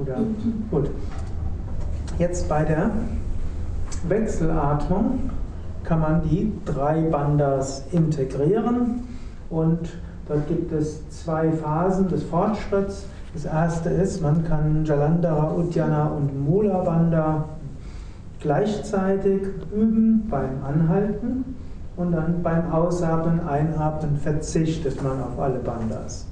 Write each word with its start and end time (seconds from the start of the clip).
Oder 0.00 0.18
gut. 0.70 0.90
Jetzt 2.18 2.48
bei 2.48 2.64
der 2.64 2.90
Wechselatmung 4.08 5.30
kann 5.82 6.00
man 6.00 6.22
die 6.22 6.52
drei 6.64 7.02
Bandas 7.02 7.84
integrieren 7.92 9.04
und 9.48 9.98
dort 10.28 10.46
gibt 10.46 10.72
es 10.72 11.08
zwei 11.10 11.50
Phasen 11.50 12.08
des 12.08 12.22
Fortschritts. 12.22 13.06
Das 13.32 13.44
erste 13.44 13.90
ist, 13.90 14.20
man 14.20 14.44
kann 14.44 14.84
Jalandhara, 14.84 15.52
Uddiyana 15.54 16.08
und 16.08 16.44
Mula 16.44 16.78
Banda 16.82 17.44
gleichzeitig 18.40 19.42
üben 19.74 20.26
beim 20.28 20.64
Anhalten 20.64 21.56
und 21.96 22.12
dann 22.12 22.42
beim 22.42 22.70
Ausatmen, 22.72 23.46
Einatmen 23.46 24.16
verzichtet 24.16 25.02
man 25.02 25.22
auf 25.22 25.38
alle 25.38 25.58
Bandas. 25.58 26.26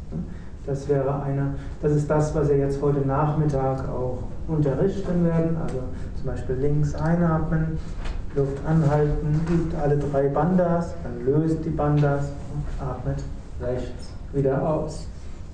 Das 0.69 0.87
wäre 0.87 1.23
eine, 1.23 1.55
das 1.81 1.93
ist 1.93 2.11
das, 2.11 2.35
was 2.35 2.51
wir 2.51 2.59
jetzt 2.59 2.83
heute 2.83 3.01
Nachmittag 3.01 3.89
auch 3.89 4.19
unterrichten 4.49 5.25
werden. 5.25 5.57
Also 5.57 5.79
zum 6.15 6.27
Beispiel 6.27 6.57
links 6.57 6.95
einatmen, 6.95 7.79
Luft 8.37 8.59
anhalten, 8.67 9.41
übt 9.51 9.75
alle 9.83 9.97
drei 9.97 10.29
Bandas, 10.29 10.95
dann 11.03 11.25
löst 11.25 11.65
die 11.65 11.71
Bandas 11.71 12.33
und 12.53 12.87
atmet 12.87 13.25
rechts 13.63 14.13
wieder 14.35 14.61
aus. 14.69 15.09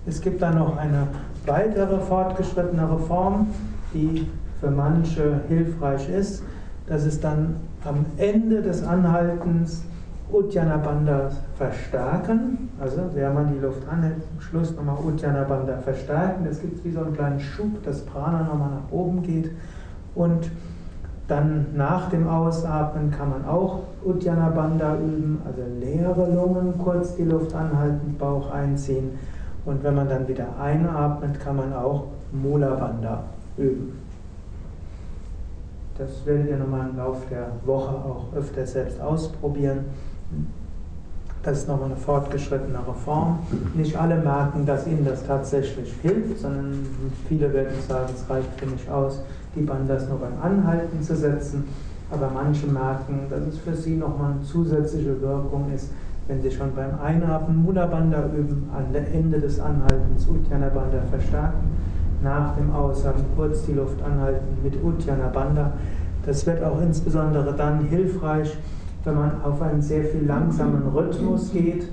Es 0.04 0.20
gibt 0.20 0.42
dann 0.42 0.58
noch 0.58 0.76
eine 0.76 1.06
weitere 1.46 2.00
fortgeschrittenere 2.00 2.98
Form, 2.98 3.46
die 3.94 4.28
für 4.60 4.72
manche 4.72 5.42
hilfreich 5.46 6.08
ist. 6.08 6.42
Das 6.88 7.04
ist 7.04 7.22
dann 7.22 7.54
am 7.84 8.04
Ende 8.16 8.62
des 8.62 8.82
Anhaltens 8.82 9.84
Uddiyana 10.32 10.78
Bandha 10.78 11.30
verstärken. 11.56 12.70
Also, 12.80 13.02
während 13.14 13.34
man 13.34 13.52
die 13.52 13.60
Luft 13.60 13.86
anhält, 13.88 14.22
zum 14.22 14.40
Schluss 14.40 14.74
nochmal 14.74 14.96
Uddiyana 15.04 15.44
Bandha 15.44 15.78
verstärken. 15.78 16.44
Das 16.44 16.60
gibt 16.60 16.78
es 16.78 16.84
wie 16.84 16.90
so 16.90 17.00
einen 17.00 17.14
kleinen 17.14 17.40
Schub, 17.40 17.82
dass 17.84 18.02
Prana 18.02 18.42
nochmal 18.42 18.70
nach 18.70 18.92
oben 18.92 19.22
geht. 19.22 19.50
Und 20.14 20.50
dann 21.28 21.66
nach 21.74 22.10
dem 22.10 22.28
Ausatmen 22.28 23.10
kann 23.10 23.30
man 23.30 23.44
auch 23.46 23.80
Uddiyana 24.04 24.50
Bandha 24.50 24.96
üben, 24.96 25.40
also 25.46 25.62
leere 25.80 26.34
Lungen, 26.34 26.74
kurz 26.78 27.16
die 27.16 27.24
Luft 27.24 27.54
anhalten, 27.54 28.16
Bauch 28.18 28.50
einziehen. 28.50 29.18
Und 29.64 29.82
wenn 29.82 29.94
man 29.94 30.08
dann 30.08 30.28
wieder 30.28 30.46
einatmet, 30.60 31.40
kann 31.40 31.56
man 31.56 31.72
auch 31.72 32.04
Mula 32.32 32.74
Bandha 32.74 33.24
üben. 33.56 33.98
Das 35.96 36.26
werdet 36.26 36.48
ihr 36.50 36.56
nochmal 36.56 36.88
im 36.90 36.96
Laufe 36.96 37.22
der 37.30 37.46
Woche 37.64 37.94
auch 37.94 38.26
öfter 38.36 38.66
selbst 38.66 39.00
ausprobieren. 39.00 39.86
Das 41.44 41.58
ist 41.58 41.68
nochmal 41.68 41.90
eine 41.90 41.96
fortgeschrittenere 41.96 42.94
Form. 43.04 43.40
Nicht 43.74 43.96
alle 43.96 44.16
merken, 44.16 44.64
dass 44.64 44.86
ihnen 44.86 45.04
das 45.04 45.26
tatsächlich 45.26 45.92
hilft, 46.00 46.40
sondern 46.40 46.86
viele 47.28 47.52
werden 47.52 47.74
sagen, 47.86 48.08
es 48.14 48.28
reicht 48.30 48.48
für 48.56 48.66
mich 48.66 48.88
aus, 48.88 49.20
die 49.54 49.60
Bandas 49.60 50.08
nur 50.08 50.18
beim 50.18 50.40
Anhalten 50.42 51.02
zu 51.02 51.14
setzen. 51.14 51.64
Aber 52.10 52.30
manche 52.32 52.66
merken, 52.66 53.26
dass 53.28 53.42
es 53.42 53.58
für 53.58 53.74
sie 53.74 53.96
nochmal 53.96 54.32
eine 54.32 54.42
zusätzliche 54.42 55.20
Wirkung 55.20 55.70
ist, 55.74 55.90
wenn 56.28 56.40
sie 56.40 56.50
schon 56.50 56.74
beim 56.74 56.98
Einatmen 57.04 57.62
Mula 57.62 57.84
üben, 57.84 58.70
am 58.74 58.94
Ende 58.94 59.38
des 59.38 59.60
Anhaltens 59.60 60.26
Uddiyana 60.26 60.68
Bandha 60.68 61.02
verstärken, 61.10 61.70
nach 62.22 62.56
dem 62.56 62.72
Ausatmen 62.72 63.26
kurz 63.36 63.66
die 63.66 63.72
Luft 63.72 64.00
anhalten 64.02 64.46
mit 64.62 64.82
Uddiyana 64.82 65.28
Bandha. 65.28 65.72
Das 66.24 66.46
wird 66.46 66.64
auch 66.64 66.80
insbesondere 66.80 67.52
dann 67.52 67.84
hilfreich, 67.84 68.56
wenn 69.04 69.14
man 69.14 69.42
auf 69.42 69.60
einen 69.60 69.82
sehr 69.82 70.04
viel 70.04 70.24
langsamen 70.26 70.88
Rhythmus 70.88 71.52
geht, 71.52 71.88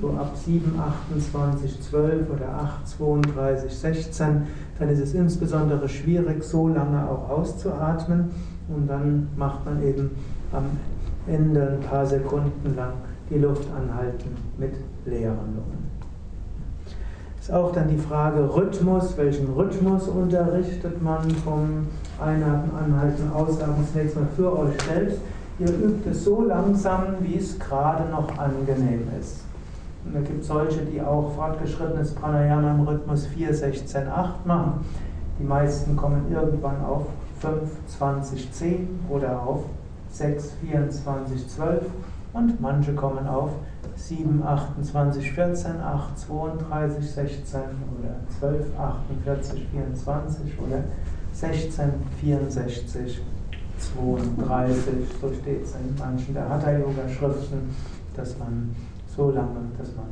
so 0.00 0.10
ab 0.10 0.32
7, 0.34 0.78
28, 0.78 1.80
12 1.80 2.30
oder 2.30 2.48
8, 2.48 2.88
32, 2.88 3.72
16, 3.72 4.42
dann 4.78 4.88
ist 4.88 5.00
es 5.00 5.14
insbesondere 5.14 5.88
schwierig, 5.88 6.42
so 6.42 6.68
lange 6.68 7.08
auch 7.08 7.30
auszuatmen 7.30 8.30
und 8.68 8.88
dann 8.88 9.28
macht 9.36 9.64
man 9.64 9.82
eben 9.82 10.10
am 10.52 10.64
Ende 11.26 11.78
ein 11.80 11.88
paar 11.88 12.06
Sekunden 12.06 12.74
lang 12.74 12.92
die 13.30 13.38
Luft 13.38 13.68
anhalten 13.72 14.30
mit 14.58 14.72
leeren 15.04 15.54
Lungen. 15.54 15.86
Ist 17.40 17.52
auch 17.52 17.72
dann 17.72 17.88
die 17.88 17.98
Frage 17.98 18.40
Rhythmus, 18.54 19.16
welchen 19.16 19.52
Rhythmus 19.52 20.08
unterrichtet 20.08 21.00
man 21.00 21.30
vom 21.30 21.86
Einatmen, 22.20 22.72
Anhalten, 22.74 23.30
Ausatmen 23.32 23.86
zunächst 23.92 24.16
mal 24.16 24.26
für 24.34 24.58
euch 24.58 24.80
selbst. 24.82 25.18
Ihr 25.58 25.70
übt 25.70 26.10
es 26.10 26.24
so 26.24 26.42
langsam, 26.42 27.16
wie 27.20 27.38
es 27.38 27.58
gerade 27.58 28.10
noch 28.10 28.36
angenehm 28.36 29.08
ist. 29.18 29.40
Und 30.04 30.14
da 30.14 30.20
gibt 30.20 30.42
es 30.42 30.48
solche, 30.48 30.80
die 30.80 31.00
auch 31.00 31.32
fortgeschrittenes 31.34 32.14
Pranayama 32.14 32.72
im 32.72 32.80
Rhythmus 32.82 33.26
4, 33.26 33.54
16, 33.54 34.06
8 34.06 34.44
machen. 34.44 34.84
Die 35.40 35.44
meisten 35.44 35.96
kommen 35.96 36.30
irgendwann 36.30 36.84
auf 36.84 37.06
5, 37.40 37.54
20, 37.98 38.52
10 38.52 39.00
oder 39.08 39.42
auf 39.42 39.64
6, 40.10 40.52
24, 40.60 41.48
12 41.48 41.84
und 42.34 42.60
manche 42.60 42.94
kommen 42.94 43.26
auf 43.26 43.50
7, 43.96 44.42
28, 44.46 45.32
14, 45.32 45.80
8, 45.80 46.18
32, 46.18 47.10
16 47.10 47.60
oder 47.98 48.16
12, 48.38 48.78
48, 48.78 49.66
24 49.72 50.60
oder 50.60 50.84
16, 51.32 51.92
64, 52.20 53.22
32, 53.78 54.92
so 55.20 55.32
steht 55.32 55.64
es 55.64 55.74
in 55.74 55.94
manchen 55.98 56.34
der 56.34 56.48
Hatha-Yoga-Schriften, 56.48 57.74
dass 58.14 58.38
man 58.38 58.74
so 59.14 59.30
lange, 59.30 59.60
dass 59.78 59.88
man 59.96 60.06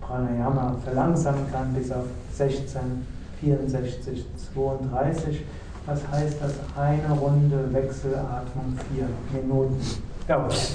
Pranayama 0.00 0.76
verlangsamen 0.84 1.50
kann 1.50 1.72
bis 1.74 1.90
auf 1.90 2.04
16, 2.32 2.80
64, 3.40 4.26
32. 4.54 5.44
Was 5.86 6.08
heißt 6.08 6.36
das? 6.40 6.54
Eine 6.76 7.12
Runde 7.18 7.72
Wechselatmung, 7.72 8.76
vier 8.92 9.08
Minuten 9.32 9.76
dauert. 10.28 10.72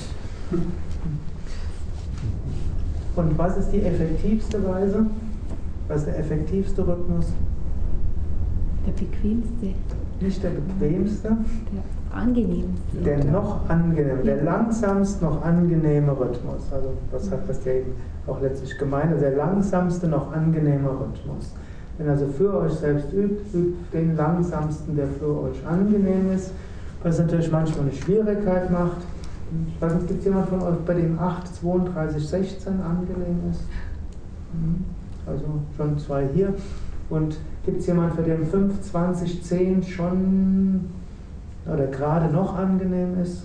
Und 3.15 3.37
was 3.37 3.57
ist 3.57 3.71
die 3.71 3.81
effektivste 3.81 4.63
Weise? 4.67 5.05
Was 5.87 5.99
ist 5.99 6.07
der 6.07 6.19
effektivste 6.19 6.85
Rhythmus? 6.85 7.27
Der 8.85 8.91
bequemste. 8.91 9.73
Nicht 10.19 10.43
der 10.43 10.49
bequemste? 10.49 11.29
Der 11.29 11.83
angenehmste. 12.17 12.97
Der 13.05 13.23
noch 13.23 13.69
angenehme, 13.69 14.23
der 14.23 14.43
langsamst 14.43 15.21
noch 15.21 15.43
angenehme 15.43 16.11
Rhythmus. 16.11 16.71
Also 16.71 16.93
das 17.11 17.31
hat 17.31 17.47
das 17.47 17.63
ja 17.65 17.73
eben 17.73 17.93
auch 18.25 18.41
letztlich 18.41 18.77
gemeint. 18.77 19.11
Also 19.11 19.21
der 19.21 19.35
langsamste 19.35 20.07
noch 20.07 20.31
angenehme 20.33 20.89
Rhythmus. 20.89 21.53
Wenn 21.97 22.09
also 22.09 22.27
für 22.27 22.53
euch 22.59 22.73
selbst 22.73 23.11
übt, 23.13 23.41
übt 23.53 23.77
den 23.93 24.15
langsamsten, 24.15 24.95
der 24.95 25.07
für 25.07 25.41
euch 25.43 25.65
angenehm 25.65 26.31
ist, 26.33 26.51
was 27.03 27.17
natürlich 27.19 27.51
manchmal 27.51 27.85
eine 27.85 27.93
Schwierigkeit 27.93 28.71
macht. 28.71 29.01
Ich 29.67 29.81
weiß 29.81 29.93
nicht, 29.93 30.07
gibt 30.07 30.19
es 30.19 30.25
jemand 30.25 30.49
von 30.49 30.61
euch, 30.61 30.77
bei 30.85 30.93
dem 30.93 31.17
8, 31.17 31.55
32, 31.55 32.27
16 32.27 32.73
angenehm 32.81 33.39
ist? 33.51 33.61
Mhm. 34.53 34.85
Also 35.25 35.45
schon 35.75 35.97
zwei 35.97 36.27
hier. 36.33 36.53
Und 37.09 37.37
gibt 37.65 37.79
es 37.79 37.87
jemanden, 37.87 38.15
für 38.15 38.23
den 38.23 38.45
5, 38.45 38.81
20, 38.81 39.43
10 39.43 39.83
schon 39.83 40.81
oder 41.71 41.87
gerade 41.87 42.31
noch 42.33 42.55
angenehm 42.55 43.19
ist? 43.21 43.43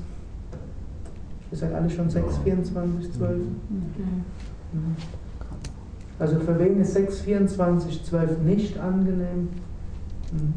Ihr 1.51 1.59
seid 1.59 1.75
alle 1.75 1.91
schon 1.91 2.09
6, 2.09 2.39
24, 2.39 3.13
12? 3.13 3.41
Also 6.19 6.39
für 6.41 6.59
wen 6.59 6.81
ist 6.81 6.95
6, 6.95 7.21
24, 7.21 8.05
12 8.05 8.39
nicht 8.43 8.79
angenehm? 8.79 9.49
Mhm. 10.33 10.55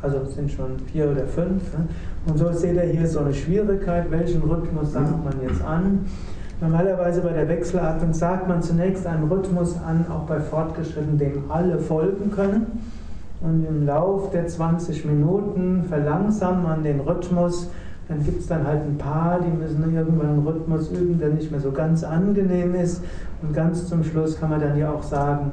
Also 0.00 0.18
es 0.18 0.34
sind 0.34 0.50
schon 0.50 0.78
vier 0.92 1.10
oder 1.10 1.26
fünf. 1.26 1.76
Ne? 1.76 1.88
Und 2.26 2.38
so 2.38 2.52
seht 2.52 2.76
ihr 2.76 2.82
hier 2.82 3.06
so 3.06 3.20
eine 3.20 3.34
Schwierigkeit, 3.34 4.10
welchen 4.10 4.42
Rhythmus 4.42 4.92
sagt 4.92 5.24
man 5.24 5.34
jetzt 5.42 5.62
an. 5.62 6.06
Normalerweise 6.60 7.20
bei 7.20 7.32
der 7.32 7.48
Wechselatmung 7.48 8.12
sagt 8.12 8.48
man 8.48 8.62
zunächst 8.62 9.06
einen 9.06 9.28
Rhythmus 9.28 9.76
an, 9.76 10.06
auch 10.08 10.22
bei 10.22 10.40
Fortgeschritten, 10.40 11.18
dem 11.18 11.50
alle 11.50 11.78
folgen 11.78 12.30
können. 12.30 12.66
Und 13.40 13.64
im 13.64 13.86
Lauf 13.86 14.30
der 14.30 14.46
20 14.46 15.04
Minuten 15.04 15.84
verlangsamt 15.88 16.64
man 16.64 16.82
den 16.82 17.00
Rhythmus. 17.00 17.70
Dann 18.08 18.24
gibt 18.24 18.40
es 18.40 18.46
dann 18.46 18.66
halt 18.66 18.82
ein 18.82 18.98
paar, 18.98 19.38
die 19.40 19.50
müssen 19.50 19.94
irgendwann 19.94 20.30
einen 20.30 20.46
Rhythmus 20.46 20.90
üben, 20.90 21.18
der 21.18 21.28
nicht 21.28 21.50
mehr 21.50 21.60
so 21.60 21.70
ganz 21.70 22.02
angenehm 22.02 22.74
ist. 22.74 23.02
Und 23.42 23.54
ganz 23.54 23.86
zum 23.86 24.02
Schluss 24.02 24.40
kann 24.40 24.50
man 24.50 24.60
dann 24.60 24.78
ja 24.78 24.90
auch 24.90 25.02
sagen, 25.02 25.52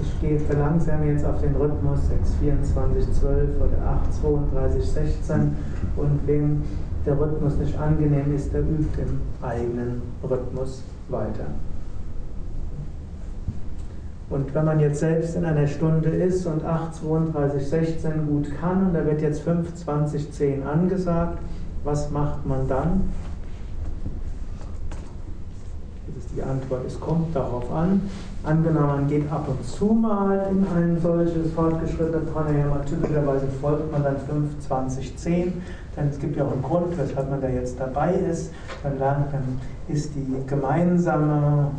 ich 0.00 0.20
gehe 0.20 0.38
verlangsame 0.38 1.06
jetzt 1.06 1.24
auf 1.24 1.40
den 1.40 1.54
Rhythmus 1.56 2.08
6, 2.08 2.34
24, 2.40 3.12
12 3.12 3.48
oder 3.58 4.00
8, 4.04 4.14
32, 4.14 4.84
16 4.84 5.56
und 5.96 6.26
wem 6.26 6.62
der 7.04 7.18
Rhythmus 7.18 7.56
nicht 7.56 7.78
angenehm 7.78 8.34
ist, 8.34 8.52
der 8.52 8.60
übt 8.60 9.00
im 9.00 9.20
eigenen 9.42 10.02
Rhythmus 10.22 10.82
weiter. 11.08 11.46
Und 14.28 14.52
wenn 14.54 14.64
man 14.64 14.80
jetzt 14.80 15.00
selbst 15.00 15.36
in 15.36 15.44
einer 15.44 15.68
Stunde 15.68 16.08
ist 16.08 16.46
und 16.46 16.64
8, 16.64 16.96
32, 16.96 17.68
16 17.68 18.26
gut 18.26 18.48
kann 18.60 18.88
und 18.88 18.94
da 18.94 19.04
wird 19.06 19.22
jetzt 19.22 19.42
5, 19.42 19.74
20, 19.74 20.32
10 20.32 20.62
angesagt, 20.64 21.38
was 21.84 22.10
macht 22.10 22.44
man 22.44 22.66
dann? 22.66 23.02
Die 26.36 26.42
Antwort, 26.42 26.82
es 26.86 27.00
kommt 27.00 27.34
darauf 27.34 27.72
an. 27.72 28.02
Angenommen, 28.42 28.86
man 28.86 29.08
geht 29.08 29.30
ab 29.32 29.48
und 29.48 29.64
zu 29.64 29.86
mal 29.86 30.46
in 30.50 30.66
ein 30.76 31.00
solches 31.00 31.52
fortgeschrittenes 31.54 32.28
Pranayama, 32.30 32.80
typischerweise 32.80 33.46
folgt 33.60 33.90
man 33.90 34.04
dann 34.04 34.18
5, 34.18 34.58
20, 34.66 35.16
10, 35.16 35.62
denn 35.96 36.08
es 36.10 36.18
gibt 36.18 36.36
ja 36.36 36.44
auch 36.44 36.52
einen 36.52 36.62
Grund, 36.62 36.98
weshalb 36.98 37.30
man 37.30 37.40
da 37.40 37.48
jetzt 37.48 37.80
dabei 37.80 38.12
ist. 38.12 38.52
Dann 38.82 39.24
ist 39.88 40.14
die 40.14 40.46
gemeinsame 40.46 41.70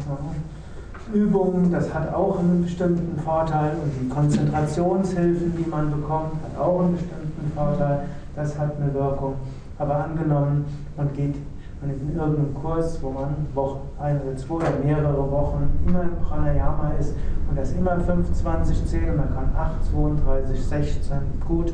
Übung, 1.13 1.71
das 1.71 1.93
hat 1.93 2.13
auch 2.13 2.39
einen 2.39 2.63
bestimmten 2.63 3.19
Vorteil 3.19 3.71
und 3.83 3.91
die 4.01 4.09
Konzentrationshilfen, 4.09 5.53
die 5.57 5.69
man 5.69 5.89
bekommt, 5.91 6.33
hat 6.43 6.59
auch 6.59 6.81
einen 6.81 6.93
bestimmten 6.93 7.51
Vorteil, 7.55 8.01
das 8.35 8.57
hat 8.57 8.73
eine 8.79 8.93
Wirkung. 8.93 9.35
Aber 9.79 10.05
angenommen, 10.05 10.65
man 10.95 11.13
geht 11.13 11.35
man 11.81 11.91
ist 11.91 12.01
in 12.01 12.15
irgendeinem 12.15 12.55
Kurs, 12.55 12.97
wo 13.03 13.11
man 13.11 13.35
Woche, 13.53 13.79
ein 13.99 14.19
oder 14.21 14.35
zwei 14.35 14.55
oder 14.55 14.71
mehrere 14.83 15.31
Wochen 15.31 15.69
immer 15.85 16.01
im 16.03 16.15
Pranayama 16.27 16.93
ist 16.99 17.13
und 17.49 17.57
das 17.57 17.71
immer 17.73 17.99
25 17.99 18.85
10 18.85 19.09
und 19.11 19.17
man 19.17 19.33
kann 19.33 19.51
8, 19.55 19.85
32, 19.91 20.65
16, 20.65 21.17
gut, 21.47 21.73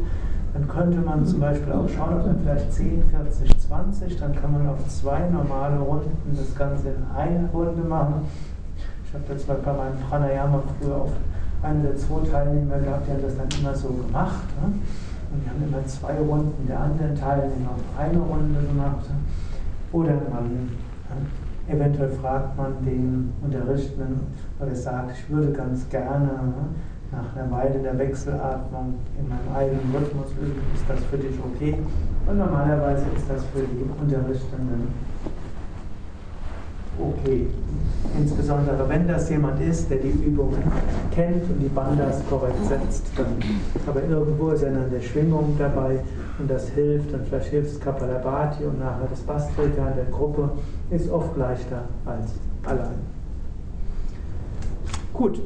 dann 0.54 0.68
könnte 0.68 1.00
man 1.00 1.26
zum 1.26 1.40
Beispiel 1.40 1.72
auch 1.72 1.88
schauen, 1.88 2.20
ob 2.20 2.26
man 2.28 2.40
vielleicht 2.44 2.74
10, 2.74 3.04
40, 3.12 3.58
20, 3.60 4.20
dann 4.20 4.36
kann 4.36 4.52
man 4.52 4.68
auf 4.68 4.88
zwei 4.88 5.20
normale 5.30 5.80
Runden 5.80 6.36
das 6.36 6.54
Ganze 6.56 6.90
in 6.90 7.04
eine 7.16 7.50
Runde 7.54 7.82
machen. 7.88 8.28
Ich 9.14 9.20
habe 9.20 9.32
das 9.32 9.44
bei 9.46 9.74
meinem 9.74 10.00
Pranayama 10.10 10.64
früher 10.82 10.96
auf 10.96 11.12
eine 11.62 11.84
der 11.84 11.96
zwei 11.98 12.26
Teilnehmer 12.32 12.80
gehabt, 12.80 13.06
die 13.06 13.12
haben 13.12 13.22
das 13.22 13.38
dann 13.38 13.62
immer 13.62 13.76
so 13.76 13.90
gemacht. 13.90 14.50
Ne? 14.60 14.74
Und 14.74 15.46
die 15.46 15.50
haben 15.50 15.62
immer 15.62 15.86
zwei 15.86 16.18
Runden 16.18 16.66
der 16.68 16.80
anderen 16.80 17.14
Teilnehmer 17.14 17.78
auf 17.78 18.00
eine 18.02 18.18
Runde 18.18 18.60
gemacht. 18.66 19.06
Oder 19.92 20.14
man, 20.14 20.68
ja, 21.10 21.76
eventuell 21.76 22.10
fragt 22.10 22.58
man 22.58 22.74
den 22.84 23.32
Unterrichtenden 23.44 24.22
oder 24.60 24.76
sagt, 24.76 25.12
ich 25.12 25.30
würde 25.30 25.52
ganz 25.52 25.88
gerne 25.90 26.26
ne, 26.26 26.66
nach 27.12 27.36
einer 27.36 27.52
Weile 27.52 27.84
der 27.84 27.96
Wechselatmung 28.00 28.96
in 29.20 29.30
meinem 29.30 29.56
eigenen 29.56 29.94
Rhythmus 29.94 30.32
üben, 30.42 30.60
ist 30.74 30.90
das 30.90 31.00
für 31.12 31.18
dich 31.18 31.38
okay? 31.54 31.78
Und 32.26 32.40
normalerweise 32.40 33.06
ist 33.16 33.30
das 33.30 33.44
für 33.54 33.62
die 33.62 33.86
Unterrichtenden 34.02 34.88
okay. 37.00 37.48
Insbesondere 38.18 38.88
wenn 38.90 39.08
das 39.08 39.30
jemand 39.30 39.60
ist, 39.62 39.90
der 39.90 39.98
die 39.98 40.10
Übungen 40.10 40.62
kennt 41.12 41.50
und 41.50 41.60
die 41.60 41.70
Bandas 41.70 42.22
korrekt 42.30 42.64
setzt, 42.68 43.08
dann, 43.18 43.38
aber 43.88 44.04
irgendwo 44.04 44.50
ist 44.50 44.62
er 44.62 44.72
dann 44.72 44.92
der 44.92 45.02
Schwingung 45.02 45.56
dabei 45.58 46.00
und 46.38 46.50
das 46.50 46.70
hilft, 46.70 47.14
und 47.14 47.28
vielleicht 47.28 47.48
hilft 47.48 47.72
es 47.72 47.80
Kapalabhati 47.80 48.66
und 48.66 48.80
nachher 48.80 49.08
das 49.10 49.22
Bastrika 49.22 49.90
in 49.90 49.96
der 49.96 50.06
Gruppe, 50.12 50.52
ist 50.92 51.10
oft 51.10 51.36
leichter 51.38 51.84
als 52.06 52.34
allein. 52.66 53.00
Gut. 55.14 55.42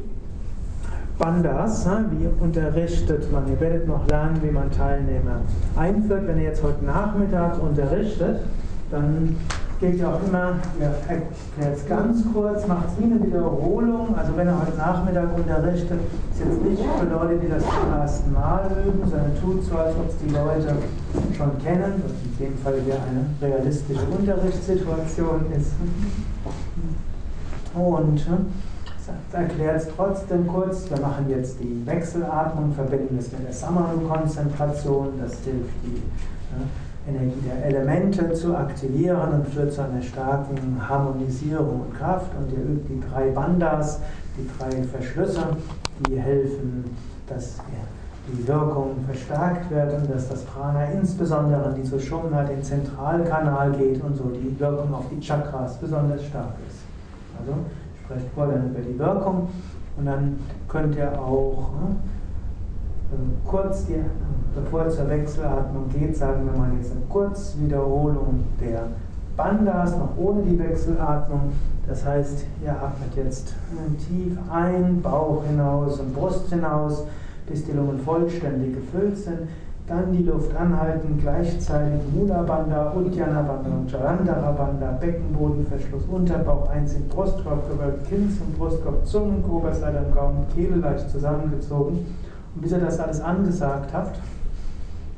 Bandas, 1.17 1.87
wie 2.11 2.27
unterrichtet 2.43 3.31
man? 3.31 3.47
Ihr 3.49 3.59
werdet 3.59 3.87
noch 3.87 4.07
lernen, 4.07 4.39
wie 4.43 4.51
man 4.51 4.69
Teilnehmer 4.71 5.41
einführt. 5.75 6.27
Wenn 6.27 6.37
ihr 6.37 6.43
jetzt 6.43 6.61
heute 6.61 6.85
Nachmittag 6.85 7.61
unterrichtet, 7.61 8.41
dann 8.91 9.35
geht 9.79 9.99
ja 9.99 10.13
auch 10.13 10.27
immer, 10.27 10.55
ihr 10.79 10.85
erklärt 10.85 11.77
es 11.77 11.87
ganz 11.87 12.23
kurz, 12.33 12.65
macht 12.67 12.87
es 12.87 12.99
wie 12.99 13.11
eine 13.11 13.23
Wiederholung. 13.23 14.15
Also 14.17 14.35
wenn 14.35 14.47
er 14.47 14.61
heute 14.61 14.77
Nachmittag 14.77 15.35
unterrichtet, 15.35 15.99
ist 16.31 16.39
jetzt 16.39 16.61
nicht 16.63 16.81
für 16.81 17.05
Leute, 17.05 17.37
die 17.37 17.49
das 17.49 17.63
zum 17.63 17.93
ersten 17.93 18.33
Mal 18.33 18.71
üben, 18.85 19.01
sondern 19.09 19.31
tut 19.39 19.63
so, 19.63 19.77
als 19.77 19.95
ob 19.95 20.09
es 20.09 20.17
die 20.17 20.33
Leute 20.33 20.75
schon 21.35 21.57
kennen, 21.63 22.01
was 22.03 22.11
in 22.11 22.45
dem 22.45 22.57
Fall 22.57 22.73
wieder 22.85 22.95
eine 22.95 23.25
realistische 23.41 24.05
Unterrichtssituation 24.05 25.45
ist. 25.55 25.71
Und 27.75 28.25
erklärt 29.31 29.81
es 29.81 29.87
trotzdem 29.95 30.47
kurz. 30.47 30.89
Wir 30.89 30.99
machen 30.99 31.29
jetzt 31.29 31.59
die 31.59 31.85
Wechselatmung, 31.85 32.73
verbinden 32.73 33.17
es 33.19 33.31
mit 33.31 33.45
der 33.45 33.53
Samanu-Konzentration, 33.53 35.13
das 35.21 35.33
hilft 35.43 35.69
die. 35.83 36.01
Energie 37.07 37.41
der 37.47 37.65
Elemente 37.65 38.33
zu 38.33 38.55
aktivieren 38.55 39.33
und 39.33 39.47
führt 39.47 39.71
zu 39.71 39.81
einer 39.81 40.01
starken 40.01 40.57
Harmonisierung 40.87 41.81
und 41.81 41.97
Kraft. 41.97 42.31
Und 42.37 42.51
ihr 42.51 42.63
übt 42.63 42.87
die 42.89 43.01
drei 43.09 43.29
Bandas, 43.29 44.01
die 44.37 44.47
drei 44.57 44.83
Verschlüsse, 44.83 45.43
die 46.07 46.19
helfen, 46.19 46.83
dass 47.27 47.57
die 48.27 48.47
Wirkung 48.47 48.95
verstärkt 49.05 49.71
wird 49.71 49.93
und 49.93 50.11
dass 50.13 50.27
das 50.27 50.43
Prana 50.43 50.85
insbesondere 50.85 51.69
in 51.69 51.81
die 51.81 51.87
Sushumna, 51.87 52.43
den 52.43 52.61
Zentralkanal 52.61 53.71
geht 53.71 54.03
und 54.03 54.17
so 54.17 54.25
die 54.25 54.59
Wirkung 54.59 54.93
auf 54.93 55.05
die 55.09 55.19
Chakras 55.19 55.77
besonders 55.77 56.25
stark 56.25 56.55
ist. 56.67 56.79
Also 57.39 57.53
sprecht 58.03 58.25
vor 58.35 58.47
dann 58.47 58.69
über 58.69 58.79
die 58.79 58.99
Wirkung 58.99 59.47
und 59.95 60.05
dann 60.05 60.39
könnt 60.67 60.95
ihr 60.95 61.17
auch 61.17 61.71
ne, 61.71 61.95
kurz, 63.45 63.85
die, 63.85 63.95
bevor 64.55 64.89
zur 64.89 65.09
Wechselatmung 65.09 65.89
geht, 65.89 66.15
sagen 66.15 66.45
wir 66.45 66.57
mal 66.57 66.69
jetzt 66.77 66.91
eine 66.91 67.01
Kurzwiederholung 67.09 68.43
der 68.59 68.87
Bandas, 69.35 69.95
noch 69.97 70.17
ohne 70.17 70.41
die 70.41 70.57
Wechselatmung. 70.57 71.51
Das 71.87 72.03
heißt, 72.05 72.45
ihr 72.63 72.71
atmet 72.71 73.15
jetzt 73.15 73.53
tief 74.07 74.37
ein, 74.51 75.01
Bauch 75.01 75.43
hinaus 75.47 75.99
und 75.99 76.13
Brust 76.13 76.49
hinaus, 76.49 77.05
bis 77.47 77.65
die 77.65 77.71
Lungen 77.71 77.99
vollständig 77.99 78.75
gefüllt 78.75 79.17
sind. 79.17 79.39
Dann 79.87 80.11
die 80.11 80.23
Luft 80.23 80.53
anhalten, 80.53 81.17
gleichzeitig 81.21 82.01
Mula 82.13 82.41
Bandha, 82.41 82.91
Uddiyana 82.93 83.41
Bandha 83.41 83.69
und 83.69 83.89
Jalandhara 83.89 84.51
Bandha, 84.51 84.91
Beckenbodenverschluss, 84.99 86.03
Unterbauch 86.11 86.69
einziehen, 86.69 87.07
Brustkorb 87.07 87.71
gewölbt, 87.71 88.05
Kinn 88.09 88.29
zum 88.37 88.51
Brustkorb, 88.51 89.05
Zungengrube, 89.05 89.69
am 89.69 90.13
Gaumen, 90.13 90.45
Kehle 90.53 90.75
leicht 90.75 91.09
zusammengezogen. 91.09 92.05
Bis 92.61 92.71
er 92.71 92.79
das 92.79 92.99
alles 92.99 93.21
angesagt 93.21 93.93
hat, 93.93 94.19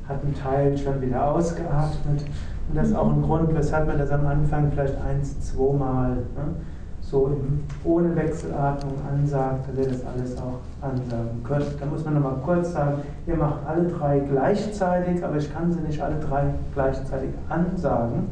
hat 0.07 0.23
ein 0.23 0.35
Teil 0.35 0.77
schon 0.77 1.01
wieder 1.01 1.31
ausgeatmet. 1.31 2.25
Und 2.67 2.75
das 2.75 2.89
ist 2.89 2.95
auch 2.95 3.11
ein 3.11 3.21
Grund, 3.21 3.53
weshalb 3.55 3.87
man 3.87 3.97
das 3.97 4.11
am 4.11 4.25
Anfang 4.27 4.71
vielleicht 4.71 4.95
eins, 5.01 5.39
zweimal 5.39 6.11
ne, 6.11 6.55
so 7.01 7.35
ohne 7.83 8.15
Wechselatmung 8.15 8.93
ansagt, 9.11 9.69
dass 9.69 9.77
ihr 9.77 9.91
das 9.91 10.05
alles 10.05 10.37
auch 10.37 10.59
ansagen 10.81 11.43
könnt. 11.43 11.81
Da 11.81 11.85
muss 11.85 12.05
man 12.05 12.15
nochmal 12.15 12.35
kurz 12.45 12.73
sagen, 12.73 12.99
ihr 13.25 13.35
macht 13.35 13.65
alle 13.67 13.87
drei 13.87 14.19
gleichzeitig, 14.19 15.23
aber 15.23 15.37
ich 15.37 15.51
kann 15.51 15.71
sie 15.71 15.79
nicht 15.81 16.01
alle 16.01 16.19
drei 16.19 16.53
gleichzeitig 16.73 17.31
ansagen. 17.47 18.29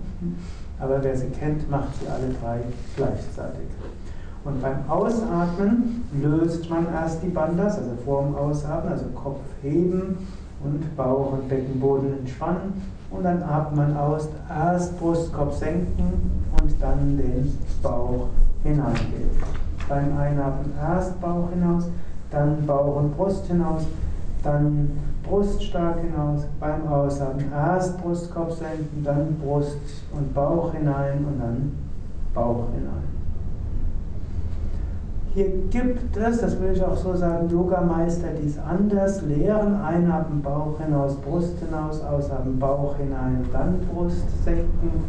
Aber 0.80 1.04
wer 1.04 1.18
sie 1.18 1.30
kennt, 1.30 1.70
macht 1.72 1.96
sie 2.00 2.08
alle 2.08 2.32
drei 2.40 2.60
gleichzeitig. 2.96 3.66
Und 4.44 4.62
beim 4.62 4.78
Ausatmen 4.88 6.06
löst 6.14 6.70
man 6.70 6.88
erst 6.94 7.22
die 7.24 7.30
Bandas, 7.30 7.78
also 7.78 7.92
vor 8.06 8.24
dem 8.24 8.36
Ausatmen, 8.36 8.94
also 8.94 9.06
Kopf 9.14 9.42
heben 9.62 10.18
und 10.64 10.96
Bauch 10.96 11.34
und 11.34 11.50
Beckenboden 11.50 12.20
entspannen. 12.20 12.82
Und 13.10 13.24
dann 13.24 13.42
atmet 13.44 13.90
man 13.90 13.98
aus, 13.98 14.28
erst 14.50 15.00
Brustkorb 15.00 15.54
senken 15.54 16.32
und 16.62 16.82
dann 16.82 17.18
den 17.18 17.58
Bauch 17.82 18.28
hineingehen. 18.64 19.32
Beim 19.88 20.18
Einatmen 20.18 20.74
erst 20.82 21.20
Bauch 21.22 21.50
hinaus, 21.50 21.86
dann 22.32 22.66
Bauch 22.66 22.98
und 22.98 23.16
Brust 23.16 23.46
hinaus, 23.46 23.84
dann 24.44 24.92
Brust 25.24 25.64
stark 25.64 26.00
hinaus. 26.00 26.42
Beim 26.60 26.88
Ausatmen 26.88 27.52
erst 27.52 28.02
Brustkorb 28.02 28.52
senken, 28.52 29.04
dann 29.04 29.38
Brust 29.44 29.78
und 30.12 30.34
Bauch 30.34 30.74
hinein 30.74 31.26
und 31.26 31.40
dann 31.40 31.72
Bauch 32.34 32.66
hinein. 32.74 33.17
Hier 35.38 35.52
gibt 35.70 36.18
es, 36.18 36.42
das 36.42 36.60
will 36.60 36.72
ich 36.74 36.84
auch 36.84 36.98
so 36.98 37.16
sagen, 37.16 37.48
Yogameister, 37.48 38.30
die 38.42 38.48
es 38.48 38.58
anders 38.58 39.22
lehren. 39.22 39.76
Einatmen 39.82 40.42
Bauch 40.42 40.80
hinaus, 40.80 41.16
Brust 41.18 41.60
hinaus, 41.60 42.02
ausatmen 42.02 42.58
Bauch 42.58 42.98
hinein, 42.98 43.46
dann 43.54 43.80
Brust 43.82 44.26
senken. 44.44 45.04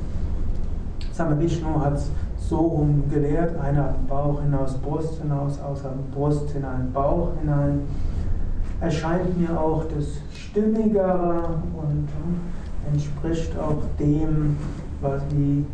Same 1.15 1.41
Vishnu 1.41 1.81
hat 1.81 1.95
es 1.95 2.11
so 2.37 2.59
rum 2.59 3.05
gelehrt. 3.09 3.59
Einatmen 3.59 4.07
Bauch 4.07 4.43
hinaus, 4.43 4.75
Brust 4.75 5.19
hinaus, 5.19 5.59
ausatmen 5.63 6.11
Brust 6.15 6.51
hinein, 6.51 6.93
Bauch 6.93 7.31
hinein. 7.41 7.81
Erscheint 8.83 9.41
mir 9.41 9.59
auch 9.59 9.85
das 9.97 10.09
Stimmigere 10.37 11.55
und 11.73 12.07
entspricht 12.93 13.59
auch 13.59 13.81
dem, 13.99 14.59
was 15.01 15.23
die 15.31 15.65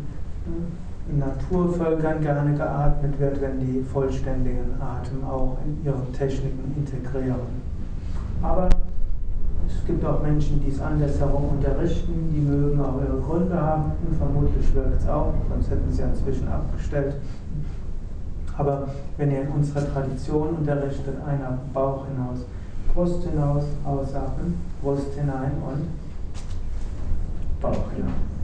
in 0.45 0.84
Naturvölkern 1.13 2.21
gerne 2.21 2.57
geatmet 2.57 3.19
wird, 3.19 3.41
wenn 3.41 3.59
die 3.59 3.81
vollständigen 3.81 4.73
Atem 4.79 5.23
auch 5.23 5.57
in 5.63 5.85
ihren 5.85 6.11
Techniken 6.11 6.73
integrieren. 6.75 7.63
Aber 8.41 8.69
es 9.67 9.85
gibt 9.85 10.03
auch 10.03 10.21
Menschen, 10.21 10.61
die 10.63 10.71
es 10.71 10.81
andersherum 10.81 11.49
unterrichten, 11.49 12.29
die 12.33 12.41
mögen 12.41 12.79
auch 12.81 12.99
ihre 13.01 13.19
Gründe 13.21 13.59
haben 13.59 13.91
und 14.07 14.17
vermutlich 14.17 14.73
wirkt 14.73 15.01
es 15.01 15.07
auch, 15.07 15.33
sonst 15.49 15.69
hätten 15.69 15.91
sie 15.91 16.01
ja 16.01 16.07
inzwischen 16.07 16.47
abgestellt. 16.47 17.15
Aber 18.57 18.87
wenn 19.17 19.31
ihr 19.31 19.41
in 19.41 19.49
unserer 19.49 19.91
Tradition 19.91 20.49
unterrichtet, 20.59 21.15
einer 21.25 21.59
Bauch 21.73 22.05
hinaus, 22.07 22.45
Brust 22.93 23.23
hinaus, 23.23 23.63
ausatmen, 23.83 24.55
Brust 24.81 25.13
hinein 25.13 25.51
und 25.67 25.87
Bauch 27.61 27.91
hinein. 27.95 28.34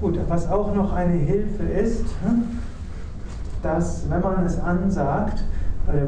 Gut, 0.00 0.18
was 0.28 0.48
auch 0.48 0.74
noch 0.74 0.92
eine 0.92 1.14
Hilfe 1.14 1.64
ist, 1.64 2.04
hm, 2.24 2.60
dass 3.62 4.08
wenn 4.08 4.20
man 4.20 4.46
es 4.46 4.60
ansagt, 4.60 5.42
oder, 5.88 6.06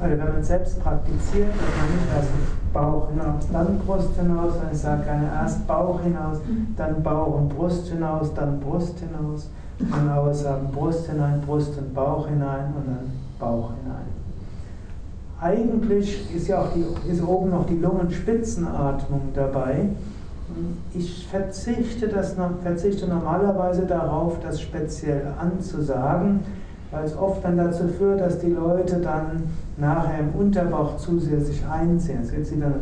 oder 0.00 0.10
wenn 0.10 0.32
man 0.32 0.40
es 0.40 0.46
selbst 0.46 0.80
praktiziert, 0.80 1.48
dass 1.48 1.76
man 1.76 1.96
nicht 1.96 2.14
erst 2.14 2.28
Bauch 2.72 3.08
hinaus, 3.10 3.48
dann 3.52 3.78
Brust 3.80 4.14
hinaus, 4.14 4.52
sondern 4.52 4.72
ich 4.72 4.78
sage 4.78 5.02
gerne 5.02 5.28
erst 5.42 5.66
Bauch 5.66 6.00
hinaus, 6.02 6.38
dann 6.76 7.02
Bauch 7.02 7.40
und 7.40 7.48
Brust 7.48 7.88
hinaus, 7.88 8.32
dann 8.34 8.60
Brust 8.60 9.00
hinaus, 9.00 9.50
dann 9.78 10.10
aussagen 10.10 10.68
Brust 10.70 11.10
hinein, 11.10 11.40
Brust 11.44 11.76
und 11.78 11.92
Bauch 11.94 12.28
hinein 12.28 12.74
und 12.76 12.86
dann 12.86 13.10
Bauch 13.40 13.72
hinein. 13.82 14.06
Eigentlich 15.40 16.34
ist 16.34 16.48
ja 16.48 16.60
auch 16.60 16.72
die, 16.72 16.84
ist 17.10 17.22
oben 17.22 17.50
noch 17.50 17.66
die 17.66 17.78
Lungenspitzenatmung 17.78 19.32
dabei. 19.34 19.88
Ich 20.94 21.26
verzichte, 21.28 22.08
das, 22.08 22.36
verzichte 22.62 23.06
normalerweise 23.06 23.86
darauf, 23.86 24.40
das 24.40 24.60
speziell 24.60 25.22
anzusagen, 25.40 26.40
weil 26.90 27.04
es 27.04 27.16
oft 27.16 27.44
dann 27.44 27.56
dazu 27.56 27.86
führt, 27.88 28.20
dass 28.20 28.38
die 28.38 28.50
Leute 28.50 28.96
dann 29.00 29.44
nachher 29.76 30.20
im 30.20 30.30
Unterbauch 30.30 30.96
zu 30.96 31.18
sehr 31.20 31.40
sich 31.40 31.64
einziehen. 31.66 32.20
Es 32.22 32.30
geht 32.30 32.50
wieder 32.54 32.72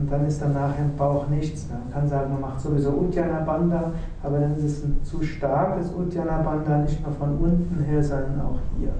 und 0.00 0.10
dann 0.10 0.26
ist 0.26 0.40
dann 0.40 0.54
nachher 0.54 0.84
im 0.84 0.96
Bauch 0.96 1.28
nichts. 1.28 1.66
Man 1.68 1.92
kann 1.92 2.08
sagen, 2.08 2.32
man 2.32 2.40
macht 2.40 2.60
sowieso 2.60 2.90
Uddiyana 2.90 3.40
Bandha, 3.40 3.92
aber 4.22 4.38
dann 4.38 4.56
ist 4.56 4.64
es 4.64 4.84
ein 4.84 5.00
zu 5.04 5.22
starkes 5.22 5.92
Uddiyana 5.92 6.38
Bandha, 6.38 6.78
nicht 6.78 7.04
nur 7.04 7.14
von 7.14 7.36
unten 7.38 7.84
her, 7.84 8.02
sondern 8.02 8.40
auch 8.40 8.58
hier. 8.78 8.92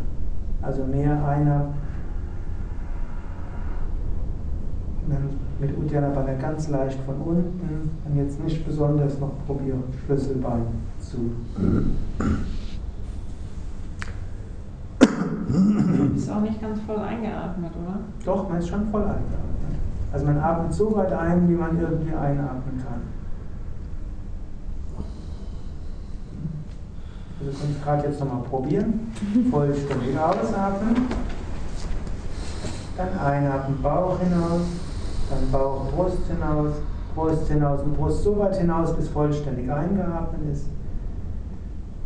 Also 0.60 0.84
mehr 0.84 1.24
einer 1.26 1.68
mit 5.60 5.76
Uddiyana 5.76 6.08
Bandha 6.08 6.34
ganz 6.34 6.68
leicht 6.68 6.98
von 7.00 7.16
unten 7.16 7.90
und 8.04 8.16
jetzt 8.16 8.42
nicht 8.42 8.66
besonders 8.66 9.18
noch 9.18 9.32
probieren, 9.46 9.84
Schlüsselbein 10.04 10.66
zu. 11.00 11.32
Ist 16.16 16.30
auch 16.30 16.40
nicht 16.40 16.60
ganz 16.60 16.80
voll 16.80 16.98
eingeatmet, 16.98 17.72
oder? 17.82 18.00
Doch, 18.24 18.48
man 18.48 18.58
ist 18.58 18.68
schon 18.68 18.86
voll 18.90 19.02
eingeatmet. 19.02 19.50
Also 20.12 20.26
man 20.26 20.38
atmet 20.38 20.72
so 20.72 20.94
weit 20.96 21.12
ein, 21.12 21.48
wie 21.48 21.54
man 21.54 21.80
irgendwie 21.80 22.14
einatmen 22.14 22.78
kann. 22.78 23.00
Also 27.38 27.58
können 27.58 27.76
es 27.78 27.84
gerade 27.84 28.08
jetzt 28.08 28.20
nochmal 28.20 28.42
probieren. 28.42 29.12
Vollständig 29.50 30.18
ausatmen. 30.18 31.06
Dann 32.96 33.18
einatmen, 33.18 33.80
Bauch 33.82 34.18
hinaus. 34.20 34.60
Dann 35.30 35.50
Bauch, 35.50 35.92
Brust 35.92 36.26
hinaus. 36.28 36.72
Brust 37.14 37.48
hinaus 37.48 37.82
und 37.82 37.96
Brust 37.96 38.22
so 38.22 38.38
weit 38.38 38.56
hinaus, 38.56 38.94
bis 38.94 39.08
vollständig 39.08 39.70
eingeatmet 39.70 40.52
ist. 40.52 40.66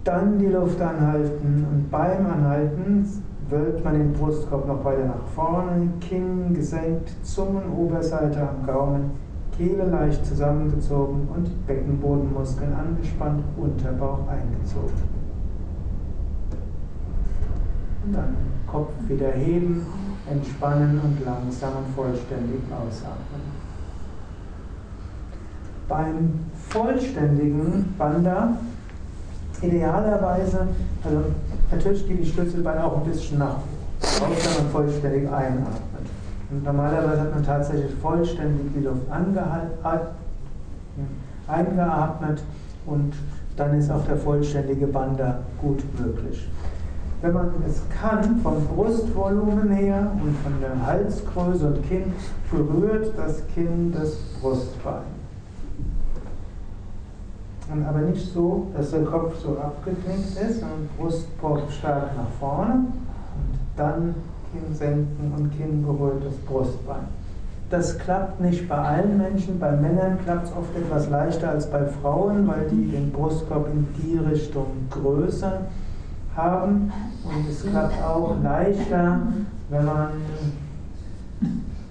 Dann 0.02 0.38
die 0.38 0.47
Luft 0.47 0.81
anhalten 0.81 1.66
und 1.71 1.90
beim 1.90 2.26
Anhalten 2.26 3.07
wölbt 3.49 3.85
man 3.85 3.95
den 3.95 4.12
Brustkorb 4.12 4.66
noch 4.66 4.85
weiter 4.85 5.07
nach 5.07 5.26
vorne, 5.35 5.88
Kinn 6.00 6.54
gesenkt, 6.54 7.11
Zungenoberseite 7.23 8.40
am 8.40 8.66
Gaumen, 8.66 9.11
Kehle 9.57 9.85
leicht 9.85 10.25
zusammengezogen 10.26 11.28
und 11.35 11.66
Beckenbodenmuskeln 11.66 12.73
angespannt, 12.75 13.45
Unterbauch 13.57 14.26
eingezogen. 14.28 15.14
Und 18.04 18.12
dann 18.14 18.37
Kopf 18.66 18.93
wieder 19.09 19.31
heben, 19.31 19.87
entspannen 20.31 21.00
und 21.02 21.25
langsam 21.25 21.73
und 21.76 21.95
vollständig 21.95 22.61
ausatmen. 22.71 23.64
Beim 25.88 26.40
vollständigen 26.69 27.95
Banda 27.99 28.57
idealerweise, 29.61 30.69
also 31.04 31.25
natürlich 31.71 32.07
geht 32.09 32.21
die 32.21 32.26
Schlüsselbeine 32.26 32.85
auch 32.85 32.99
ein 32.99 33.11
bisschen 33.11 33.38
nach, 33.38 33.59
außer 34.00 34.62
man 34.62 34.71
vollständig 34.71 35.31
einatmet. 35.31 36.07
Und 36.50 36.64
normalerweise 36.64 37.21
hat 37.21 37.35
man 37.35 37.45
tatsächlich 37.45 37.93
vollständig 38.00 38.73
die 38.75 38.81
Luft 38.81 39.11
eingeatmet 41.47 42.43
und 42.87 43.14
dann 43.57 43.78
ist 43.78 43.90
auch 43.90 44.04
der 44.07 44.16
vollständige 44.16 44.87
Banda 44.87 45.38
gut 45.61 45.83
möglich. 45.99 46.49
Wenn 47.25 47.33
man 47.33 47.54
es 47.66 47.81
kann, 47.88 48.38
vom 48.43 48.66
Brustvolumen 48.66 49.71
her 49.71 50.11
und 50.23 50.37
von 50.40 50.61
der 50.61 50.87
Halsgröße 50.87 51.69
und 51.69 51.88
Kinn, 51.88 52.12
berührt 52.50 53.14
das 53.16 53.43
Kinn 53.54 53.95
das 53.99 54.16
Brustbein. 54.43 55.04
Und 57.73 57.83
aber 57.83 58.00
nicht 58.00 58.31
so, 58.31 58.66
dass 58.76 58.90
der 58.90 59.04
Kopf 59.04 59.38
so 59.43 59.57
abgeknickt 59.57 60.38
ist, 60.38 60.61
sondern 60.61 60.87
Brustkorb 60.99 61.71
stark 61.71 62.14
nach 62.14 62.28
vorne 62.38 62.75
und 62.75 63.59
dann 63.75 64.14
Kinn 64.52 64.75
senken 64.75 65.33
und 65.35 65.57
Kinn 65.57 65.83
berührt 65.83 66.23
das 66.26 66.37
Brustbein. 66.47 67.07
Das 67.71 67.99
klappt 68.00 68.38
nicht 68.43 68.69
bei 68.69 68.76
allen 68.76 69.16
Menschen. 69.16 69.59
Bei 69.59 69.73
Männern 69.73 70.19
klappt 70.23 70.49
es 70.49 70.52
oft 70.52 70.76
etwas 70.76 71.09
leichter 71.09 71.49
als 71.49 71.71
bei 71.71 71.87
Frauen, 71.87 72.47
weil 72.47 72.69
die 72.69 72.90
den 72.90 73.11
Brustkorb 73.11 73.66
in 73.73 73.87
die 74.02 74.19
Richtung 74.19 74.66
größer 74.90 75.62
haben. 76.37 76.93
Und 77.25 77.49
es 77.49 77.62
klappt 77.62 78.03
auch 78.03 78.37
leichter, 78.43 79.19
wenn 79.71 79.85
man 79.85 80.09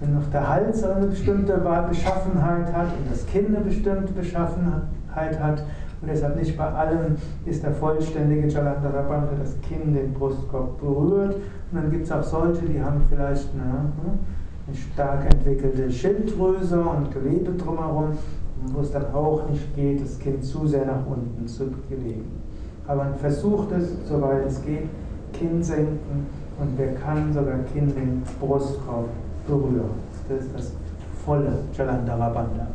wenn 0.00 0.14
noch 0.14 0.30
der 0.30 0.48
Hals 0.48 0.84
eine 0.84 1.06
bestimmte 1.06 1.56
Beschaffenheit 1.88 2.72
hat 2.72 2.88
und 2.88 3.10
das 3.10 3.26
Kinn 3.26 3.54
eine 3.54 3.64
bestimmte 3.64 4.12
Beschaffenheit 4.12 5.40
hat. 5.40 5.64
Und 6.00 6.08
deshalb 6.08 6.36
nicht 6.36 6.56
bei 6.58 6.66
allen 6.66 7.16
ist 7.46 7.62
der 7.62 7.72
vollständige 7.72 8.46
Jalandhara 8.48 9.28
das 9.40 9.58
Kinn 9.62 9.94
den 9.94 10.12
Brustkorb 10.12 10.78
berührt. 10.78 11.36
Und 11.36 11.42
dann 11.72 11.90
gibt 11.90 12.04
es 12.04 12.12
auch 12.12 12.22
solche, 12.22 12.62
die 12.66 12.82
haben 12.82 13.00
vielleicht 13.08 13.48
eine, 13.54 13.72
ne, 13.72 14.18
eine 14.66 14.76
stark 14.76 15.24
entwickelte 15.32 15.90
Schilddrüse 15.90 16.80
und 16.80 17.10
Gewebe 17.10 17.52
drumherum, 17.52 18.18
wo 18.66 18.80
es 18.80 18.92
dann 18.92 19.14
auch 19.14 19.48
nicht 19.48 19.74
geht, 19.74 20.02
das 20.02 20.18
Kinn 20.18 20.42
zu 20.42 20.66
sehr 20.66 20.84
nach 20.84 21.06
unten 21.06 21.46
zu 21.46 21.70
bewegen. 21.88 22.43
Aber 22.86 23.04
man 23.04 23.14
versucht 23.16 23.72
es, 23.72 23.90
soweit 24.08 24.46
es 24.46 24.62
geht, 24.62 24.88
Kinn 25.32 25.62
senken 25.62 26.26
und 26.58 26.76
wer 26.76 26.94
kann, 26.94 27.32
sogar 27.32 27.58
Kinn 27.72 27.94
den 27.94 28.22
Brustkorb 28.40 29.08
berühren. 29.46 29.90
Das 30.28 30.40
ist 30.40 30.54
das 30.54 30.72
volle 31.24 31.58
Jalandhara 31.76 32.28
Bandha. 32.28 32.66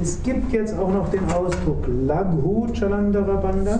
Es 0.00 0.22
gibt 0.22 0.52
jetzt 0.52 0.76
auch 0.78 0.88
noch 0.88 1.08
den 1.10 1.24
Ausdruck 1.30 1.84
Laghu 1.86 2.66
Chalandara 2.72 3.36
Bandha. 3.36 3.78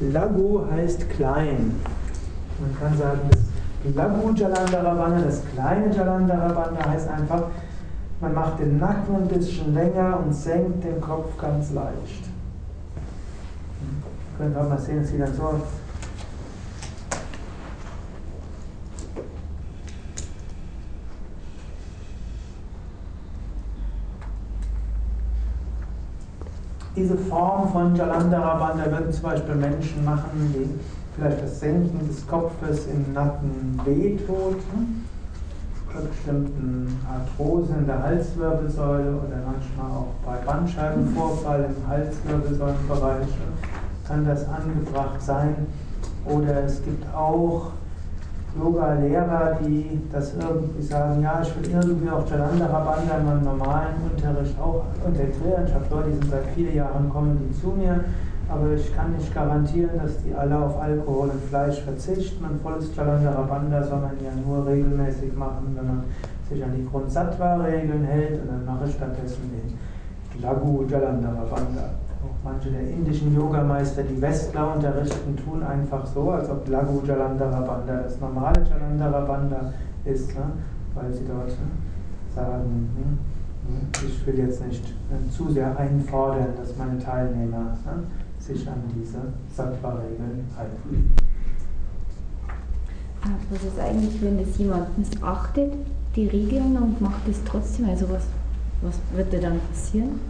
Laghu 0.00 0.60
heißt 0.70 1.10
klein. 1.10 1.74
Man 2.60 2.78
kann 2.80 2.96
sagen, 2.96 3.20
das 3.28 3.94
Laghu 3.94 4.32
Jalandhara 4.32 4.94
Bandha, 4.94 5.26
das 5.26 5.42
kleine 5.54 5.94
Jalandhara 5.94 6.48
Bandha 6.48 6.88
heißt 6.88 7.08
einfach, 7.08 7.42
man 8.20 8.34
macht 8.34 8.58
den 8.60 8.78
Nacken 8.78 9.16
ein 9.16 9.28
bisschen 9.28 9.74
länger 9.74 10.18
und 10.24 10.32
senkt 10.32 10.84
den 10.84 11.00
Kopf 11.00 11.36
ganz 11.36 11.72
leicht. 11.72 12.35
Könnt 14.38 14.56
auch 14.56 14.68
mal 14.68 14.78
sehen, 14.78 15.02
dann 15.18 15.34
so 15.34 15.42
aus. 15.42 15.60
Diese 26.94 27.16
Form 27.16 27.72
von 27.72 27.94
Jalandhara 27.94 28.54
Bandha 28.56 28.90
würden 28.90 29.12
zum 29.12 29.22
Beispiel 29.22 29.54
Menschen 29.54 30.04
machen, 30.04 30.54
die 30.54 30.68
vielleicht 31.14 31.42
das 31.42 31.60
Senken 31.60 32.06
des 32.06 32.26
Kopfes 32.26 32.86
im 32.86 33.12
Nacken 33.14 33.80
wehtut, 33.84 34.56
ne? 34.56 34.86
bei 35.92 36.00
bestimmten 36.00 36.98
Arthrosen 37.08 37.78
in 37.80 37.86
der 37.86 38.02
Halswirbelsäule 38.02 39.12
oder 39.12 39.36
manchmal 39.46 39.98
auch 39.98 40.12
bei 40.24 40.36
Bandscheibenvorfall 40.44 41.70
im 41.70 41.88
Halswirbelsäulenbereich 41.88 43.28
kann 44.06 44.24
das 44.24 44.46
angebracht 44.48 45.20
sein. 45.20 45.66
Oder 46.24 46.64
es 46.64 46.82
gibt 46.84 47.04
auch 47.14 47.70
Yoga-Lehrer, 48.58 49.58
die 49.60 50.00
das 50.10 50.34
irgendwie 50.34 50.82
sagen, 50.82 51.22
ja, 51.22 51.42
ich 51.42 51.54
will 51.56 51.70
irgendwie 51.70 52.10
auch 52.10 52.28
Jalandhara 52.28 52.80
Bandha 52.80 53.18
in 53.18 53.26
meinem 53.26 53.44
normalen 53.44 53.94
Unterricht 54.10 54.58
auch 54.58 54.84
integrieren. 55.06 55.66
Ich 55.66 55.74
habe 55.74 55.84
Leute, 55.90 56.10
die 56.10 56.14
sind 56.16 56.30
seit 56.30 56.46
vier 56.54 56.72
Jahren, 56.72 57.10
kommen 57.10 57.38
die 57.38 57.60
zu 57.60 57.68
mir, 57.68 58.04
aber 58.48 58.72
ich 58.72 58.94
kann 58.96 59.12
nicht 59.12 59.32
garantieren, 59.34 59.98
dass 60.02 60.22
die 60.22 60.34
alle 60.34 60.58
auf 60.58 60.80
Alkohol 60.80 61.30
und 61.30 61.42
Fleisch 61.44 61.82
verzichten. 61.82 62.44
Ein 62.44 62.58
volles 62.60 62.94
Jalandhara 62.96 63.42
Bandha 63.42 63.82
soll 63.82 64.00
man 64.00 64.16
ja 64.24 64.30
nur 64.46 64.66
regelmäßig 64.66 65.36
machen, 65.36 65.74
wenn 65.74 65.86
man 65.86 66.04
sich 66.48 66.64
an 66.64 66.72
die 66.74 66.86
Grundsattva-Regeln 66.86 68.04
hält 68.04 68.40
und 68.42 68.48
dann 68.48 68.64
mache 68.64 68.88
ich 68.88 68.94
stattdessen 68.94 69.50
den 69.52 70.42
Lagu 70.42 70.84
Jalandhara 70.88 71.44
Bandha. 71.44 72.05
Auch 72.26 72.34
manche 72.42 72.70
der 72.70 72.80
indischen 72.80 73.36
Yogameister, 73.36 74.02
die 74.02 74.20
Westler 74.20 74.74
unterrichten, 74.74 75.36
tun 75.36 75.62
einfach 75.62 76.04
so, 76.06 76.30
als 76.30 76.50
ob 76.50 76.66
Lagu 76.68 77.00
Jalandhara 77.06 77.60
Bandha 77.60 78.02
das 78.02 78.18
normale 78.20 78.64
Jalandhara 78.68 79.20
Bandha 79.20 79.72
ist, 80.04 80.34
ne? 80.34 80.44
weil 80.94 81.12
sie 81.12 81.24
dort 81.24 81.48
ne, 81.48 82.34
sagen, 82.34 82.88
hm, 82.96 83.18
Ich 84.06 84.26
will 84.26 84.38
jetzt 84.38 84.66
nicht 84.66 84.84
äh, 84.84 85.30
zu 85.30 85.50
sehr 85.52 85.76
einfordern, 85.78 86.48
dass 86.56 86.76
meine 86.76 86.98
Teilnehmer 86.98 87.76
ne, 87.84 88.02
sich 88.40 88.66
an 88.68 88.82
diese 88.94 89.18
Sattva-Regeln 89.54 90.44
halten. 90.56 91.12
Was 93.50 93.62
ist 93.62 93.78
eigentlich, 93.78 94.20
wenn 94.22 94.38
das 94.38 94.58
jemand 94.58 94.98
missachtet, 94.98 95.72
die 96.16 96.26
Regeln 96.26 96.76
und 96.76 97.00
macht 97.00 97.28
es 97.28 97.42
trotzdem? 97.44 97.88
Also 97.88 98.08
was, 98.08 98.22
was 98.82 98.98
wird 99.14 99.32
da 99.32 99.38
dann 99.38 99.60
passieren? 99.70 100.20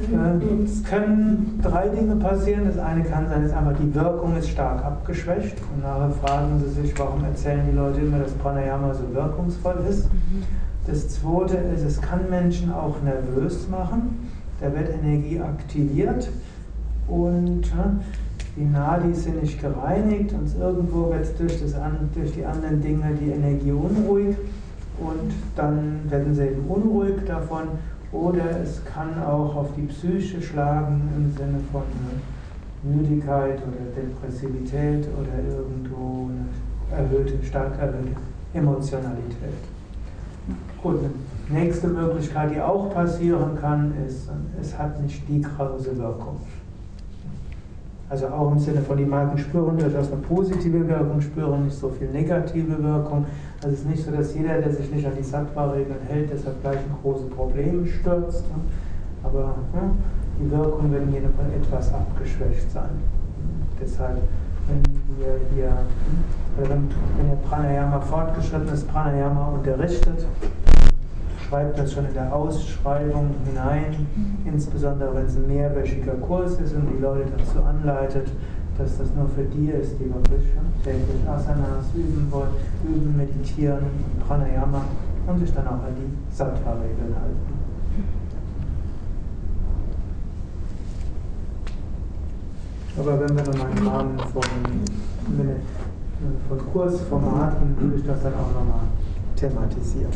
Äh, 0.00 0.64
es 0.64 0.84
können 0.84 1.58
drei 1.62 1.88
Dinge 1.88 2.16
passieren. 2.16 2.66
Das 2.66 2.78
eine 2.78 3.02
kann 3.02 3.28
sein, 3.28 3.42
dass 3.42 3.52
einfach 3.52 3.74
die 3.80 3.94
Wirkung 3.94 4.36
ist 4.36 4.50
stark 4.50 4.84
abgeschwächt. 4.84 5.56
Und 5.72 5.82
nachher 5.82 6.10
fragen 6.10 6.62
sie 6.64 6.82
sich, 6.82 6.98
warum 6.98 7.24
erzählen 7.24 7.62
die 7.68 7.76
Leute 7.76 8.00
immer, 8.00 8.18
dass 8.18 8.32
Pranayama 8.32 8.94
so 8.94 9.12
wirkungsvoll 9.12 9.80
ist. 9.88 10.08
Das 10.86 11.08
zweite 11.08 11.56
ist, 11.56 11.82
es 11.84 12.00
kann 12.00 12.30
Menschen 12.30 12.72
auch 12.72 13.02
nervös 13.02 13.68
machen. 13.68 14.30
Da 14.60 14.72
wird 14.74 14.90
Energie 15.02 15.40
aktiviert 15.40 16.30
und 17.06 17.62
die 18.56 18.64
Nadis 18.64 19.24
sind 19.24 19.42
nicht 19.42 19.60
gereinigt 19.60 20.32
und 20.32 20.58
irgendwo 20.58 21.10
wird 21.10 21.38
durch, 21.38 21.60
das, 21.60 21.74
durch 22.14 22.32
die 22.32 22.44
anderen 22.44 22.80
Dinge 22.80 23.12
die 23.20 23.30
Energie 23.30 23.70
unruhig 23.70 24.36
und 24.98 25.32
dann 25.54 26.00
werden 26.08 26.34
sie 26.34 26.42
eben 26.42 26.66
unruhig 26.66 27.24
davon 27.24 27.68
oder 28.12 28.60
es 28.62 28.82
kann 28.84 29.22
auch 29.22 29.54
auf 29.54 29.68
die 29.76 29.82
Psyche 29.82 30.40
schlagen 30.40 31.08
im 31.16 31.30
Sinne 31.32 31.60
von 31.70 31.82
Müdigkeit 32.82 33.58
oder 33.58 34.02
Depressivität 34.02 35.06
oder 35.18 35.56
irgendwo 35.56 36.30
eine 36.30 37.02
erhöhte, 37.02 37.44
stark 37.44 37.78
erhöhte 37.78 38.16
Emotionalität. 38.54 39.58
Gut, 40.82 40.98
eine 41.00 41.60
nächste 41.60 41.88
Möglichkeit, 41.88 42.54
die 42.54 42.60
auch 42.60 42.92
passieren 42.94 43.58
kann, 43.60 43.92
ist, 44.06 44.30
es 44.60 44.78
hat 44.78 45.02
nicht 45.02 45.28
die 45.28 45.42
krause 45.42 45.96
Wirkung. 45.98 46.36
Also 48.10 48.28
auch 48.28 48.52
im 48.52 48.58
Sinne 48.58 48.80
von, 48.80 48.96
die 48.96 49.04
Marken 49.04 49.36
spüren 49.36 49.76
durchaus 49.76 50.10
eine 50.10 50.22
positive 50.22 50.88
Wirkung, 50.88 51.20
spüren 51.20 51.64
nicht 51.64 51.76
so 51.76 51.90
viel 51.90 52.08
negative 52.08 52.82
Wirkung. 52.82 53.26
Also 53.60 53.74
es 53.74 53.80
ist 53.80 53.88
nicht 53.88 54.04
so, 54.04 54.12
dass 54.12 54.34
jeder, 54.34 54.60
der 54.60 54.72
sich 54.72 54.88
nicht 54.90 55.04
an 55.04 55.14
die 55.18 55.24
Sattva-Regeln 55.24 55.98
hält, 56.08 56.30
deshalb 56.32 56.60
gleich 56.62 56.76
in 56.76 56.94
große 57.02 57.24
Probleme 57.24 57.84
stürzt. 57.86 58.44
Aber 59.24 59.56
hm, 59.72 59.98
die 60.40 60.48
Wirkung 60.50 60.92
wird 60.92 61.10
jedem 61.10 61.30
etwas 61.60 61.92
abgeschwächt 61.92 62.70
sein. 62.70 62.90
Deshalb, 63.80 64.18
wenn 64.68 64.82
wir 65.18 65.40
hier, 65.52 65.70
hm, 65.70 66.68
wenn 66.68 67.28
ihr 67.28 67.36
Pranayama 67.48 68.00
fortgeschrittenes 68.00 68.84
Pranayama 68.84 69.48
unterrichtet, 69.48 70.24
schreibt 71.48 71.78
das 71.78 71.92
schon 71.92 72.06
in 72.06 72.14
der 72.14 72.32
Ausschreibung 72.32 73.30
hinein, 73.44 74.06
insbesondere 74.44 75.16
wenn 75.16 75.26
es 75.26 75.36
ein 75.36 75.48
mehrwöchiger 75.48 76.14
Kurs 76.14 76.60
ist 76.60 76.74
und 76.74 76.88
die 76.96 77.02
Leute 77.02 77.26
dazu 77.36 77.64
anleitet, 77.64 78.28
dass 78.78 78.96
das 78.96 79.08
nur 79.14 79.28
für 79.28 79.42
die 79.42 79.70
ist, 79.70 79.98
die 79.98 80.06
wirklich 80.06 80.48
täglich 80.84 81.28
Asanas 81.28 81.86
üben 81.94 82.28
wollen, 82.30 82.54
üben, 82.86 83.16
meditieren, 83.16 83.84
Pranayama 84.26 84.84
und 85.26 85.40
sich 85.40 85.52
dann 85.52 85.66
auch 85.66 85.82
an 85.82 85.94
die 85.96 86.34
Sattva-Regeln 86.34 87.14
halten. 87.14 87.58
Aber 92.98 93.20
wenn 93.20 93.36
wir 93.36 93.44
nochmal 93.44 93.78
im 93.78 93.88
Rahmen 93.88 94.18
von, 94.18 94.42
von 96.48 96.72
Kursformaten, 96.72 97.76
würde 97.80 97.96
ich 97.96 98.06
das 98.06 98.22
dann 98.22 98.34
auch 98.34 98.54
nochmal 98.54 98.86
thematisieren. 99.36 100.12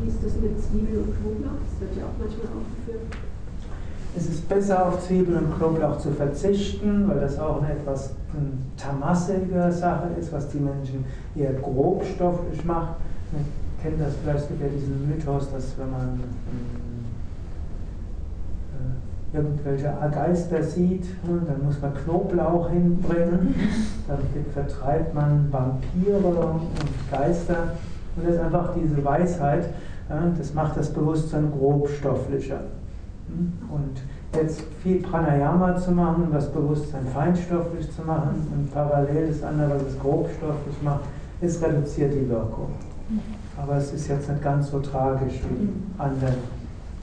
Wie 0.00 0.08
ist 0.08 0.24
das 0.24 0.34
mit 0.40 0.60
Zwiebel 0.60 0.98
und 0.98 1.14
Knoblauch? 1.20 1.58
Das 1.62 1.80
wird 1.80 1.96
ja 1.96 2.04
auch 2.04 2.18
manchmal 2.18 2.46
aufgeführt. 2.46 3.31
Es 4.14 4.26
ist 4.26 4.46
besser 4.48 4.86
auf 4.88 5.06
Zwiebeln 5.06 5.38
und 5.38 5.56
Knoblauch 5.56 5.98
zu 5.98 6.10
verzichten, 6.10 7.08
weil 7.08 7.20
das 7.20 7.38
auch 7.38 7.62
eine 7.62 7.72
etwas 7.72 8.10
tamassige 8.76 9.72
Sache 9.72 10.08
ist, 10.20 10.32
was 10.32 10.48
die 10.48 10.58
Menschen 10.58 11.04
eher 11.34 11.54
grobstofflich 11.54 12.62
macht. 12.64 12.96
Man 13.32 13.44
kennt 13.82 14.00
das 14.00 14.14
vielleicht, 14.22 14.40
es 14.40 14.48
gibt 14.48 14.60
ja 14.60 14.68
diesen 14.68 15.08
Mythos, 15.08 15.50
dass 15.50 15.78
wenn 15.78 15.90
man 15.90 16.20
äh, 19.32 19.36
irgendwelche 19.36 19.94
Geister 20.12 20.62
sieht, 20.62 21.06
hm, 21.24 21.46
dann 21.46 21.64
muss 21.64 21.80
man 21.80 21.94
Knoblauch 21.94 22.68
hinbringen, 22.68 23.54
dann 24.08 24.18
vertreibt 24.52 25.14
man 25.14 25.50
Vampire 25.50 26.18
und 26.18 26.68
Geister. 27.10 27.72
Und 28.14 28.26
das 28.26 28.34
ist 28.34 28.40
einfach 28.42 28.74
diese 28.74 29.02
Weisheit, 29.02 29.70
das 30.36 30.52
macht 30.52 30.76
das 30.76 30.92
Bewusstsein 30.92 31.50
grobstofflicher. 31.50 32.60
Und 33.28 34.02
jetzt 34.34 34.62
viel 34.82 35.02
Pranayama 35.02 35.76
zu 35.76 35.92
machen, 35.92 36.28
das 36.32 36.50
Bewusstsein 36.52 37.06
feinstofflich 37.12 37.90
zu 37.90 38.02
machen 38.02 38.46
und 38.54 38.72
parallel 38.72 39.28
das 39.28 39.42
andere, 39.42 39.74
was 39.74 39.82
es 39.82 39.98
grobstofflich 39.98 40.82
macht, 40.82 41.04
es 41.40 41.62
reduziert 41.62 42.12
die 42.14 42.28
Wirkung. 42.28 42.68
Aber 43.60 43.76
es 43.76 43.92
ist 43.92 44.08
jetzt 44.08 44.28
nicht 44.28 44.42
ganz 44.42 44.70
so 44.70 44.80
tragisch 44.80 45.40
wie 45.50 45.68
andere 45.98 46.34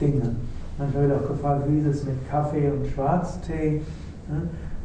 Dinge. 0.00 0.34
Manchmal 0.78 1.08
wird 1.08 1.22
auch 1.22 1.28
gefragt, 1.28 1.64
wie 1.68 1.78
ist 1.78 1.96
es 1.96 2.04
mit 2.04 2.28
Kaffee 2.28 2.70
und 2.70 2.86
Schwarztee? 2.86 3.82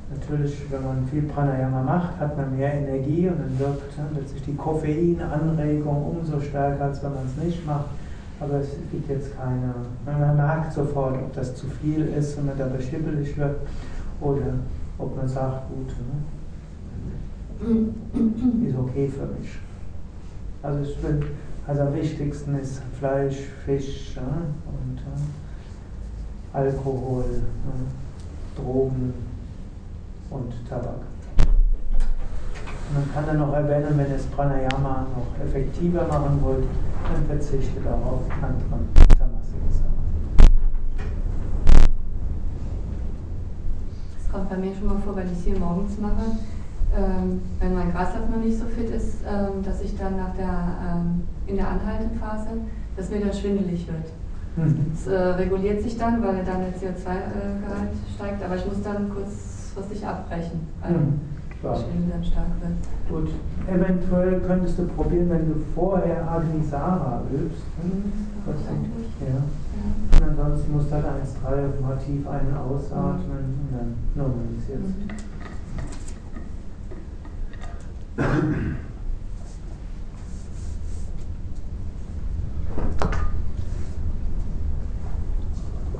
Natürlich, 0.10 0.62
wenn 0.69 0.84
man 0.84 1.08
viel 1.08 1.24
Pranayama 1.24 1.82
macht, 1.82 2.19
hat 2.19 2.38
man 2.38 2.56
mehr 2.56 2.74
Energie 2.74 3.28
und 3.28 3.39
dann 3.39 3.60
wirkt 3.60 3.93
letztlich 4.15 4.43
die 4.43 4.56
Koffeinanregung 4.56 6.17
umso 6.17 6.39
stärker, 6.39 6.86
als 6.86 7.02
wenn 7.04 7.13
man 7.13 7.24
es 7.26 7.43
nicht 7.43 7.65
macht 7.65 7.86
aber 8.39 8.60
es 8.60 8.69
gibt 8.91 9.10
jetzt 9.10 9.38
keine. 9.38 9.74
Man 10.06 10.36
merkt 10.36 10.74
sofort, 10.74 11.15
ob 11.15 11.34
das 11.34 11.56
zu 11.56 11.67
viel 11.67 12.06
ist 12.08 12.38
und 12.38 12.48
man 12.48 12.58
dabei 12.58 12.82
schibbelig 12.82 13.38
wird 13.38 13.58
oder 14.21 14.54
ob 14.98 15.15
man 15.15 15.28
sagt, 15.28 15.69
gut, 15.69 15.88
ne? 15.88 16.15
ist 18.67 18.78
okay 18.78 19.08
für 19.08 19.28
mich. 19.28 19.50
Also, 20.62 20.82
ich 20.82 20.98
bin, 20.98 21.24
also 21.67 21.82
am 21.84 21.93
wichtigsten 21.95 22.60
ist 22.60 22.82
Fleisch, 23.00 23.38
Fisch 23.65 24.15
ja? 24.15 24.21
und 24.21 24.98
ja? 24.98 26.60
Alkohol, 26.60 27.26
ja? 27.30 28.62
Drogen 28.62 29.13
und 30.30 30.54
Tabak. 30.69 31.02
Man 32.93 33.12
kann 33.13 33.26
dann 33.26 33.39
noch 33.39 33.54
erwähnen, 33.54 33.98
wenn 33.98 34.08
ihr 34.08 34.13
das 34.17 34.26
Pranayama 34.28 35.08
noch 35.15 35.45
effektiver 35.45 36.08
machen 36.08 36.39
wollt, 36.41 36.65
dann 37.12 37.26
verzichtet 37.26 37.86
auch 37.88 38.13
auf 38.13 38.21
andere 38.41 38.80
Tamasika-Sachen. 39.17 40.06
Es 44.19 44.32
kommt 44.32 44.50
bei 44.50 44.58
mir 44.58 44.76
schon 44.76 44.88
mal 44.88 45.00
vor, 45.04 45.15
wenn 45.15 45.26
ich 45.28 45.39
es 45.39 45.43
hier 45.45 45.58
morgens 45.58 46.00
mache, 46.00 46.38
ähm, 46.95 47.41
wenn 47.60 47.74
mein 47.74 47.91
Kreislauf 47.91 48.30
noch 48.30 48.43
nicht 48.43 48.60
so 48.60 48.65
fit 48.65 48.89
ist, 48.89 49.17
ähm, 49.28 49.63
dass 49.63 49.82
ich 49.82 49.98
dann 49.98 50.17
nach 50.17 50.36
der, 50.36 50.45
ähm, 50.48 51.24
in 51.48 51.56
der 51.58 51.67
Anhaltephase, 51.67 52.50
dass 52.95 53.10
mir 53.10 53.21
dann 53.21 53.34
schwindelig 53.34 53.88
wird. 53.88 54.06
Mhm. 54.58 54.91
Es 54.93 55.08
äh, 55.08 55.15
reguliert 55.15 55.82
sich 55.82 55.98
dann, 55.98 56.24
weil 56.24 56.45
dann 56.45 56.62
der 56.62 56.74
CO2-Gehalt 56.76 57.91
äh, 57.91 58.13
steigt, 58.15 58.43
aber 58.43 58.56
ich 58.56 58.65
muss 58.65 58.82
dann 58.84 59.10
kurzfristig 59.10 60.06
abbrechen. 60.06 60.67
Mhm. 60.88 61.35
Stark 62.23 62.47
wird. 62.62 62.78
Gut, 63.10 63.30
eventuell 63.67 64.39
könntest 64.41 64.78
du 64.78 64.88
probieren, 64.88 65.30
wenn 65.30 65.47
du 65.47 65.56
vorher 65.73 66.30
Agnisara 66.30 67.21
übst. 67.32 67.63
Mhm. 67.82 68.12
Was 68.45 68.56
ja. 68.65 69.28
ja. 69.28 69.41
Und 70.17 70.39
ansonsten 70.39 70.73
musst 70.73 70.91
du 70.91 70.95
halt 70.95 71.06
1,3 71.06 71.82
mal 71.82 71.97
tief 71.97 72.28
ein- 72.28 72.47
und 72.47 72.58
ausatmen 72.58 73.38
mhm. 73.38 73.58
und 73.62 73.71
dann 73.71 73.95
normalisiert. 74.15 74.80
Mhm. 78.17 78.75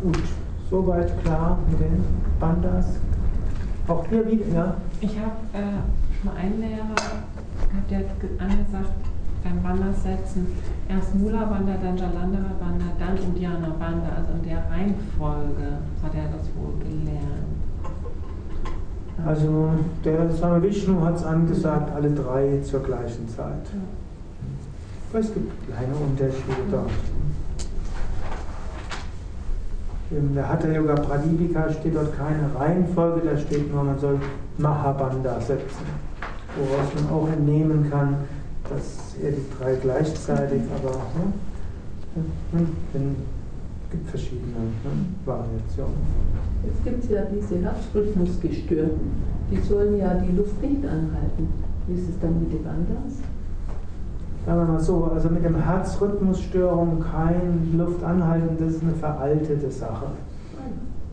Gut, 0.02 0.24
soweit 0.70 1.24
klar 1.24 1.58
mit 1.70 1.80
den 1.80 2.04
Bandas. 2.40 2.86
Auch 3.88 4.06
hier 4.08 4.26
wieder, 4.28 4.46
ja? 4.54 4.76
Ich 5.06 5.20
habe 5.20 5.38
äh, 5.54 5.86
schon 6.18 6.34
mal 6.34 6.36
einen 6.42 6.60
Lehrer 6.60 6.96
gehabt, 6.98 7.92
der 7.92 8.00
hat 8.00 8.06
angesagt, 8.40 8.90
beim 9.44 9.64
Wandersetzen 9.64 10.48
erst 10.90 11.14
Mula 11.14 11.46
Banda, 11.46 11.74
dann 11.74 11.96
Jalandhara 11.96 12.56
Banda, 12.60 12.86
dann 12.98 13.80
Banda, 13.80 14.10
also 14.18 14.34
in 14.34 14.50
der 14.50 14.64
Reihenfolge 14.72 15.78
hat 16.02 16.16
er 16.16 16.26
das 16.36 16.50
wohl 16.58 16.74
gelernt. 16.80 17.54
Also 19.24 19.70
der 20.04 20.32
Swami 20.32 20.64
Vishnu 20.64 21.00
hat 21.02 21.18
es 21.18 21.24
angesagt, 21.24 21.92
alle 21.96 22.10
drei 22.10 22.60
zur 22.64 22.82
gleichen 22.82 23.30
Zeit. 23.30 23.68
Ja. 25.14 25.20
Es 25.20 25.32
gibt 25.32 25.52
kleine 25.68 25.94
Unterschiede 25.96 26.66
dort. 26.72 26.90
In 30.10 30.34
der 30.34 30.50
Hatha 30.50 30.68
Yoga 30.68 30.96
Pradipika 30.96 31.72
steht 31.72 31.96
dort 31.96 32.18
keine 32.18 32.50
Reihenfolge, 32.60 33.22
da 33.30 33.38
steht 33.38 33.72
nur, 33.72 33.84
man 33.84 34.00
soll 34.00 34.20
Mahabandha 34.58 35.40
setzen. 35.40 35.86
Woraus 36.58 36.88
man 36.96 37.14
auch 37.14 37.28
entnehmen 37.28 37.90
kann, 37.90 38.16
dass 38.70 39.16
er 39.22 39.32
die 39.32 39.46
drei 39.58 39.76
gleichzeitig, 39.76 40.62
aber 40.76 41.02
ne, 42.54 42.66
Es 42.94 43.92
gibt 43.92 44.10
verschiedene 44.10 44.72
ne, 44.84 44.92
Variationen. 45.26 45.96
Jetzt 46.66 46.84
gibt 46.84 47.04
es 47.04 47.10
ja 47.10 47.24
diese 47.26 47.62
Herzrhythmusgestörten, 47.62 49.12
die 49.52 49.62
sollen 49.62 49.98
ja 49.98 50.14
die 50.16 50.36
Luft 50.36 50.62
nicht 50.62 50.84
anhalten. 50.86 51.50
Wie 51.88 51.94
ist 51.94 52.10
es 52.10 52.20
dann 52.20 52.40
mit 52.40 52.54
dem 52.54 52.66
anders? 52.68 53.20
Sagen 54.46 54.60
wir 54.60 54.74
mal 54.74 54.80
so, 54.80 55.12
also 55.14 55.30
mit 55.30 55.44
dem 55.44 55.56
Herzrhythmusstörung 55.56 57.00
kein 57.00 57.78
Luftanhalten, 57.78 58.58
das 58.60 58.76
ist 58.76 58.84
eine 58.84 58.94
veraltete 58.94 59.72
Sache. 59.72 60.08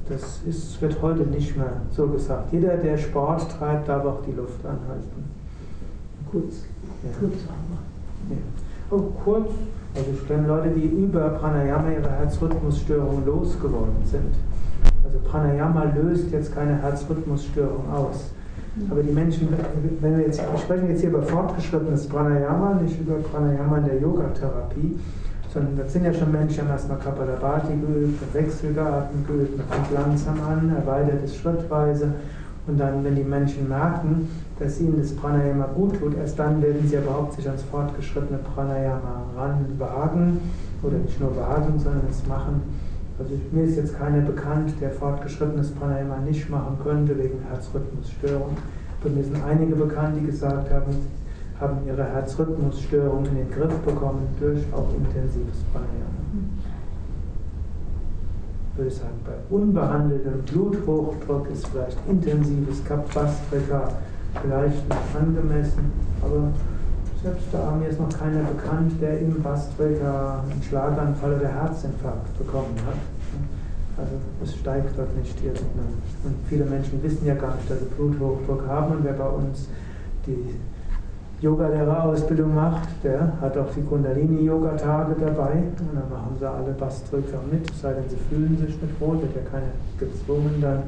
Das 0.09 0.41
ist, 0.47 0.81
wird 0.83 1.01
heute 1.01 1.23
nicht 1.23 1.57
mehr 1.57 1.73
so 1.91 2.09
gesagt. 2.09 2.53
Jeder, 2.53 2.77
der 2.77 2.99
Sport 2.99 3.47
treibt, 3.59 3.89
darf 3.89 4.05
auch 4.05 4.23
die 4.27 4.33
Luft 4.33 4.65
anhalten. 4.65 5.25
Kurz, 6.31 6.65
ja. 7.03 7.11
kurz. 7.19 7.35
Ja. 8.31 8.37
Oh, 8.91 9.03
kurz, 9.25 9.49
also 9.95 10.07
ich 10.13 10.27
kenne 10.27 10.49
Leute, 10.49 10.71
die 10.71 10.87
über 10.87 11.31
Pranayama 11.31 11.91
ihre 11.91 12.11
Herzrhythmusstörung 12.11 13.25
losgeworden 13.25 14.05
sind. 14.05 14.35
Also 15.05 15.19
Pranayama 15.29 15.85
löst 15.97 16.31
jetzt 16.31 16.55
keine 16.55 16.81
Herzrhythmusstörung 16.81 17.91
aus. 17.93 18.31
Aber 18.91 19.03
die 19.03 19.13
Menschen, 19.13 19.49
wenn 20.01 20.17
wir 20.17 20.27
jetzt, 20.27 20.41
wir 20.41 20.59
sprechen 20.59 20.89
jetzt 20.89 21.01
hier 21.01 21.11
über 21.11 21.23
fortgeschrittenes 21.23 22.09
Pranayama, 22.09 22.75
nicht 22.83 22.99
über 23.01 23.17
Pranayama 23.17 23.79
in 23.79 23.85
der 23.85 24.01
Yogatherapie, 24.01 24.99
sondern 25.53 25.77
das 25.77 25.93
sind 25.93 26.05
ja 26.05 26.15
schon 26.15 26.33
Menschen, 26.33 26.55
die 26.55 26.61
haben 26.61 26.71
erstmal 26.71 26.99
Kapalabhati 26.99 27.75
geübt, 27.75 28.35
Wechselgarten 28.35 29.27
geübt, 29.27 29.59
man 29.59 29.67
fängt 29.69 29.93
langsam 29.93 30.41
an, 30.49 30.75
erweitert 30.75 31.25
es 31.25 31.37
schrittweise 31.37 32.15
und 32.67 32.79
dann, 32.79 33.05
wenn 33.05 33.17
die 33.17 33.25
Menschen 33.25 33.69
merken, 33.69 34.29
dass 34.59 34.81
ihnen 34.81 34.99
das 34.99 35.13
Pranayama 35.15 35.67
gut 35.75 35.99
tut, 35.99 36.17
erst 36.17 36.39
dann 36.39 36.63
werden 36.63 36.87
sie 36.87 36.97
überhaupt 36.97 37.35
sich 37.35 37.47
ans 37.47 37.63
fortgeschrittene 37.65 38.39
Pranayama 38.55 39.25
ranwagen 39.37 40.41
oder 40.83 40.99
nicht 40.99 41.21
nur 41.21 41.37
wagen, 41.37 41.79
sondern 41.79 42.03
es 42.09 42.27
machen. 42.27 42.63
Also 43.19 43.33
mir 43.51 43.65
ist 43.65 43.77
jetzt 43.77 43.99
keiner 43.99 44.21
bekannt, 44.21 44.75
der 44.81 44.91
fortgeschrittenes 44.91 45.73
Pranayama 45.73 46.19
nicht 46.25 46.49
machen 46.49 46.79
könnte 46.83 47.19
wegen 47.19 47.41
Herzrhythmusstörung. 47.51 48.57
Aber 49.01 49.11
mir 49.11 49.25
sind 49.25 49.37
einige 49.45 49.75
bekannt, 49.75 50.17
die 50.21 50.27
gesagt 50.27 50.71
haben, 50.71 50.93
haben 51.63 51.87
ihre 51.87 52.05
Herzrhythmusstörung 52.05 53.25
in 53.27 53.37
den 53.37 53.51
Griff 53.51 53.75
bekommen 53.79 54.27
durch 54.41 54.61
auch 54.73 54.89
intensives 54.95 55.63
Pranayama. 55.73 56.23
Würde 58.77 58.91
sagen, 58.91 59.21
bei 59.25 59.55
unbehandeltem 59.55 60.43
Bluthochdruck 60.43 61.49
ist 61.51 61.67
vielleicht 61.69 61.99
intensives 62.09 62.85
Kapastrika 62.85 63.89
vielleicht 64.41 64.89
nicht 64.89 65.17
angemessen, 65.19 65.93
aber 66.23 66.49
selbst 67.23 67.47
da 67.53 67.71
mir 67.79 67.89
ist 67.89 68.01
noch 68.01 68.09
keiner 68.09 68.43
bekannt, 68.43 69.01
der 69.01 69.21
im 69.21 69.41
Bastrika 69.43 70.43
einen 70.51 70.63
Schlaganfall 70.63 71.35
oder 71.35 71.49
Herzinfarkt 71.49 72.37
bekommen 72.39 72.75
hat. 72.87 72.97
Also 73.99 74.15
es 74.43 74.57
steigt 74.57 74.99
dort 74.99 75.15
nicht 75.17 75.37
irgendwann. 75.45 76.01
Und 76.25 76.35
viele 76.49 76.65
Menschen 76.65 77.01
wissen 77.03 77.27
ja 77.27 77.35
gar 77.35 77.55
nicht, 77.55 77.71
dass 77.71 77.79
sie 77.79 77.85
Bluthochdruck 77.85 78.67
haben. 78.67 78.97
Und 78.97 79.05
wer 79.05 79.13
bei 79.13 79.29
uns 79.29 79.69
die 80.27 80.55
Yogalehrerausbildung 81.43 82.55
macht, 82.55 82.89
der 83.03 83.33
hat 83.41 83.59
auch 83.59 83.71
die 83.75 83.83
Kundalini-Yoga-Tage 83.83 85.17
dabei. 85.19 85.75
Und 85.77 85.95
dann 85.95 86.09
machen 86.09 86.37
sie 86.39 86.49
alle 86.49 86.73
Bastrika 86.73 87.39
mit, 87.51 87.69
es 87.69 87.81
sei 87.81 87.95
denn, 87.95 88.09
sie 88.09 88.17
fühlen 88.31 88.57
sich 88.57 88.81
mit 88.81 89.01
wohl, 89.01 89.21
wird 89.21 89.35
ja 89.35 89.43
keiner 89.51 89.73
gezwungen 89.99 90.61
dann. 90.61 90.85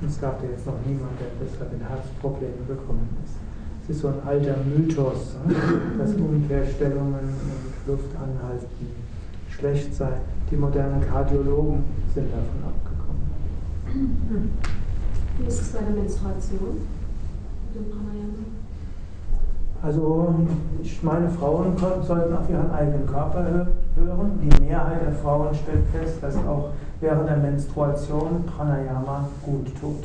Und 0.00 0.08
es 0.08 0.20
gab 0.20 0.42
ja 0.42 0.50
jetzt 0.50 0.66
noch 0.66 0.76
niemanden, 0.84 1.16
der 1.18 1.28
deshalb 1.40 1.72
in 1.72 1.80
Herzprobleme 1.80 2.68
gekommen 2.68 3.08
ist. 3.24 3.36
Es 3.84 3.96
ist 3.96 4.02
so 4.02 4.08
ein 4.08 4.20
alter 4.26 4.56
Mythos, 4.64 5.36
ne? 5.46 5.54
dass 5.98 6.14
Umkehrstellungen 6.14 7.24
und 7.24 7.88
Luftanhalten 7.88 8.68
schlecht 9.48 9.94
sei. 9.94 10.12
Die 10.50 10.56
modernen 10.56 11.00
Kardiologen 11.00 11.82
sind 12.14 12.28
davon 12.28 12.60
abgekommen. 12.68 14.50
Wie 15.38 15.46
ist 15.46 15.60
es 15.62 15.68
bei 15.72 15.80
der 15.80 15.90
Menstruation? 15.90 16.76
Mit 17.72 17.74
dem 17.74 17.90
Pranayama? 17.90 18.63
Also 19.84 20.34
ich 20.82 21.02
meine, 21.02 21.28
Frauen 21.28 21.76
sollten 21.76 22.34
auf 22.34 22.48
ihren 22.48 22.70
eigenen 22.70 23.06
Körper 23.06 23.44
hören. 23.44 24.40
Die 24.42 24.64
Mehrheit 24.64 25.02
der 25.04 25.12
Frauen 25.12 25.54
stellt 25.54 25.84
fest, 25.92 26.22
dass 26.22 26.36
auch 26.36 26.70
während 27.00 27.28
der 27.28 27.36
Menstruation 27.36 28.44
Pranayama 28.46 29.28
gut 29.44 29.66
tut. 29.78 30.04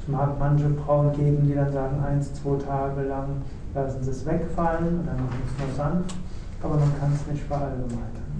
Es 0.00 0.08
mag 0.08 0.38
manche 0.38 0.70
Frauen 0.86 1.12
geben, 1.12 1.38
die 1.44 1.54
dann 1.54 1.72
sagen, 1.72 1.96
eins, 2.08 2.32
zwei 2.34 2.56
Tage 2.58 3.02
lang 3.08 3.28
lassen 3.74 4.02
sie 4.02 4.10
es 4.10 4.24
wegfallen 4.24 5.00
und 5.00 5.06
dann 5.06 5.16
machen 5.16 5.38
sie 5.44 5.62
es 5.62 5.66
nur 5.66 5.76
sanft, 5.76 6.14
aber 6.62 6.74
man 6.74 6.92
kann 7.00 7.12
es 7.12 7.32
nicht 7.32 7.44
verallgemeinern. 7.44 8.30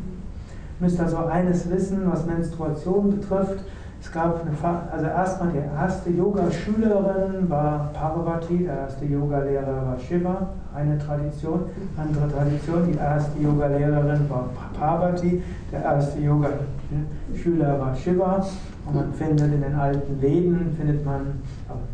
Ihr 0.78 0.86
müsst 0.86 1.00
also 1.00 1.16
eines 1.16 1.68
wissen, 1.68 2.10
was 2.10 2.26
Menstruation 2.26 3.10
betrifft. 3.10 3.64
Es 4.02 4.10
gab 4.10 4.40
eine, 4.40 4.50
also 4.90 5.06
erstmal 5.06 5.50
die 5.52 5.58
erste 5.58 6.10
Yoga-Schülerin 6.10 7.50
war 7.50 7.90
Parvati, 7.92 8.64
der 8.64 8.78
erste 8.78 9.04
Yogalehrer 9.04 9.86
war 9.86 9.98
Shiva, 9.98 10.48
eine 10.74 10.98
Tradition. 10.98 11.66
Andere 11.98 12.32
Tradition, 12.32 12.90
die 12.90 12.98
erste 12.98 13.38
Yogalehrerin 13.40 14.28
war 14.30 14.48
Parvati, 14.78 15.42
der 15.70 15.82
erste 15.82 16.18
Yoga-Schüler 16.18 17.78
war 17.78 17.94
Shiva. 17.94 18.44
Und 18.86 18.94
man 18.94 19.12
findet 19.12 19.52
in 19.52 19.60
den 19.60 19.74
alten 19.74 20.20
Veden, 20.20 20.74
findet 20.78 21.04
man, 21.04 21.42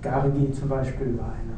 Gargi 0.00 0.52
zum 0.52 0.68
Beispiel 0.68 1.18
war 1.18 1.32
eine, 1.34 1.56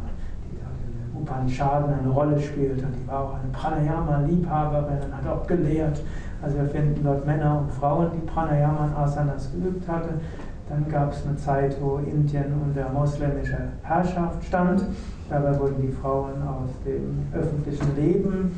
die 0.51 0.57
da 0.57 0.67
in 0.83 1.13
den 1.13 1.23
Upanishaden 1.23 1.93
eine 1.93 2.09
Rolle 2.09 2.41
spielt 2.41 2.83
und 2.83 2.93
die 2.97 3.07
war 3.07 3.25
auch 3.25 3.35
eine 3.35 3.53
Pranayama-Liebhaberin 3.53 4.99
und 5.05 5.15
hat 5.15 5.27
auch 5.31 5.47
gelehrt. 5.47 6.01
Also 6.41 6.57
wir 6.59 6.67
finden 6.67 7.03
dort 7.03 7.27
Männer 7.27 7.61
und 7.61 7.73
Frauen, 7.73 8.09
die 8.15 8.27
Pranayama 8.27 8.87
und 8.87 8.97
Asanas 8.97 9.51
geübt 9.53 9.89
hatten. 9.89 10.21
Dann 10.69 10.87
gab 10.89 11.13
es 11.13 11.27
eine 11.27 11.37
Zeit, 11.37 11.77
wo 11.81 11.97
Indien 11.99 12.53
unter 12.65 12.89
moslemischer 12.91 13.73
Herrschaft 13.83 14.45
stand. 14.45 14.85
Dabei 15.29 15.59
wurden 15.59 15.81
die 15.83 15.93
Frauen 15.93 16.43
aus 16.43 16.71
dem 16.87 17.27
öffentlichen 17.33 17.97
Leben 17.97 18.53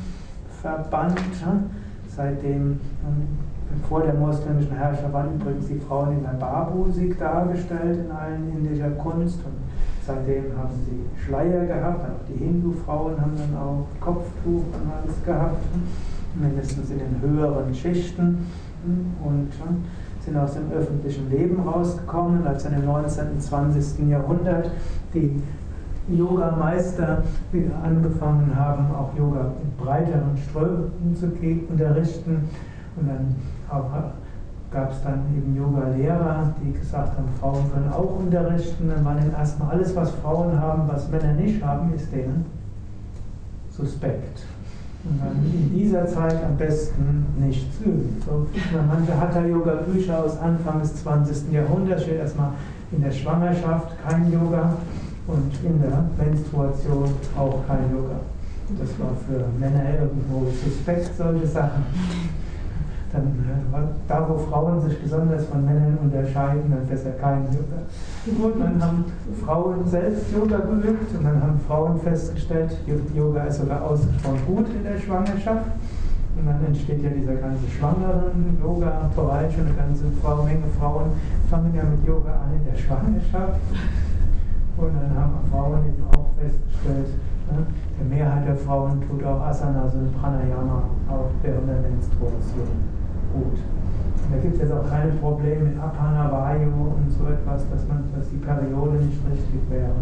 verbannt. 0.61 1.19
Seitdem, 2.07 2.79
ähm, 3.03 3.27
vor 3.87 4.01
der 4.03 4.13
moslemischen 4.13 4.75
Herrschaft, 4.75 5.13
waren 5.13 5.35
übrigens 5.35 5.67
die 5.67 5.79
Frauen 5.79 6.17
in 6.17 6.23
der 6.23 6.31
Barbusik 6.31 7.17
dargestellt 7.17 7.99
in 8.05 8.11
allen 8.11 8.51
indischer 8.57 8.91
Kunst. 8.91 9.39
Und 9.45 9.55
seitdem 10.05 10.57
haben 10.57 10.75
sie 10.85 11.23
Schleier 11.23 11.65
gehabt. 11.65 12.03
Auch 12.03 12.27
die 12.27 12.43
Hindu-Frauen 12.43 13.19
haben 13.19 13.37
dann 13.37 13.57
auch 13.57 13.87
Kopftuch 14.01 14.65
und 14.73 14.91
alles 14.91 15.23
gehabt 15.25 15.63
mindestens 16.35 16.89
in 16.89 16.99
den 16.99 17.21
höheren 17.21 17.73
Schichten 17.73 18.47
und 19.23 19.49
sind 20.23 20.37
aus 20.37 20.53
dem 20.53 20.71
öffentlichen 20.71 21.29
Leben 21.29 21.61
rausgekommen, 21.67 22.45
als 22.45 22.65
in 22.65 22.73
im 22.73 22.85
19. 22.85 23.31
und 23.31 23.41
20. 23.41 24.09
Jahrhundert 24.09 24.69
die 25.13 25.41
Yoga-Meister 26.09 27.23
wieder 27.51 27.75
angefangen 27.83 28.51
haben, 28.55 28.93
auch 28.93 29.15
Yoga 29.17 29.51
in 29.61 29.83
breiteren 29.83 30.37
Strömen 30.37 31.15
zu 31.15 31.27
unterrichten. 31.69 32.49
Und 32.95 33.07
dann 33.07 33.35
gab 34.71 34.91
es 34.91 35.03
dann 35.03 35.21
eben 35.35 35.55
Yoga-Lehrer, 35.55 36.53
die 36.63 36.73
gesagt 36.77 37.17
haben, 37.17 37.27
Frauen 37.39 37.71
können 37.73 37.91
auch 37.91 38.19
unterrichten. 38.19 38.89
Dann 38.89 39.05
war 39.05 39.15
dann 39.15 39.31
erstmal 39.31 39.71
alles, 39.71 39.95
was 39.95 40.11
Frauen 40.11 40.59
haben, 40.59 40.83
was 40.87 41.09
Männer 41.09 41.33
nicht 41.33 41.63
haben, 41.63 41.93
ist 41.93 42.11
denen 42.11 42.45
suspekt. 43.69 44.43
Und 45.03 45.19
dann 45.19 45.35
in 45.51 45.73
dieser 45.73 46.05
Zeit 46.05 46.43
am 46.43 46.57
besten 46.57 47.25
nichts 47.39 47.79
üben. 47.83 48.21
So, 48.23 48.45
manche 48.87 49.19
Hatha-Yoga-Bücher 49.19 50.23
aus 50.23 50.37
Anfang 50.39 50.79
des 50.81 50.95
20. 50.97 51.51
Jahrhunderts 51.51 52.03
steht 52.03 52.19
erstmal 52.19 52.51
in 52.91 53.01
der 53.01 53.11
Schwangerschaft 53.11 53.93
kein 54.07 54.31
Yoga 54.31 54.75
und 55.27 55.51
in 55.63 55.81
der 55.81 56.05
Menstruation 56.23 57.09
auch 57.37 57.65
kein 57.67 57.91
Yoga. 57.91 58.19
Das 58.79 58.89
war 58.99 59.15
für 59.27 59.45
Männer 59.59 59.99
irgendwo 59.99 60.45
suspekt, 60.51 61.11
solche 61.17 61.47
Sachen 61.47 61.83
dann 63.11 63.33
da, 64.07 64.25
wo 64.27 64.37
Frauen 64.37 64.81
sich 64.81 65.01
besonders 65.01 65.45
von 65.45 65.65
Männern 65.65 65.97
unterscheiden, 66.01 66.71
dann 66.71 66.87
besser 66.87 67.11
kein 67.11 67.43
Yoga. 67.45 67.81
Gut, 68.25 68.61
dann 68.61 68.81
haben 68.81 69.05
Frauen 69.43 69.85
selbst 69.85 70.31
Yoga 70.31 70.57
geübt 70.57 71.13
und 71.17 71.23
dann 71.23 71.41
haben 71.41 71.59
Frauen 71.67 71.99
festgestellt, 71.99 72.77
Yoga 73.13 73.43
ist 73.43 73.59
sogar 73.59 73.81
ausgesprochen 73.83 74.39
gut 74.47 74.67
in 74.69 74.83
der 74.83 74.99
Schwangerschaft. 74.99 75.67
Und 76.37 76.47
dann 76.47 76.65
entsteht 76.65 77.03
ja 77.03 77.09
dieser 77.09 77.35
ganze 77.35 77.67
schwangeren 77.67 78.57
Yoga-Bereich 78.63 79.57
und 79.57 79.67
eine 79.67 79.75
ganze 79.75 80.05
Frau, 80.21 80.43
Menge 80.43 80.67
Frauen 80.79 81.11
fangen 81.49 81.75
ja 81.75 81.83
mit 81.83 82.07
Yoga 82.07 82.31
an 82.31 82.55
in 82.55 82.65
der 82.65 82.79
Schwangerschaft. 82.79 83.59
Und 84.77 84.93
dann 84.95 85.13
haben 85.19 85.33
Frauen 85.51 85.85
eben 85.87 86.03
auch 86.15 86.29
festgestellt, 86.39 87.09
ne, 87.51 87.65
der 87.99 88.17
Mehrheit 88.17 88.47
der 88.47 88.55
Frauen 88.55 89.01
tut 89.01 89.23
auch 89.25 89.41
Asana, 89.41 89.83
also 89.83 89.97
Pranayama, 90.19 90.83
auch 91.09 91.29
während 91.43 91.67
der 91.67 91.81
Menstruation 91.81 93.00
gut. 93.33 93.57
da 94.31 94.37
gibt 94.37 94.55
es 94.55 94.61
jetzt 94.61 94.71
auch 94.71 94.87
keine 94.89 95.11
Probleme 95.13 95.65
mit 95.65 95.77
Apana, 95.79 96.31
Vayu 96.31 96.95
und 96.95 97.11
so 97.11 97.25
etwas, 97.25 97.67
dass, 97.69 97.87
man, 97.87 98.03
dass 98.15 98.29
die 98.29 98.37
Periode 98.37 98.97
nicht 98.97 99.19
richtig 99.29 99.61
wäre. 99.69 99.95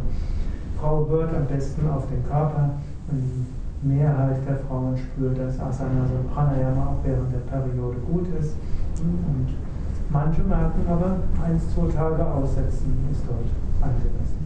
Frau 0.80 1.08
hört 1.10 1.36
am 1.36 1.46
besten 1.46 1.90
auf 1.90 2.08
den 2.08 2.24
Körper 2.24 2.72
und 3.12 3.48
Mehrheit 3.82 4.38
der 4.48 4.58
Frauen 4.68 4.98
spürt, 4.98 5.38
dass 5.38 5.60
Asana, 5.60 6.02
also 6.02 6.14
Pranayama 6.34 6.88
auch 6.88 7.04
während 7.04 7.32
der 7.34 7.40
Periode 7.40 7.98
gut 8.12 8.28
ist. 8.40 8.56
Und 9.00 9.48
manche 10.10 10.42
merken 10.44 10.82
aber, 10.90 11.18
eins, 11.44 11.74
zwei 11.74 11.88
Tage 11.88 12.26
aussetzen 12.26 12.94
ist 13.12 13.24
dort 13.28 13.48
angemessen. 13.82 14.40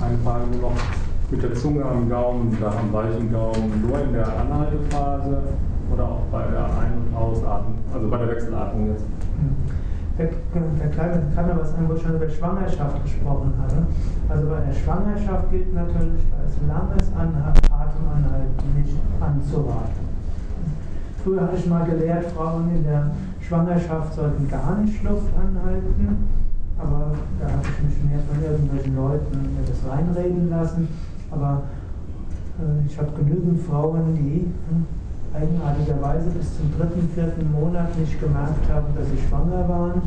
Eine 0.00 0.18
Frage 0.18 0.56
noch 0.56 1.09
mit 1.30 1.42
der 1.42 1.54
Zunge 1.54 1.84
am 1.84 2.08
Gaumen 2.08 2.56
oder 2.58 2.72
am 2.76 2.92
weichen 2.92 3.30
Gaumen, 3.30 3.86
nur 3.86 4.00
in 4.00 4.12
der 4.12 4.26
Anhaltephase 4.26 5.42
oder 5.92 6.04
auch 6.04 6.22
bei 6.32 6.42
der 6.50 6.64
Ein- 6.64 7.06
und 7.06 7.16
Ausatmung, 7.16 7.78
also 7.94 8.08
bei 8.08 8.18
der 8.18 8.28
Wechselatmung 8.28 8.88
jetzt? 8.88 9.04
Der, 10.18 10.26
der 10.26 10.90
kann 10.90 11.50
aber 11.50 11.62
was 11.62 11.70
ich 11.70 12.02
schon 12.02 12.16
über 12.16 12.28
Schwangerschaft 12.28 13.02
gesprochen 13.04 13.54
hatte. 13.62 13.86
Also 14.28 14.48
bei 14.48 14.60
der 14.60 14.74
Schwangerschaft 14.74 15.50
gilt 15.50 15.72
natürlich, 15.72 16.20
ist 16.46 16.58
langes 16.68 17.08
Atemanhalten 17.14 18.74
nicht 18.76 18.96
anzuraten. 19.20 20.10
Früher 21.24 21.42
habe 21.42 21.56
ich 21.56 21.66
mal 21.66 21.84
gelehrt, 21.84 22.26
Frauen 22.32 22.70
in 22.74 22.84
der 22.84 23.10
Schwangerschaft 23.40 24.14
sollten 24.14 24.48
gar 24.50 24.78
nicht 24.80 25.02
Luft 25.04 25.32
anhalten, 25.36 26.28
aber 26.78 27.12
da 27.40 27.46
habe 27.46 27.62
ich 27.62 27.82
mich 27.84 28.10
mehr 28.10 28.20
von 28.20 28.42
irgendwelchen 28.42 28.96
Leuten 28.96 29.38
mir 29.54 29.66
das 29.66 29.90
reinreden 29.90 30.50
lassen. 30.50 30.88
Aber 31.30 31.62
äh, 32.58 32.86
ich 32.86 32.98
habe 32.98 33.10
genügend 33.16 33.60
Frauen, 33.62 34.14
die 34.14 34.46
hm, 34.46 34.86
eigenartigerweise 35.34 36.30
bis 36.30 36.56
zum 36.56 36.72
dritten, 36.76 37.08
vierten 37.14 37.52
Monat 37.52 37.96
nicht 37.98 38.20
gemerkt 38.20 38.68
haben, 38.70 38.86
dass 38.96 39.06
sie 39.10 39.28
schwanger 39.28 39.68
waren. 39.68 40.02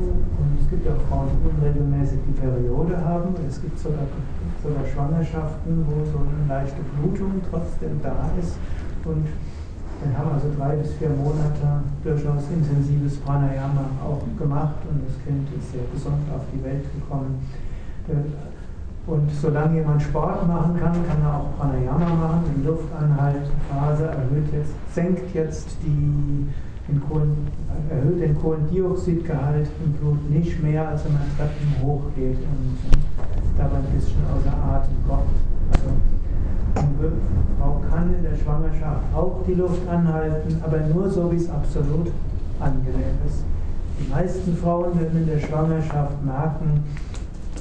Und 0.00 0.58
es 0.58 0.68
gibt 0.70 0.88
auch 0.88 1.00
Frauen, 1.08 1.28
die 1.36 1.48
unregelmäßig 1.48 2.18
die 2.26 2.40
Periode 2.40 2.96
haben. 3.04 3.34
Es 3.46 3.60
gibt 3.60 3.78
sogar, 3.78 4.08
sogar 4.62 4.84
Schwangerschaften, 4.86 5.84
wo 5.86 6.04
so 6.04 6.18
eine 6.24 6.48
leichte 6.48 6.80
Blutung 6.96 7.42
trotzdem 7.50 8.00
da 8.02 8.30
ist. 8.40 8.56
Und 9.04 9.28
wir 10.02 10.16
haben 10.16 10.32
also 10.32 10.48
drei 10.56 10.76
bis 10.76 10.92
vier 10.94 11.10
Monate 11.10 11.84
durchaus 12.02 12.48
intensives 12.48 13.18
Pranayama 13.18 13.84
auch 14.00 14.24
gemacht 14.38 14.80
und 14.88 15.04
das 15.04 15.12
Kind 15.24 15.46
ist 15.52 15.72
sehr 15.72 15.84
gesund 15.92 16.24
auf 16.34 16.40
die 16.52 16.64
Welt 16.64 16.84
gekommen. 16.94 17.36
Und 19.10 19.28
solange 19.42 19.78
jemand 19.78 20.00
Sport 20.00 20.46
machen 20.46 20.78
kann, 20.78 20.92
kann 20.92 21.22
er 21.24 21.34
auch 21.34 21.58
Pranayama 21.58 22.14
machen. 22.14 22.44
Die 22.56 22.64
Luftanhaltphase 22.64 24.04
erhöht 24.04 24.52
jetzt, 24.52 24.72
senkt 24.94 25.34
jetzt 25.34 25.68
die, 25.82 26.46
den 26.86 27.02
Kohlen, 27.08 27.48
erhöht 27.90 28.22
den 28.22 28.40
Kohlendioxidgehalt 28.40 29.68
im 29.84 29.92
Blut 29.94 30.30
nicht 30.30 30.62
mehr, 30.62 30.88
als 30.88 31.04
wenn 31.04 31.14
man 31.14 31.22
Treppen 31.36 31.82
hochgeht 31.82 32.38
und 32.38 32.78
dabei 33.58 33.78
ein 33.78 33.98
bisschen 33.98 34.22
außer 34.30 34.56
Atem 34.56 34.94
kommt. 35.08 35.34
Also, 36.76 37.12
Frau 37.58 37.80
kann 37.90 38.14
in 38.14 38.22
der 38.22 38.36
Schwangerschaft 38.36 39.02
auch 39.12 39.40
die 39.44 39.54
Luft 39.54 39.88
anhalten, 39.88 40.56
aber 40.62 40.78
nur 40.94 41.10
so, 41.10 41.32
wie 41.32 41.36
es 41.36 41.50
absolut 41.50 42.12
angenehm 42.60 43.18
ist. 43.26 43.44
Die 43.98 44.08
meisten 44.08 44.56
Frauen 44.56 44.98
werden 45.00 45.18
in 45.18 45.26
der 45.26 45.40
Schwangerschaft 45.40 46.24
merken, 46.24 46.84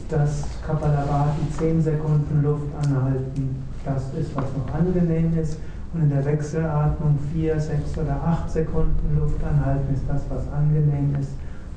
dass 0.09 0.43
Kapalabhati 0.65 1.49
10 1.57 1.81
Sekunden 1.81 2.41
Luft 2.43 2.67
anhalten, 2.83 3.63
das 3.85 4.11
ist, 4.19 4.35
was 4.35 4.45
noch 4.57 4.73
angenehm 4.73 5.37
ist. 5.37 5.59
Und 5.93 6.03
in 6.03 6.09
der 6.09 6.25
Wechselatmung 6.25 7.17
4, 7.33 7.59
6 7.59 7.97
oder 7.99 8.21
8 8.23 8.49
Sekunden 8.49 9.17
Luft 9.19 9.43
anhalten 9.43 9.93
ist 9.93 10.03
das, 10.07 10.21
was 10.29 10.41
angenehm 10.51 11.15
ist. 11.19 11.31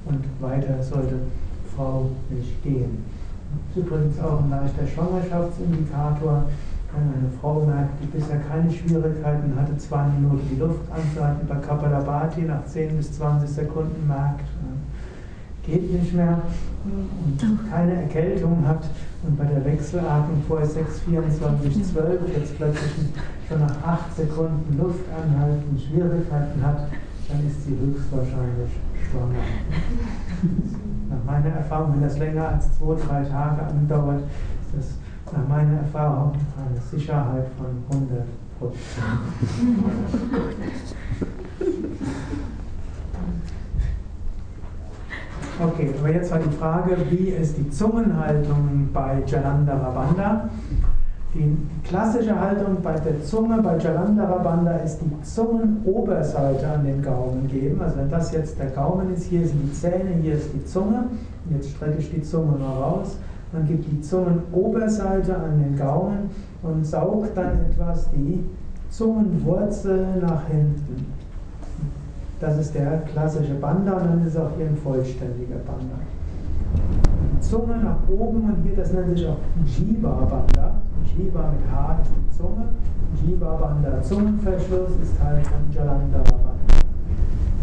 Und 0.05 0.25
weiter 0.41 0.83
sollte 0.83 1.17
Frau 1.77 2.11
nicht 2.31 2.63
gehen. 2.63 3.05
Das 3.53 3.77
ist 3.77 3.87
übrigens 3.87 4.19
auch 4.21 4.43
ein 4.43 4.51
leichter 4.51 4.87
Schwangerschaftsindikator. 4.87 6.45
Wenn 6.93 7.03
eine 7.05 7.33
Frau 7.41 7.61
merkt, 7.65 8.03
die 8.03 8.07
bisher 8.07 8.41
keine 8.41 8.71
Schwierigkeiten 8.71 9.55
hatte, 9.59 9.77
zwei 9.79 10.05
Minuten 10.09 10.47
die 10.51 10.61
Luft 10.61 10.81
anzuhalten, 10.91 11.47
bei 11.49 11.55
Kapalabhati 11.57 12.43
nach 12.43 12.67
10 12.67 12.97
bis 12.99 13.13
20 13.13 13.49
Sekunden 13.49 14.07
merkt, 14.07 14.45
geht 15.65 15.93
nicht 15.93 16.13
mehr 16.15 16.43
und 16.85 17.71
keine 17.71 18.03
Erkältung 18.03 18.67
hat 18.67 18.85
und 19.23 19.37
bei 19.39 19.45
der 19.45 19.65
Wechselatmung 19.65 20.43
vorher 20.49 20.67
6, 20.67 21.01
24, 21.01 21.85
12 21.85 22.21
jetzt 22.37 22.57
plötzlich 22.57 22.91
schon 23.49 23.61
nach 23.61 23.85
8 23.85 24.17
Sekunden 24.17 24.79
Luft 24.79 25.05
anhalten, 25.11 25.79
Schwierigkeiten 25.79 26.65
hat, 26.65 26.89
dann 27.29 27.47
ist 27.47 27.65
sie 27.65 27.79
höchstwahrscheinlich 27.79 28.73
schwanger. 29.11 29.45
Nach 31.09 31.25
meiner 31.25 31.55
Erfahrung, 31.57 31.95
wenn 31.95 32.03
das 32.03 32.19
länger 32.19 32.49
als 32.49 32.77
2, 32.79 32.95
3 33.07 33.25
Tage 33.25 33.63
andauert, 33.67 34.23
ist 34.23 34.77
das 34.77 34.87
nach 35.33 35.49
meiner 35.49 35.79
Erfahrung 35.79 36.33
eine 36.33 36.81
Sicherheit 36.81 37.47
von 37.57 37.67
100 37.97 38.27
Prozent. 38.59 38.83
Okay, 45.61 45.91
aber 45.99 46.13
jetzt 46.13 46.31
war 46.31 46.39
die 46.39 46.57
Frage, 46.57 46.97
wie 47.11 47.29
ist 47.29 47.59
die 47.59 47.69
Zungenhaltung 47.69 48.89
bei 48.93 49.23
Jalandhara 49.27 49.91
Bandha? 49.91 50.49
Die 51.35 51.57
klassische 51.85 52.39
Haltung 52.39 52.79
bei 52.83 52.93
der 52.93 53.23
Zunge 53.23 53.61
bei 53.63 53.77
Jalandhara 53.79 54.39
Bandha 54.39 54.77
ist 54.77 54.99
die 55.01 55.23
Zungenoberseite 55.23 56.69
an 56.69 56.85
den 56.85 57.03
Gaumen 57.03 57.49
geben. 57.49 57.81
Also 57.83 57.99
wenn 57.99 58.11
das 58.11 58.33
jetzt 58.33 58.59
der 58.59 58.71
Gaumen 58.71 59.13
ist, 59.15 59.25
hier 59.25 59.47
sind 59.47 59.63
die 59.63 59.73
Zähne, 59.73 60.11
hier 60.23 60.35
ist 60.35 60.53
die 60.55 60.65
Zunge. 60.65 61.05
Jetzt 61.51 61.71
strecke 61.71 61.99
ich 61.99 62.11
die 62.11 62.23
Zunge 62.23 62.59
mal 62.59 62.83
raus. 62.83 63.19
Man 63.53 63.67
gibt 63.67 63.91
die 63.91 64.01
Zungenoberseite 64.01 65.37
an 65.37 65.63
den 65.63 65.77
Gaumen 65.77 66.31
und 66.63 66.87
saugt 66.87 67.37
dann 67.37 67.61
etwas 67.71 68.11
die 68.11 68.43
Zungenwurzel 68.91 70.07
nach 70.21 70.47
hinten. 70.49 71.12
Das 72.43 72.59
ist 72.59 72.75
der 72.75 73.03
klassische 73.03 73.55
Banda 73.55 73.93
und 73.93 74.05
dann 74.05 74.27
ist 74.27 74.37
auch 74.37 74.51
hier 74.57 74.67
ein 74.67 74.77
vollständiger 74.77 75.61
Banda. 75.65 75.95
Die 77.37 77.41
Zunge 77.41 77.77
nach 77.77 77.99
oben 78.09 78.43
und 78.51 78.57
hier, 78.65 78.75
das 78.75 78.93
nennt 78.93 79.17
sich 79.17 79.29
auch 79.29 79.37
Jiva 79.65 80.27
Banda. 80.29 80.83
Jiva 81.05 81.53
mit 81.53 81.71
H 81.71 82.01
ist 82.03 82.11
die 82.11 82.37
Zunge. 82.37 82.65
Jiva 83.25 83.55
Banda 83.55 84.03
Zungenverschluss 84.03 84.91
ist 85.01 85.17
Teil 85.21 85.41
von 85.45 85.73
Jalandhara 85.73 86.25
Banda. 86.25 86.53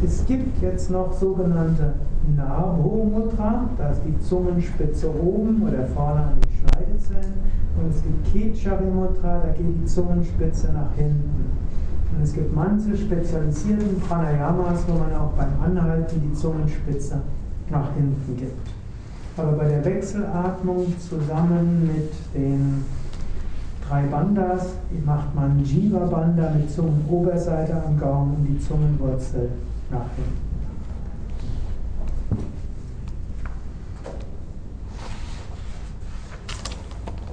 Es 0.01 0.25
gibt 0.25 0.61
jetzt 0.61 0.89
noch 0.89 1.11
sogenannte 1.11 1.95
Nabho 2.37 3.03
Mudra, 3.03 3.65
da 3.77 3.89
ist 3.89 4.01
die 4.07 4.17
Zungenspitze 4.21 5.09
oben 5.09 5.61
oder 5.61 5.85
vorne 5.87 6.21
an 6.21 6.33
den 6.39 6.51
Schneidezellen. 6.55 7.33
Und 7.77 7.89
es 7.89 8.01
gibt 8.01 8.31
Kechari 8.31 8.85
Mudra, 8.85 9.41
da 9.45 9.49
geht 9.57 9.75
die 9.81 9.85
Zungenspitze 9.85 10.71
nach 10.71 10.95
hinten. 10.95 11.49
Und 12.19 12.25
es 12.25 12.33
gibt 12.33 12.53
manche 12.53 12.97
spezialisierten 12.97 13.97
Pranayamas, 14.01 14.83
wo 14.89 14.95
man 14.95 15.13
auch 15.15 15.31
beim 15.37 15.53
Anhalten 15.63 16.21
die 16.21 16.33
Zungenspitze 16.33 17.21
nach 17.69 17.93
hinten 17.95 18.35
gibt. 18.35 18.69
Aber 19.37 19.53
bei 19.53 19.69
der 19.69 19.85
Wechselatmung 19.85 20.93
zusammen 20.99 21.87
mit 21.87 22.11
den 22.33 22.83
drei 23.87 24.01
Bandas 24.07 24.73
macht 25.05 25.33
man 25.33 25.63
Jiva 25.63 26.07
Banda 26.07 26.51
mit 26.51 26.69
Zungenoberseite 26.69 27.81
am 27.87 27.97
Gaumen 27.97 28.35
und 28.35 28.45
die 28.47 28.59
Zungenwurzel 28.59 29.51
nach 29.89 30.09
hinten. 30.17 30.49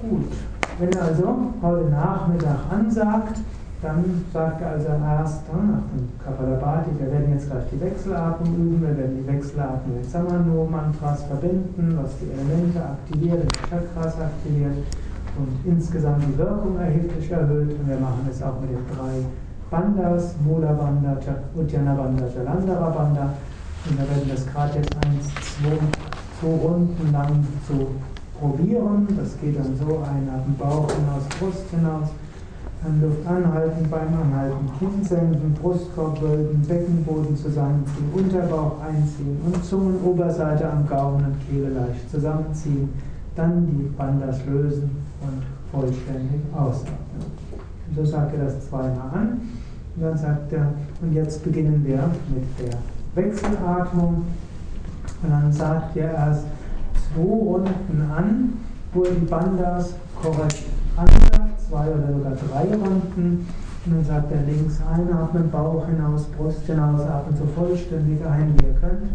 Gut, 0.01 0.31
wenn 0.79 0.97
also 0.97 1.37
heute 1.61 1.89
Nachmittag 1.89 2.59
ansagt, 2.71 3.41
dann 3.81 4.25
sagt 4.33 4.61
er 4.61 4.71
also 4.71 4.87
erst 4.87 5.53
nach 5.53 5.85
dem 5.93 6.09
Kapalabhati, 6.23 6.89
wir 6.97 7.11
werden 7.11 7.33
jetzt 7.33 7.49
gleich 7.49 7.69
die 7.71 7.79
Wechselatmung 7.79 8.55
üben, 8.55 8.81
wir 8.81 8.97
werden 8.97 9.17
die 9.21 9.27
Wechselatmung 9.27 9.97
mit 9.97 10.09
Samano-Mantras 10.09 11.23
verbinden, 11.23 11.99
was 12.01 12.17
die 12.17 12.31
Elemente 12.31 12.81
aktiviert, 12.81 13.43
die 13.43 13.69
Chakras 13.69 14.19
aktiviert 14.19 14.77
und 15.37 15.71
insgesamt 15.71 16.23
die 16.23 16.37
Wirkung 16.37 16.79
erheblich 16.79 17.29
erhöht. 17.29 17.79
Und 17.79 17.87
wir 17.87 17.99
machen 17.99 18.27
es 18.29 18.41
auch 18.41 18.59
mit 18.59 18.71
den 18.71 18.85
drei 18.95 19.21
Bandas, 19.69 20.35
Mula 20.43 20.73
Banda, 20.73 21.17
Uddiyana 21.55 21.93
Banda, 21.93 22.25
Jalandhara 22.35 22.89
Banda. 22.89 23.33
Und 23.87 23.99
wir 23.99 24.09
werden 24.09 24.29
das 24.29 24.45
gerade 24.47 24.79
jetzt 24.79 24.95
eins, 25.05 25.27
zwei, 25.35 25.77
zwei 26.39 26.67
Runden 26.67 27.11
lang 27.11 27.45
zu 27.67 27.87
probieren. 28.39 29.07
Das 29.17 29.39
geht 29.39 29.57
dann 29.57 29.75
so 29.77 29.99
ein 29.99 30.27
ab 30.33 30.43
dem 30.45 30.55
Bauch 30.55 30.89
hinaus, 30.91 31.23
Brust 31.39 31.69
hinaus. 31.69 32.09
Dann 32.83 33.01
Luft 33.01 33.25
anhalten, 33.25 33.89
beim 33.89 34.13
Anhalten, 34.13 34.69
Kinn 34.77 35.03
senken, 35.03 35.53
Brustkorb 35.53 36.21
wölben, 36.21 36.61
Beckenboden 36.61 37.35
zusammenziehen, 37.35 38.09
Unterbauch 38.13 38.79
einziehen 38.81 39.37
und 39.45 39.63
Zungenoberseite 39.63 40.71
am 40.71 40.87
Gaumen 40.87 41.25
und 41.25 41.35
Kehle 41.47 41.69
leicht 41.69 42.09
zusammenziehen. 42.09 42.89
Dann 43.35 43.65
die 43.65 43.89
Bandas 43.97 44.45
lösen 44.45 44.91
und 45.21 45.43
vollständig 45.71 46.41
ausatmen. 46.53 46.97
So 47.95 48.05
sagt 48.05 48.35
er 48.35 48.45
das 48.45 48.69
zweimal 48.69 49.09
an. 49.13 49.41
Und 49.95 50.03
dann 50.03 50.17
sagt 50.17 50.53
er, 50.53 50.73
und 51.01 51.13
jetzt 51.13 51.43
beginnen 51.43 51.83
wir 51.83 52.09
mit 52.29 52.45
der 52.59 52.77
Wechselatmung. 53.15 54.25
Und 55.23 55.29
dann 55.31 55.51
sagt 55.51 55.97
er 55.97 56.13
erst 56.13 56.45
zwei 57.13 57.21
Runden 57.21 58.11
an 58.15 58.53
wo 58.93 59.03
die 59.03 59.25
Bandas 59.25 59.93
korrekt 60.21 60.63
ansagt, 60.95 61.56
zwei 61.67 61.87
oder 61.87 62.13
sogar 62.13 62.33
drei 62.33 62.75
Runden. 62.75 63.47
Und 63.85 63.95
dann 63.95 64.05
sagt 64.05 64.31
er 64.31 64.41
links 64.43 64.81
einatmen, 64.81 65.49
Bauch 65.49 65.85
hinaus, 65.87 66.25
Brust 66.37 66.65
hinaus, 66.65 67.01
atmen 67.01 67.37
so 67.37 67.45
vollständig 67.55 68.25
ein, 68.25 68.53
wie 68.57 68.65
ihr 68.65 68.73
könnt. 68.73 69.11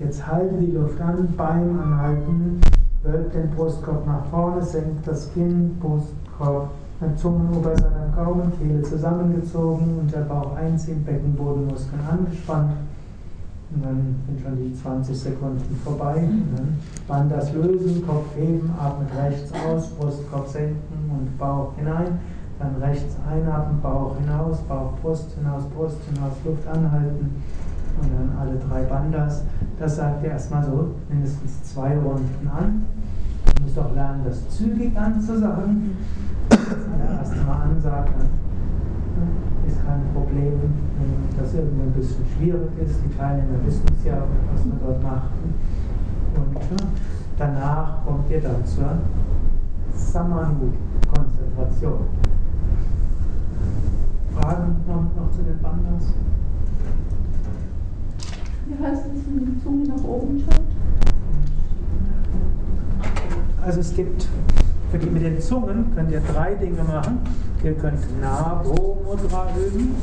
Jetzt 0.00 0.26
haltet 0.26 0.60
die 0.60 0.72
Luft 0.72 1.00
an, 1.00 1.28
Bein 1.36 1.78
anhalten, 1.78 2.60
wölbt 3.02 3.34
den 3.34 3.50
Brustkorb 3.50 4.06
nach 4.06 4.24
vorne, 4.30 4.62
senkt 4.62 5.06
das 5.06 5.32
Kinn, 5.34 5.78
Brustkorb, 5.80 6.70
Zungenoberseite 7.16 7.92
am 7.94 8.24
Gaumen, 8.24 8.52
Kehle 8.58 8.82
zusammengezogen, 8.82 9.98
unter 10.00 10.22
Bauch 10.22 10.56
einziehen, 10.56 11.04
Beckenbodenmuskeln 11.04 12.00
angespannt. 12.10 12.72
Und 13.74 13.84
dann 13.84 14.14
sind 14.26 14.40
schon 14.40 14.56
die 14.56 14.74
20 14.74 15.18
Sekunden 15.18 15.76
vorbei. 15.84 16.16
Und 16.16 16.56
dann 16.56 16.78
Bandas 17.06 17.52
lösen, 17.52 18.06
Kopf 18.06 18.34
heben, 18.36 18.72
atmet 18.80 19.08
rechts 19.16 19.52
aus, 19.52 19.88
Brustkorb 19.90 20.48
senken 20.48 21.03
und 21.18 21.38
Bauch 21.38 21.72
hinein. 21.76 22.18
Dann 22.58 22.76
rechts 22.76 23.16
einatmen, 23.28 23.80
Bauch 23.80 24.16
hinaus, 24.18 24.58
Bauch, 24.62 24.92
Brust 25.02 25.32
hinaus, 25.32 25.64
Brust 25.74 25.98
hinaus, 26.12 26.34
Luft 26.44 26.66
anhalten. 26.68 27.42
Und 28.00 28.10
dann 28.12 28.36
alle 28.38 28.58
drei 28.58 28.82
Bandas. 28.82 29.44
Das 29.78 29.96
sagt 29.96 30.24
er 30.24 30.32
erstmal 30.32 30.64
so 30.64 30.94
mindestens 31.08 31.62
zwei 31.62 31.96
Runden 31.96 32.48
an. 32.48 32.84
Man 33.44 33.62
muss 33.62 33.78
auch 33.78 33.94
lernen, 33.94 34.22
das 34.24 34.48
zügig 34.50 34.96
anzusagen. 34.96 35.96
Wenn 36.48 37.08
er 37.08 37.18
erst 37.18 37.36
mal 37.46 37.62
ansagt, 37.62 38.12
ist 39.66 39.84
kein 39.86 40.02
Problem, 40.12 40.60
wenn 40.60 41.38
das 41.38 41.54
irgendwie 41.54 41.82
ein 41.82 41.92
bisschen 41.92 42.24
schwierig 42.36 42.70
ist. 42.84 43.00
Die 43.04 43.16
Teilnehmer 43.16 43.64
wissen 43.64 43.84
es 43.96 44.04
ja, 44.04 44.18
was 44.52 44.64
man 44.64 44.78
dort 44.84 45.02
macht. 45.02 45.30
Und 46.34 46.56
danach 47.38 48.04
kommt 48.04 48.30
ihr 48.30 48.40
dann 48.40 48.64
zur 48.64 48.98
Samanu-Konzentration. 49.94 52.08
Fragen 54.34 54.76
noch, 54.86 55.14
noch 55.16 55.30
zu 55.32 55.42
den 55.42 55.58
Bandas? 55.60 56.12
Wie 58.66 58.78
heißt 58.82 59.06
es, 59.06 59.26
wenn 59.26 59.44
die 59.46 59.58
Zunge 59.62 59.84
nach 59.84 60.02
oben 60.04 60.40
schaut? 60.40 60.62
Also 63.64 63.80
es 63.80 63.94
gibt 63.94 64.26
für 64.90 64.98
die, 64.98 65.06
mit 65.06 65.22
den 65.22 65.40
Zungen 65.40 65.94
könnt 65.94 66.10
ihr 66.10 66.20
drei 66.20 66.54
Dinge 66.54 66.84
machen. 66.84 67.20
Ihr 67.62 67.74
könnt 67.74 68.00
Nabo 68.20 69.00
Mudra 69.04 69.46
üben. 69.56 69.94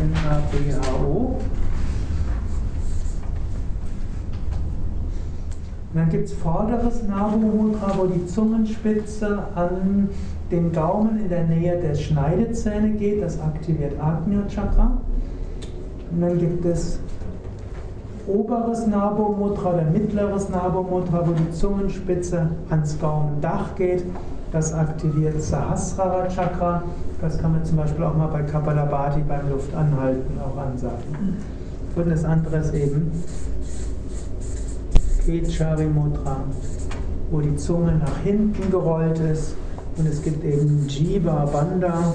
N-A-B-H-O. 0.00 1.38
Und 5.92 6.00
dann 6.00 6.10
gibt 6.10 6.26
es 6.26 6.34
vorderes 6.34 7.02
Nabo 7.04 7.38
Mudra, 7.38 7.94
wo 7.96 8.06
die 8.06 8.26
Zungenspitze 8.26 9.38
an 9.54 10.10
den 10.50 10.70
Gaumen 10.72 11.18
in 11.18 11.28
der 11.30 11.44
Nähe 11.44 11.80
der 11.80 11.94
Schneidezähne 11.94 12.90
geht. 12.90 13.22
Das 13.22 13.40
aktiviert 13.40 13.94
Agnya 13.98 14.46
Chakra. 14.48 14.98
Und 16.10 16.20
dann 16.20 16.38
gibt 16.38 16.64
es 16.66 17.00
oberes 18.26 18.86
Nabo 18.86 19.34
Mudra 19.38 19.74
oder 19.74 19.84
mittleres 19.84 20.50
Nabo 20.50 20.82
Mudra, 20.82 21.26
wo 21.26 21.32
die 21.32 21.50
Zungenspitze 21.52 22.50
ans 22.68 22.98
Gaumendach 23.00 23.74
geht. 23.74 24.04
Das 24.52 24.74
aktiviert 24.74 25.40
Sahasrara 25.40 26.28
Chakra. 26.28 26.82
Das 27.20 27.38
kann 27.38 27.52
man 27.52 27.64
zum 27.64 27.78
Beispiel 27.78 28.04
auch 28.04 28.14
mal 28.14 28.28
bei 28.28 28.42
Kapalabhati 28.42 29.20
beim 29.26 29.50
Luftanhalten 29.50 30.38
auch 30.38 30.56
ansagen. 30.60 31.36
Und 31.96 32.10
das 32.10 32.24
andere 32.24 32.58
ist 32.58 32.74
eben 32.74 33.10
Kechari 35.28 35.84
Mudra, 35.84 36.38
wo 37.30 37.42
die 37.42 37.54
Zunge 37.56 37.92
nach 37.96 38.16
hinten 38.24 38.70
gerollt 38.70 39.18
ist. 39.18 39.56
Und 39.98 40.08
es 40.08 40.22
gibt 40.22 40.42
eben 40.42 40.86
Jiva 40.88 41.44
Bandha. 41.44 42.14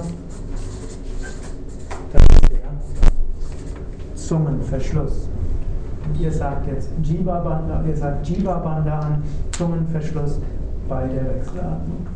Das 2.12 2.22
ist 2.22 2.50
der 2.50 4.16
Zungenverschluss. 4.16 5.28
Und 6.06 6.20
ihr 6.20 6.32
sagt 6.32 6.66
jetzt 6.66 6.90
Jiva 7.04 7.38
Bandha, 7.38 7.84
ihr 7.86 7.96
sagt 7.96 8.26
Jiva 8.26 8.58
Bandha 8.58 8.98
an, 8.98 9.22
Zungenverschluss 9.52 10.40
bei 10.88 11.06
der 11.06 11.36
Wechselatmung. 11.36 12.08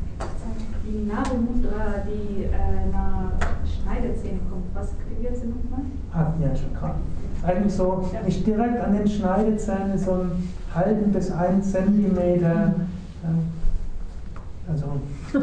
Die 0.85 1.07
Nabelmudra, 1.07 2.03
die 2.09 2.45
äh, 2.45 2.91
nach 2.91 3.31
Schneidezähnen 3.65 4.41
kommt, 4.51 4.65
was 4.75 4.89
kriegen 5.07 5.33
sie 5.33 5.47
nochmal? 5.47 5.85
Agnya 6.13 6.53
Chakra. 6.55 6.97
Eigentlich 7.47 7.73
so, 7.73 8.11
nicht 8.25 8.45
direkt 8.45 8.81
an 8.81 8.95
den 8.95 9.07
Schneidezähnen, 9.07 9.97
so 9.97 10.13
einen 10.13 10.49
halben 10.75 11.13
bis 11.13 11.31
einen 11.31 11.63
Zentimeter. 11.63 12.75
Also, 14.71 14.87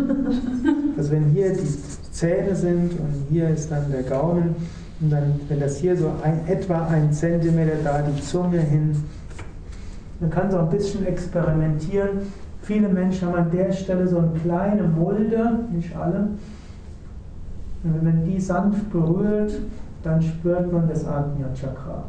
also 0.97 1.11
wenn 1.11 1.25
hier 1.29 1.53
die 1.53 1.67
Zähne 2.11 2.55
sind 2.55 2.91
und 2.93 3.25
hier 3.29 3.49
ist 3.49 3.71
dann 3.71 3.91
der 3.91 4.03
Gaumen, 4.03 4.55
und 5.01 5.11
dann, 5.11 5.39
wenn 5.49 5.59
das 5.59 5.77
hier 5.77 5.97
so 5.97 6.11
ein, 6.23 6.47
etwa 6.47 6.87
ein 6.87 7.11
Zentimeter 7.11 7.77
da 7.83 8.01
die 8.01 8.21
Zunge 8.21 8.59
hin, 8.59 8.95
dann 10.19 10.29
kann 10.29 10.47
es 10.47 10.55
auch 10.55 10.63
ein 10.63 10.69
bisschen 10.69 11.05
experimentieren. 11.05 12.19
Viele 12.61 12.87
Menschen 12.87 13.27
haben 13.27 13.35
an 13.35 13.51
der 13.51 13.71
Stelle 13.73 14.07
so 14.07 14.19
eine 14.19 14.31
kleine 14.41 14.83
Mulde, 14.83 15.59
nicht 15.71 15.95
alle. 15.95 16.29
Und 17.83 17.95
wenn 17.95 18.03
man 18.03 18.25
die 18.25 18.39
sanft 18.39 18.89
berührt, 18.91 19.59
dann 20.01 20.21
spürt 20.21 20.71
man 20.71 20.87
das 20.87 21.05
Agnya 21.05 21.47
Chakra. 21.53 22.05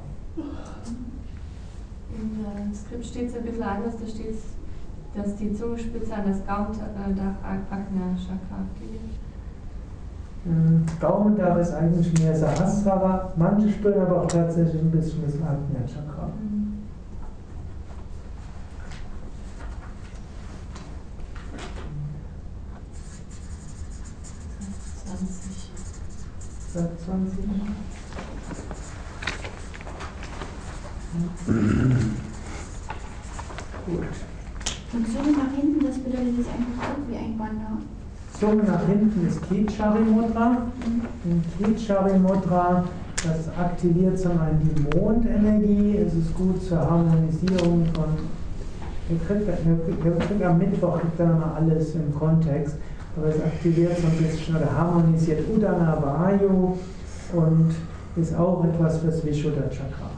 Im 2.19 2.75
Skript 2.75 3.05
steht 3.05 3.29
es 3.29 3.37
ein 3.37 3.45
bisschen 3.45 3.63
anders, 3.63 3.95
da 4.01 4.07
steht 4.07 4.37
dass 5.15 5.35
die 5.37 5.53
Zungenspitze 5.55 6.15
an 6.15 6.25
das 6.27 6.47
Gaumendach 6.47 7.37
Agnya 7.43 8.15
Chakra 8.17 8.61
aktiviert. 8.61 9.17
Gaumendach 11.01 11.57
ist 11.59 11.73
eigentlich 11.73 12.13
mehr 12.21 12.37
Sahasrara, 12.37 13.33
manche 13.37 13.71
spüren 13.71 14.03
aber 14.03 14.23
auch 14.23 14.27
tatsächlich 14.27 14.83
ein 14.83 14.91
bisschen 14.91 15.23
das 15.25 15.35
Agnya 15.37 15.87
Chakra. 15.87 16.31
Seit 26.73 27.01
20 27.01 27.39
Gut. 33.87 34.03
Und 34.93 35.07
Zunge 35.07 35.33
nach 35.37 35.55
hinten, 35.55 35.87
das 35.87 35.99
bedeutet 35.99 36.39
jetzt 36.39 36.49
einfach 36.49 36.91
auch 36.91 37.11
wie 37.11 37.17
ein 37.17 37.37
Bandha. 37.37 37.79
Zunge 38.39 38.65
nach 38.65 38.87
hinten 38.87 39.27
ist 39.27 39.41
Kechari 39.49 40.01
Mudra. 40.01 40.63
Und 41.25 41.43
Kechari 41.59 42.19
Mudra, 42.19 42.85
das 43.17 43.49
aktiviert 43.59 44.19
zum 44.19 44.41
einen 44.41 44.61
die 44.63 44.99
Mondenergie. 44.99 45.99
Es 45.99 46.15
ist 46.15 46.35
gut 46.35 46.63
zur 46.63 46.79
Harmonisierung 46.79 47.87
von. 47.95 48.37
Ihr 49.09 49.19
kriegt, 49.27 49.47
ihr 49.47 50.27
kriegt 50.27 50.43
am 50.43 50.59
Mittwoch 50.59 50.99
kriegt 51.01 51.19
ihr 51.21 51.27
nochmal 51.27 51.53
alles 51.57 51.95
im 51.95 52.15
Kontext. 52.15 52.77
Aber 53.17 53.29
es 53.29 53.41
aktiviert 53.43 53.97
so 53.99 54.07
ein 54.07 54.17
bisschen 54.19 54.57
oder 54.57 54.71
harmonisiert 54.77 55.41
Udana 55.49 55.97
Vayu 56.03 56.77
und 57.33 57.75
ist 58.17 58.35
auch 58.37 58.65
etwas 58.65 58.99
fürs 58.99 59.25
Vishuddha 59.25 59.69
Chakra. 59.71 60.11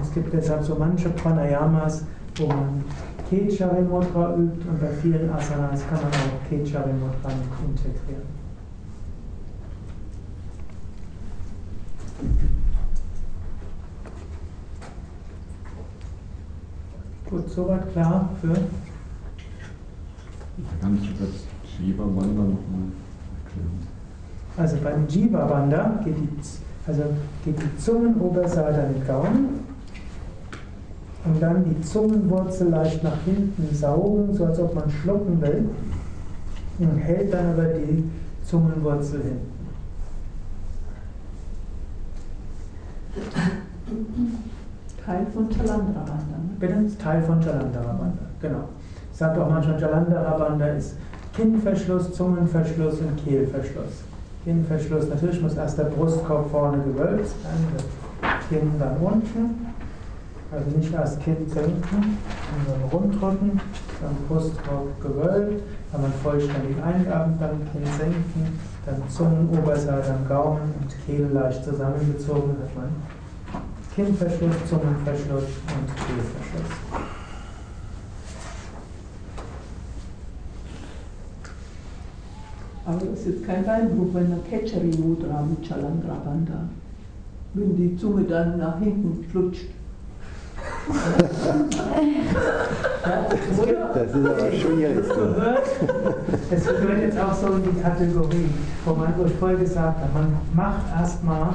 Es 0.00 0.12
gibt 0.12 0.32
deshalb 0.32 0.62
so 0.64 0.76
manche 0.76 1.08
Pranayamas, 1.10 2.04
wo 2.36 2.46
man 2.46 2.84
Kechari 3.28 3.82
Mudra 3.82 4.34
übt 4.36 4.68
und 4.68 4.80
bei 4.80 4.90
vielen 5.02 5.30
Asanas 5.30 5.82
kann 5.88 5.98
man 5.98 6.10
auch 6.10 6.48
Kechari 6.48 6.92
Mudra 6.92 7.30
integrieren. 7.66 8.36
Gut, 17.28 17.50
soweit 17.50 17.92
klar 17.92 18.30
für. 18.40 18.54
Kannst 20.80 21.04
du 21.04 21.10
das 21.18 21.30
Jiva 21.78 22.04
Bandha 22.04 22.42
nochmal 22.42 22.88
erklären? 23.44 23.86
Also 24.56 24.76
beim 24.82 25.08
Jiva 25.08 25.44
Bandha 25.44 26.00
geht 26.04 26.16
die, 26.16 26.28
also 26.86 27.02
geht 27.44 27.60
die 27.60 27.76
Zungenoberseite 27.78 28.84
an 28.84 28.94
den 28.94 29.06
Gaumen 29.06 29.75
und 31.26 31.40
dann 31.40 31.64
die 31.64 31.80
Zungenwurzel 31.82 32.68
leicht 32.68 33.02
nach 33.02 33.20
hinten 33.24 33.74
saugen, 33.74 34.34
so 34.34 34.44
als 34.46 34.58
ob 34.60 34.74
man 34.74 34.90
schlucken 34.90 35.40
will, 35.40 35.68
und 36.78 36.98
hält 36.98 37.32
dann 37.32 37.52
aber 37.52 37.64
die 37.64 38.04
Zungenwurzel 38.44 39.22
hinten. 39.22 39.56
Teil 45.04 45.26
von 45.32 45.48
Chalandra 45.50 46.00
Bandha. 46.00 46.14
Ne? 46.14 46.56
Bitte? 46.58 46.98
Teil 46.98 47.22
von 47.22 47.40
Jalandhara 47.40 47.92
Bandha, 47.92 48.24
genau. 48.40 48.68
Ich 49.12 49.18
sage 49.18 49.42
auch 49.42 49.48
manchmal, 49.48 49.80
Jalandhara 49.80 50.36
Bandha 50.36 50.66
ist 50.66 50.96
Kinnverschluss, 51.34 52.12
Zungenverschluss 52.12 53.00
und 53.00 53.16
Kehlverschluss. 53.24 54.02
Kinnverschluss, 54.44 55.08
natürlich 55.08 55.40
muss 55.40 55.56
erst 55.56 55.78
der 55.78 55.84
Brustkorb 55.84 56.50
vorne 56.50 56.82
gewölbt 56.82 57.26
sein, 57.26 57.66
das 57.72 58.48
Kinn 58.48 58.72
dann 58.78 58.96
unten. 58.98 59.65
Also 60.52 60.76
nicht 60.76 60.92
erst 60.94 61.20
Kinn 61.22 61.48
senken, 61.48 62.18
sondern 62.66 62.88
rundrücken, 62.92 63.60
dann 64.00 64.16
Brustkorb 64.28 65.00
gewölbt, 65.02 65.62
wenn 65.92 66.02
man 66.02 66.12
vollständig 66.22 66.76
eingeatmet, 66.82 67.40
dann 67.40 67.60
Kinn 67.72 67.92
senken, 67.98 68.58
dann 68.86 69.02
Zungenoberseite 69.08 70.14
am 70.14 70.28
Gaumen 70.28 70.74
und 70.80 70.94
Kehle 71.04 71.28
leicht 71.28 71.64
zusammengezogen, 71.64 72.54
dann 72.54 72.68
hat 72.68 72.76
man 72.76 72.88
Kinnverschluss, 73.94 74.56
Zungenverschluss 74.68 75.44
und 75.44 75.88
Kehlverschluss. 75.96 76.76
Aber 82.84 83.02
es 83.12 83.26
ist 83.26 83.44
kein 83.44 83.64
Beinbruch, 83.64 84.14
wenn 84.14 84.28
der 84.28 84.38
Ketcheri 84.48 84.96
Mudra 84.96 85.42
mit 85.42 85.66
Chalangrabanda, 85.66 86.68
wenn 87.54 87.76
die 87.76 87.96
Zunge 87.96 88.22
dann 88.22 88.58
nach 88.58 88.78
hinten 88.78 89.24
flutscht. 89.24 89.75
Das 93.94 94.14
ist 94.14 94.26
aber 94.26 94.52
schwierig. 94.52 94.98
Es 96.50 96.64
gehört 96.64 97.00
jetzt 97.00 97.18
auch 97.18 97.34
so 97.34 97.46
in 97.54 97.62
die 97.64 97.80
Kategorie, 97.80 98.48
wo 98.84 98.94
man 98.94 99.14
vorher 99.40 99.58
gesagt 99.58 100.00
hat, 100.00 100.14
man 100.14 100.36
macht 100.54 100.82
erstmal 100.96 101.54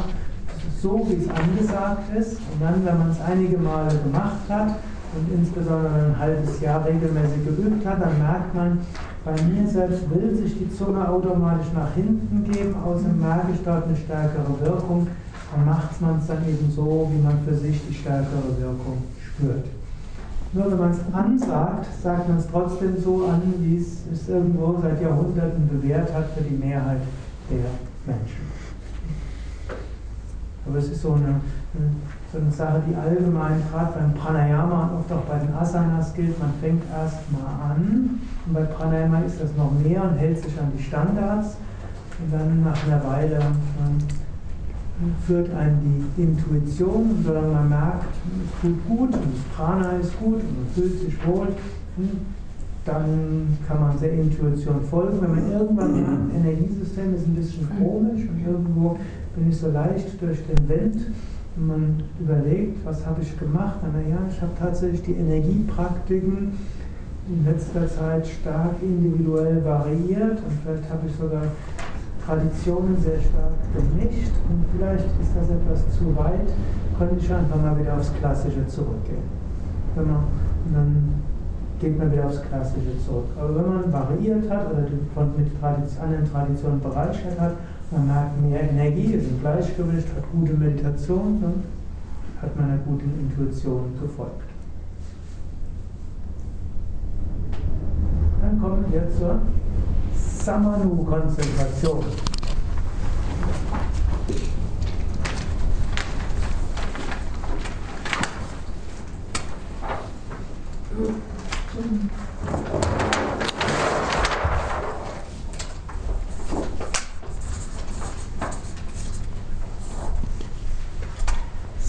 so, 0.82 1.08
wie 1.08 1.24
es 1.24 1.30
angesagt 1.30 2.16
ist, 2.18 2.34
und 2.34 2.62
dann, 2.62 2.86
wenn 2.86 2.98
man 2.98 3.12
es 3.12 3.22
einige 3.22 3.58
Male 3.58 3.96
gemacht 4.04 4.50
hat 4.50 4.76
und 5.16 5.32
insbesondere 5.34 5.94
ein 5.94 6.20
halbes 6.20 6.60
Jahr 6.60 6.84
regelmäßig 6.86 7.46
geübt 7.46 7.86
hat, 7.86 8.02
dann 8.02 8.18
merkt 8.18 8.56
man, 8.56 8.80
bei 9.24 9.34
mir 9.44 9.68
selbst 9.68 10.10
will 10.10 10.36
sich 10.36 10.58
die 10.58 10.76
Zunge 10.76 11.08
automatisch 11.08 11.72
nach 11.76 11.94
hinten 11.94 12.44
geben, 12.52 12.76
außerdem 12.84 13.20
merke 13.20 13.52
ich 13.54 13.64
dort 13.64 13.86
eine 13.86 13.96
stärkere 13.96 14.60
Wirkung, 14.62 15.08
dann 15.54 15.66
macht 15.66 16.02
man 16.02 16.18
es 16.20 16.28
dann 16.28 16.44
eben 16.48 16.72
so, 16.76 17.10
wie 17.14 17.22
man 17.22 17.38
für 17.46 17.54
sich 17.54 17.80
die 17.88 17.94
stärkere 17.94 18.58
Wirkung 18.60 19.04
spürt. 19.34 19.66
Nur 20.54 20.70
wenn 20.70 20.80
man 20.80 20.92
es 20.92 21.00
ansagt, 21.14 21.88
sagt 22.04 22.28
man 22.28 22.38
es 22.38 22.48
trotzdem 22.48 23.02
so 23.02 23.26
an, 23.26 23.42
wie 23.60 23.78
es 23.78 24.06
es 24.12 24.28
irgendwo 24.28 24.78
seit 24.82 25.02
Jahrhunderten 25.02 25.70
bewährt 25.70 26.14
hat 26.14 26.26
für 26.36 26.44
die 26.44 26.56
Mehrheit 26.56 27.02
der 27.50 28.14
Menschen. 28.14 28.52
Aber 30.68 30.78
es 30.78 30.90
ist 30.90 31.02
so 31.02 31.14
eine, 31.14 31.42
so 32.32 32.38
eine 32.38 32.52
Sache, 32.52 32.84
die 32.88 32.96
allgemein 32.96 33.64
gerade 33.72 33.94
beim 33.98 34.14
Pranayama 34.14 34.88
und 34.88 35.00
oft 35.00 35.12
auch 35.14 35.24
bei 35.24 35.40
den 35.40 35.54
Asanas 35.54 36.14
gilt. 36.14 36.38
Man 36.38 36.54
fängt 36.60 36.84
erst 36.92 37.32
mal 37.32 37.72
an 37.72 38.20
und 38.46 38.54
bei 38.54 38.64
Pranayama 38.64 39.22
ist 39.22 39.42
das 39.42 39.56
noch 39.56 39.72
mehr 39.72 40.04
und 40.04 40.18
hält 40.18 40.44
sich 40.44 40.60
an 40.60 40.72
die 40.78 40.84
Standards 40.84 41.56
und 42.20 42.34
dann 42.34 42.64
nach 42.64 42.86
einer 42.86 43.04
Weile 43.06 43.40
führt 45.26 45.54
einen 45.54 46.12
die 46.18 46.22
Intuition, 46.24 47.24
solange 47.26 47.48
man 47.48 47.70
merkt, 47.70 48.16
es 48.46 48.62
tut 48.62 48.88
gut 48.88 49.14
und 49.14 49.34
das 49.34 49.56
Prana 49.56 49.92
ist 49.98 50.18
gut 50.20 50.36
und 50.36 50.58
man 50.58 50.68
fühlt 50.74 51.00
sich 51.00 51.28
wohl, 51.28 51.48
dann 52.86 53.58
kann 53.68 53.80
man 53.80 54.00
der 54.00 54.14
Intuition 54.14 54.82
folgen. 54.90 55.22
Wenn 55.22 55.36
man 55.36 55.52
irgendwann 55.52 55.94
merkt, 55.94 56.36
Energiesystem 56.36 57.16
ist 57.16 57.28
ein 57.28 57.36
bisschen 57.36 57.68
komisch 57.78 58.22
und 58.28 58.46
irgendwo 58.46 58.98
bin 59.36 59.50
ich 59.50 59.58
so 59.58 59.70
leicht 59.72 60.22
durch 60.22 60.40
den 60.48 60.70
Wind 60.70 61.08
und 61.56 61.68
man 61.68 62.04
überlegt, 62.20 62.86
was 62.86 63.06
habe 63.06 63.22
ich 63.22 63.38
gemacht? 63.38 63.80
Naja, 63.94 64.20
ich 64.30 64.42
habe 64.42 64.52
tatsächlich 64.58 65.04
die 65.04 65.14
Energiepraktiken 65.14 66.54
in 67.28 67.46
letzter 67.46 67.88
Zeit 67.88 68.28
stark 68.28 68.76
individuell 68.82 69.64
variiert 69.64 70.40
und 70.40 70.54
vielleicht 70.64 70.90
habe 70.90 71.08
ich 71.08 71.16
sogar 71.16 71.44
Traditionen 72.26 72.98
sehr 73.02 73.20
stark 73.20 73.58
gemischt 73.74 74.34
und 74.50 74.66
vielleicht 74.76 75.06
ist 75.06 75.34
das 75.36 75.50
etwas 75.50 75.98
zu 75.98 76.16
weit, 76.16 76.50
könnte 76.98 77.16
ich 77.20 77.34
einfach 77.34 77.62
mal 77.62 77.80
wieder 77.80 77.98
aufs 77.98 78.14
Klassische 78.20 78.66
zurückgehen. 78.68 79.26
Wenn 79.96 80.08
man, 80.08 80.24
dann 80.74 81.22
geht 81.80 81.98
man 81.98 82.12
wieder 82.12 82.28
aufs 82.28 82.42
Klassische 82.44 82.98
zurück. 83.04 83.26
Aber 83.40 83.56
wenn 83.56 83.74
man 83.74 83.94
variiert 83.94 84.50
hat 84.50 84.72
oder 84.72 84.86
von, 85.14 85.32
mit 85.36 85.60
Tradition, 85.60 86.04
anderen 86.04 86.32
Traditionen 86.32 86.80
bereichert 86.80 87.40
hat, 87.40 87.54
man 87.92 88.08
merkt 88.08 88.42
mehr 88.42 88.70
Energie, 88.70 89.14
ist 89.14 89.30
im 89.30 89.42
Gleichgewicht, 89.42 90.08
hat 90.16 90.24
gute 90.32 90.54
Meditation, 90.54 91.40
dann 91.42 91.64
hat 92.42 92.56
man 92.56 92.66
einer 92.66 92.78
guten 92.86 93.12
Intuition 93.20 93.94
gefolgt. 94.00 94.48
Dann 98.42 98.62
kommen 98.62 98.86
wir 98.92 99.10
zur 99.18 99.40
Samanu-Konzentration. 100.42 102.02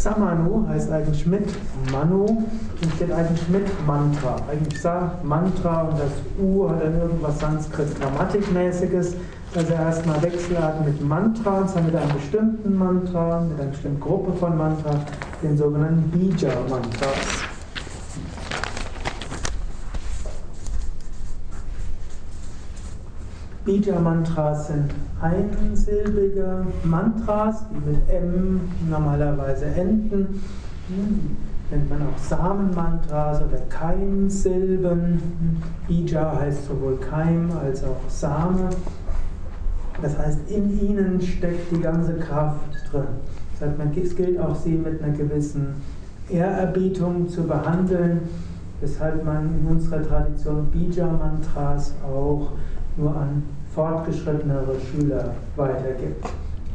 Samanu 0.03 0.67
heißt 0.67 0.91
eigentlich 0.91 1.25
mit 1.27 1.49
Manu 1.93 2.25
und 2.25 2.93
steht 2.97 3.13
eigentlich 3.13 3.49
mit 3.49 3.87
Mantra. 3.87 4.35
Eigentlich 4.51 4.83
Sa, 4.83 5.13
Mantra 5.23 5.83
und 5.83 5.93
das 5.93 6.11
U 6.43 6.69
hat 6.69 6.83
dann 6.83 6.99
irgendwas 6.99 7.39
Sanskrit-Grammatikmäßiges. 7.39 9.15
Also 9.55 9.73
erstmal 9.75 10.21
Wechselarten 10.23 10.85
mit 10.87 11.01
Mantras, 11.07 11.75
dann 11.75 11.87
mit 11.87 11.95
einem 11.95 12.15
bestimmten 12.15 12.77
Mantra, 12.77 13.43
mit 13.43 13.61
einer 13.61 13.71
bestimmten 13.71 14.01
Gruppe 14.01 14.33
von 14.33 14.59
Mantras, 14.59 15.03
den 15.41 15.57
sogenannten 15.57 16.11
Bija-Mantras. 16.11 17.42
Bija-Mantras 23.65 24.67
sind 24.67 24.93
einsilbige 25.21 26.67
Mantras, 26.83 27.65
die 27.71 27.91
mit 27.91 28.09
M 28.09 28.61
normalerweise 28.91 29.67
enden. 29.67 30.43
Nennt 31.71 31.89
man 31.89 32.03
auch 32.03 32.19
Samenmantras 32.19 33.41
oder 33.41 33.59
Keimsilben. 33.69 35.21
Bija 35.87 36.41
heißt 36.41 36.67
sowohl 36.67 36.97
Keim 36.97 37.51
als 37.65 37.85
auch 37.85 38.01
Same. 38.09 38.69
Das 40.03 40.19
heißt, 40.19 40.51
in 40.51 40.81
ihnen 40.81 41.21
steckt 41.23 41.71
die 41.71 41.81
ganze 41.81 42.15
Kraft 42.15 42.59
drin. 42.91 43.07
Das 43.61 43.69
heißt, 43.79 43.97
es 43.97 44.17
gilt 44.17 44.41
auch, 44.41 44.57
sie 44.57 44.73
mit 44.73 45.01
einer 45.01 45.17
gewissen 45.17 45.75
Ehrerbietung 46.29 47.29
zu 47.29 47.45
behandeln, 47.45 48.23
weshalb 48.81 49.25
man 49.25 49.61
in 49.61 49.67
unserer 49.69 50.03
Tradition 50.03 50.67
Bija-Mantras 50.73 51.95
auch 52.05 52.55
nur 52.97 53.17
an 53.17 53.43
fortgeschrittenere 53.75 54.77
Schüler 54.81 55.35
weitergibt. 55.57 56.27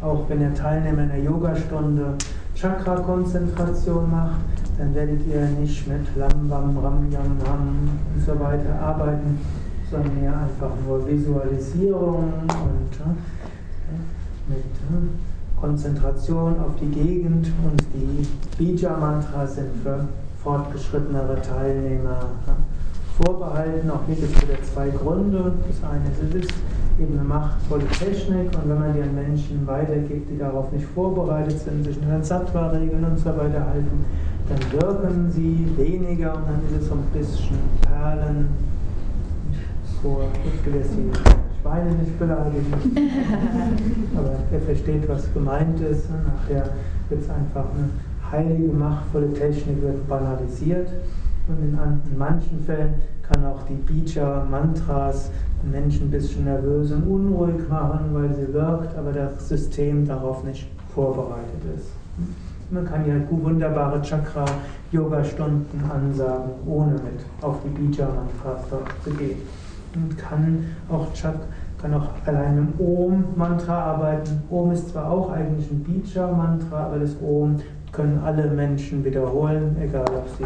Auch 0.01 0.24
wenn 0.28 0.41
ihr 0.41 0.53
Teilnehmer 0.53 1.03
in 1.03 1.09
der 1.09 1.24
Yogastunde 1.24 2.15
Chakra-Konzentration 2.55 4.09
macht, 4.09 4.41
dann 4.78 4.93
werdet 4.93 5.26
ihr 5.28 5.41
nicht 5.59 5.88
mit 5.88 6.15
Lam, 6.15 6.49
Bam, 6.49 6.78
Ram, 6.78 7.11
Yam, 7.11 7.38
Ham 7.47 7.89
und 8.13 8.26
so 8.26 8.39
weiter 8.39 8.80
arbeiten, 8.80 9.39
sondern 9.89 10.20
mehr 10.20 10.34
einfach 10.34 10.72
nur 10.86 11.07
Visualisierung 11.07 12.34
und 12.47 12.99
mit 14.49 14.63
Konzentration 15.59 16.59
auf 16.59 16.76
die 16.80 16.89
Gegend 16.89 17.47
und 17.63 17.82
die 17.93 18.28
Bija-Mantras 18.57 19.55
sind 19.55 19.72
für 19.84 20.07
fortgeschrittenere 20.43 21.41
Teilnehmer. 21.41 22.20
Vorbehalten. 23.24 23.89
Auch 23.89 24.01
hier 24.05 24.15
gibt 24.15 24.36
es 24.36 24.43
wieder 24.43 24.61
zwei 24.61 24.89
Gründe. 24.89 25.53
Das 25.68 25.89
eine 25.89 26.05
ist, 26.09 26.36
es 26.36 26.45
ist 26.45 26.53
eben 26.99 27.20
eine 27.20 27.28
machtvolle 27.28 27.86
Technik 27.88 28.53
und 28.55 28.70
wenn 28.70 28.80
man 28.80 28.93
die 28.93 29.01
an 29.01 29.15
Menschen 29.15 29.65
weitergibt, 29.65 30.30
die 30.30 30.38
darauf 30.38 30.72
nicht 30.72 30.86
vorbereitet 30.95 31.59
sind, 31.59 31.86
sich 31.86 31.97
an 32.03 32.24
Sattva-Regeln 32.24 33.03
und 33.03 33.18
so 33.18 33.30
weiter 33.30 33.65
halten, 33.65 34.05
dann 34.49 34.82
wirken 34.82 35.32
sie 35.32 35.68
weniger 35.76 36.36
und 36.36 36.43
dann 36.47 36.61
ist 36.68 36.82
es 36.82 36.88
so 36.88 36.95
ein 36.95 37.05
bisschen 37.13 37.57
Perlen 37.82 38.49
vor. 40.01 40.26
Ich 40.45 40.65
will 40.65 40.80
jetzt 40.80 40.91
die 40.91 41.11
Schweine 41.61 41.91
nicht 41.91 42.18
beleidigen, 42.18 42.74
aber 44.18 44.32
er 44.51 44.61
versteht, 44.61 45.07
was 45.07 45.32
gemeint 45.34 45.80
ist. 45.82 46.07
Nachher 46.09 46.70
wird 47.09 47.22
es 47.22 47.30
einfach 47.30 47.65
eine 47.76 47.89
heilige, 48.32 48.74
machtvolle 48.74 49.34
Technik, 49.34 49.82
wird 49.82 50.07
banalisiert. 50.07 50.89
Und 51.48 51.60
in, 51.60 51.78
in 52.12 52.18
manchen 52.18 52.60
Fällen 52.66 52.95
kann 53.24 53.45
auch 53.45 53.64
die 53.64 53.76
Bija-Mantras 53.76 55.32
Menschen 55.72 56.08
ein 56.08 56.12
bisschen 56.12 56.45
nervös 56.45 56.91
und 56.91 57.04
unruhig 57.04 57.68
machen, 57.70 58.10
weil 58.14 58.34
sie 58.34 58.54
wirkt, 58.54 58.98
aber 58.98 59.12
das 59.12 59.48
System 59.48 60.08
darauf 60.08 60.43
nicht 60.43 60.70
vorbereitet 60.93 61.62
ist. 61.78 61.91
Man 62.70 62.86
kann 62.86 63.08
ja 63.08 63.16
wunderbare 63.30 64.02
Chakra-Yoga-Stunden 64.02 65.84
ansagen, 65.89 66.52
ohne 66.66 66.93
mit 66.93 67.26
auf 67.41 67.58
die 67.64 67.70
Bija-Mantras 67.70 68.68
zu 69.04 69.12
gehen. 69.12 69.38
Und 69.95 70.18
kann 70.18 70.66
auch, 70.89 71.08
kann 71.82 71.93
auch 71.93 72.10
allein 72.26 72.58
im 72.58 72.86
Om-Mantra 72.86 73.93
arbeiten. 73.93 74.43
Om 74.50 74.72
ist 74.72 74.89
zwar 74.89 75.10
auch 75.10 75.32
eigentlich 75.32 75.72
ein 75.72 75.84
Bija-Mantra, 75.84 76.88
aber 76.88 77.00
das 77.00 77.16
Om 77.22 77.56
können 77.93 78.20
alle 78.24 78.48
Menschen 78.50 79.04
wiederholen, 79.06 79.78
egal 79.82 80.06
ob 80.14 80.28
sie 80.38 80.45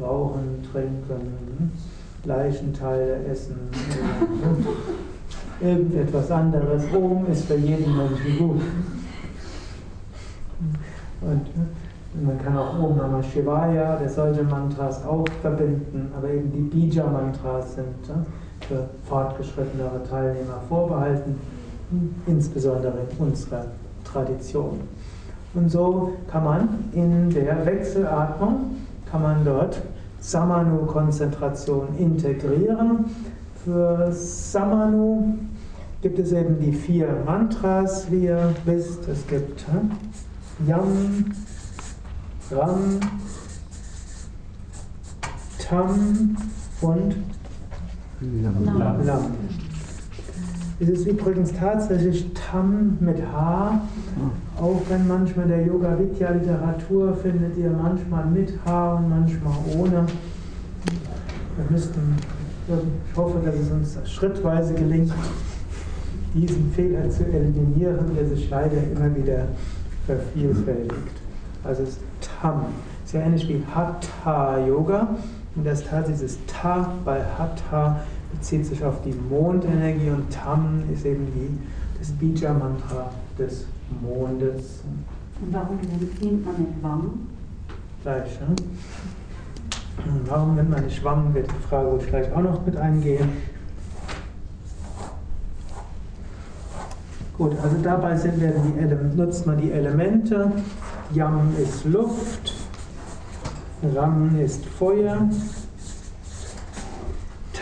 rauchen, 0.00 0.62
trinken, 0.70 1.72
Leichenteile 2.24 3.24
essen 3.24 3.56
irgendetwas 5.60 6.30
anderes. 6.30 6.84
Om 6.94 7.26
ist 7.30 7.44
für 7.46 7.56
jeden 7.56 7.96
Menschen 7.96 8.38
gut. 8.38 8.60
Und 11.20 12.24
man 12.24 12.38
kann 12.44 12.56
auch 12.56 12.78
Om 12.78 12.96
Namah 12.96 13.22
Shivaya, 13.22 13.96
der 13.96 14.08
solche 14.08 14.42
Mantras 14.42 15.04
auch 15.04 15.24
verbinden, 15.40 16.10
aber 16.16 16.30
eben 16.30 16.52
die 16.52 16.60
Bija-Mantras 16.60 17.74
sind 17.74 17.86
für 18.68 18.88
fortgeschrittenere 19.04 20.02
Teilnehmer 20.08 20.60
vorbehalten, 20.68 21.36
insbesondere 22.26 22.94
in 23.10 23.26
unserer 23.26 23.64
Tradition. 24.04 24.80
Und 25.54 25.70
so 25.70 26.12
kann 26.30 26.44
man 26.44 26.68
in 26.92 27.30
der 27.30 27.64
Wechselatmung, 27.64 28.76
kann 29.12 29.22
man 29.22 29.44
dort 29.44 29.82
Samanu-Konzentration 30.20 31.98
integrieren. 31.98 33.04
Für 33.62 34.10
Samanu 34.10 35.34
gibt 36.00 36.18
es 36.18 36.32
eben 36.32 36.58
die 36.58 36.72
vier 36.72 37.22
Mantras, 37.26 38.10
wie 38.10 38.24
ihr 38.24 38.54
wisst. 38.64 39.06
Es 39.08 39.26
gibt 39.26 39.66
Yam, 40.66 41.26
Ram, 42.50 43.00
Tam 45.58 46.36
und 46.80 47.16
Lam. 48.20 49.04
Lam. 49.04 49.24
Es 50.80 50.88
ist 50.88 51.06
übrigens 51.06 51.52
tatsächlich 51.52 52.32
Tam 52.34 52.96
mit 53.00 53.18
H, 53.32 53.80
auch 54.58 54.82
wenn 54.88 55.06
manchmal 55.06 55.46
der 55.46 55.64
Yoga 55.64 55.96
Vidya 55.98 56.30
Literatur 56.30 57.14
findet 57.14 57.56
ihr 57.56 57.70
manchmal 57.70 58.26
mit 58.26 58.52
H 58.64 58.94
und 58.94 59.08
manchmal 59.08 59.54
ohne. 59.76 60.06
Wir 61.56 61.70
müssten, 61.70 62.16
ich 62.66 63.16
hoffe, 63.16 63.38
dass 63.44 63.54
es 63.54 63.70
uns 63.70 64.10
schrittweise 64.10 64.74
gelingt, 64.74 65.12
diesen 66.34 66.72
Fehler 66.72 67.08
zu 67.10 67.24
eliminieren, 67.26 68.14
der 68.16 68.26
sich 68.26 68.48
leider 68.50 68.78
immer 68.90 69.14
wieder 69.14 69.48
vervielfältigt. 70.06 71.22
Also 71.62 71.82
es 71.82 71.90
ist 71.90 72.00
Tam. 72.40 72.64
Ist 73.04 73.12
ja 73.14 73.20
ähnlich 73.20 73.48
wie 73.48 73.62
Hatha 73.74 74.58
Yoga. 74.66 75.08
Und 75.54 75.66
das 75.66 75.84
Tat, 75.84 76.08
dieses 76.08 76.38
Ta 76.46 76.92
bei 77.04 77.20
Hatha 77.38 78.00
bezieht 78.32 78.66
sich 78.66 78.84
auf 78.84 79.02
die 79.02 79.14
Mondenergie 79.30 80.10
und 80.10 80.32
Tam 80.32 80.82
ist 80.92 81.04
eben 81.04 81.26
die, 81.26 81.58
das 81.98 82.10
Bija-Mantra 82.12 83.10
des 83.38 83.66
Mondes. 84.02 84.82
Und 85.40 85.52
warum 85.52 85.76
nimmt 85.76 86.44
man 86.44 86.54
nicht 86.56 86.82
Wamm? 86.82 87.28
Gleich, 88.02 88.40
ne? 88.40 88.56
Warum 90.26 90.56
nennt 90.56 90.70
man 90.70 90.84
nicht 90.84 90.96
Schwamm, 90.96 91.32
wird 91.34 91.48
die 91.50 91.68
Frage, 91.68 91.92
wo 91.92 91.96
ich 91.98 92.06
gleich 92.06 92.32
auch 92.32 92.42
noch 92.42 92.64
mit 92.64 92.76
eingehe. 92.76 93.20
Gut, 97.36 97.52
also 97.62 97.76
dabei 97.82 98.16
sind 98.16 98.40
wir 98.40 98.50
die 98.50 99.16
nutzt 99.16 99.46
man 99.46 99.58
die 99.58 99.70
Elemente. 99.70 100.52
Yam 101.12 101.54
ist 101.62 101.84
Luft, 101.84 102.54
Ram 103.94 104.38
ist 104.38 104.64
Feuer, 104.64 105.28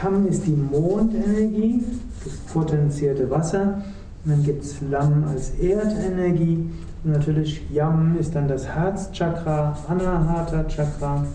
Tam 0.01 0.27
ist 0.27 0.47
die 0.47 0.57
Mondenergie, 0.57 1.85
das 2.25 2.33
potenzierte 2.55 3.29
Wasser. 3.29 3.83
Und 4.25 4.31
dann 4.31 4.43
gibt 4.43 4.65
es 4.65 4.81
Lam 4.81 5.25
als 5.29 5.51
Erdenergie. 5.59 6.71
Und 7.05 7.13
natürlich 7.13 7.71
Yam 7.71 8.17
ist 8.19 8.35
dann 8.35 8.49
das 8.49 8.67
Herzchakra, 8.67 9.77
Anahata 9.89 10.65
Chakra. 10.65 11.27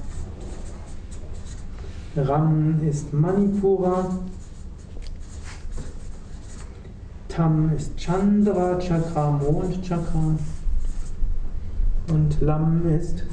Ram 2.16 2.80
ist 2.82 3.14
Manipura. 3.14 4.10
Tam 7.28 7.72
ist 7.76 7.96
Chandra 7.98 8.80
Chakra, 8.80 9.30
Mondchakra. 9.30 10.36
Und 12.08 12.42
Lam 12.42 12.82
ist 12.90 13.26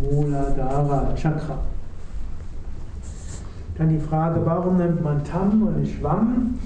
Muladhara 0.00 1.14
Chakra. 1.14 1.58
Dann 3.78 3.88
die 3.90 3.98
Frage, 3.98 4.40
warum 4.44 4.78
nennt 4.78 5.02
man 5.02 5.22
Tam 5.24 5.62
und 5.62 5.80
nicht 5.80 5.98
Schwamm? 5.98 6.58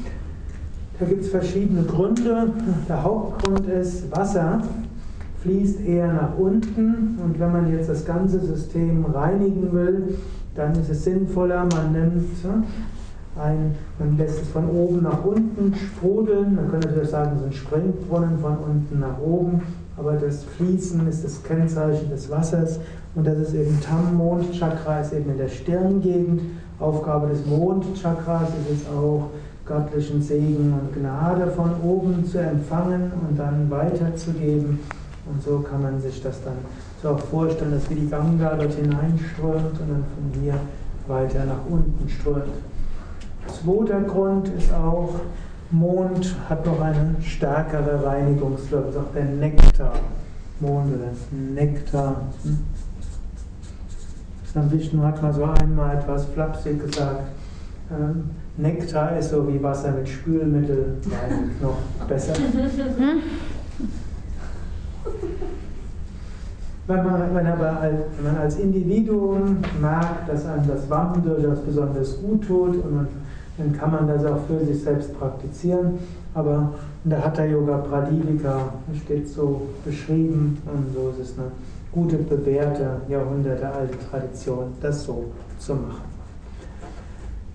Da 0.98 1.06
gibt 1.06 1.24
es 1.24 1.30
verschiedene 1.30 1.82
Gründe. 1.82 2.52
Der 2.88 3.02
Hauptgrund 3.02 3.66
ist, 3.66 4.14
Wasser 4.14 4.60
fließt 5.42 5.80
eher 5.86 6.12
nach 6.12 6.36
unten 6.38 7.18
und 7.24 7.40
wenn 7.40 7.52
man 7.52 7.72
jetzt 7.72 7.88
das 7.88 8.04
ganze 8.04 8.38
System 8.40 9.06
reinigen 9.06 9.72
will, 9.72 10.18
dann 10.54 10.72
ist 10.72 10.90
es 10.90 11.04
sinnvoller, 11.04 11.66
man 11.74 11.92
nimmt 11.92 12.28
ein, 13.42 13.74
man 13.98 14.18
lässt 14.18 14.42
es 14.42 14.48
von 14.48 14.68
oben 14.68 15.02
nach 15.02 15.24
unten 15.24 15.74
sprudeln. 15.74 16.56
Man 16.56 16.70
könnte 16.70 16.88
natürlich 16.88 17.10
sagen, 17.10 17.32
es 17.36 17.40
ist 17.40 17.46
ein 17.46 17.52
Springbrunnen 17.52 18.38
von 18.38 18.56
unten 18.58 19.00
nach 19.00 19.18
oben, 19.18 19.62
aber 19.96 20.12
das 20.12 20.44
Fließen 20.44 21.06
ist 21.08 21.24
das 21.24 21.42
Kennzeichen 21.42 22.10
des 22.10 22.28
Wassers 22.30 22.80
und 23.14 23.26
das 23.26 23.38
ist 23.38 23.54
eben 23.54 23.80
Tam, 23.80 24.16
Mondchakra, 24.16 25.00
ist 25.00 25.14
eben 25.14 25.30
in 25.30 25.38
der 25.38 25.48
Stirngegend 25.48 26.42
Aufgabe 26.80 27.28
des 27.28 27.44
Mondchakras 27.46 28.48
ist 28.48 28.82
es 28.82 28.88
auch, 28.88 29.28
göttlichen 29.66 30.20
Segen 30.20 30.72
und 30.72 31.00
Gnade 31.00 31.48
von 31.52 31.70
oben 31.84 32.24
zu 32.26 32.38
empfangen 32.38 33.12
und 33.28 33.38
dann 33.38 33.70
weiterzugeben. 33.70 34.80
Und 35.26 35.42
so 35.42 35.60
kann 35.60 35.82
man 35.82 36.00
sich 36.00 36.20
das 36.22 36.42
dann 36.42 36.54
so 37.00 37.10
auch 37.10 37.18
vorstellen, 37.20 37.72
dass 37.72 37.88
wie 37.88 37.94
die 37.94 38.08
Ganga 38.08 38.56
dort 38.56 38.72
hineinströmt 38.72 39.78
und 39.80 39.88
dann 39.88 40.04
von 40.14 40.42
hier 40.42 40.54
weiter 41.06 41.44
nach 41.44 41.64
unten 41.68 42.08
strömt. 42.08 42.44
Zweiter 43.46 44.00
Grund 44.00 44.48
ist 44.48 44.72
auch, 44.72 45.14
Mond 45.70 46.34
hat 46.48 46.66
noch 46.66 46.80
eine 46.80 47.14
stärkere 47.20 48.04
Reinigungswirkung, 48.04 48.96
auch 48.96 49.14
der 49.14 49.24
Nektar. 49.24 49.92
Mond 50.58 50.94
oder 50.94 51.12
Nektar. 51.54 52.16
Hm? 52.42 52.58
Dann 54.54 54.70
Vishnu 54.70 55.02
hat 55.02 55.22
mal 55.22 55.32
so 55.32 55.44
einmal 55.44 55.96
etwas 55.96 56.24
flapsig 56.26 56.84
gesagt, 56.84 57.22
ähm, 57.90 58.30
Nektar 58.56 59.16
ist 59.16 59.30
so 59.30 59.46
wie 59.48 59.62
Wasser 59.62 59.92
mit 59.92 60.08
Spülmittel, 60.08 60.96
nein, 61.08 61.50
noch 61.62 61.78
besser. 62.08 62.34
Wenn 66.90 67.04
man, 67.04 67.32
wenn, 67.32 67.46
aber 67.46 67.80
als, 67.80 68.00
wenn 68.16 68.32
man 68.32 68.42
als 68.42 68.58
Individuum 68.58 69.58
merkt, 69.80 70.28
dass 70.28 70.44
einem 70.44 70.66
das 70.66 70.90
Wandern 70.90 71.22
durchaus 71.22 71.60
besonders 71.60 72.20
gut 72.20 72.44
tut, 72.44 72.84
und 72.84 72.96
man, 72.96 73.06
dann 73.58 73.72
kann 73.72 73.92
man 73.92 74.08
das 74.08 74.24
auch 74.24 74.40
für 74.48 74.64
sich 74.66 74.82
selbst 74.82 75.16
praktizieren. 75.16 76.00
Aber 76.34 76.72
in 77.04 77.10
der 77.10 77.24
Hatha 77.24 77.44
Yoga 77.44 77.78
Pradipika 77.78 78.72
steht 79.04 79.28
so 79.28 79.68
beschrieben 79.84 80.58
und 80.66 80.92
so 80.92 81.10
ist 81.10 81.30
es 81.30 81.38
eine 81.38 81.52
gute, 81.92 82.16
bewährte, 82.16 83.02
jahrhundertealte 83.08 83.98
Tradition, 84.10 84.72
das 84.80 85.04
so 85.04 85.26
zu 85.58 85.74
machen. 85.74 86.10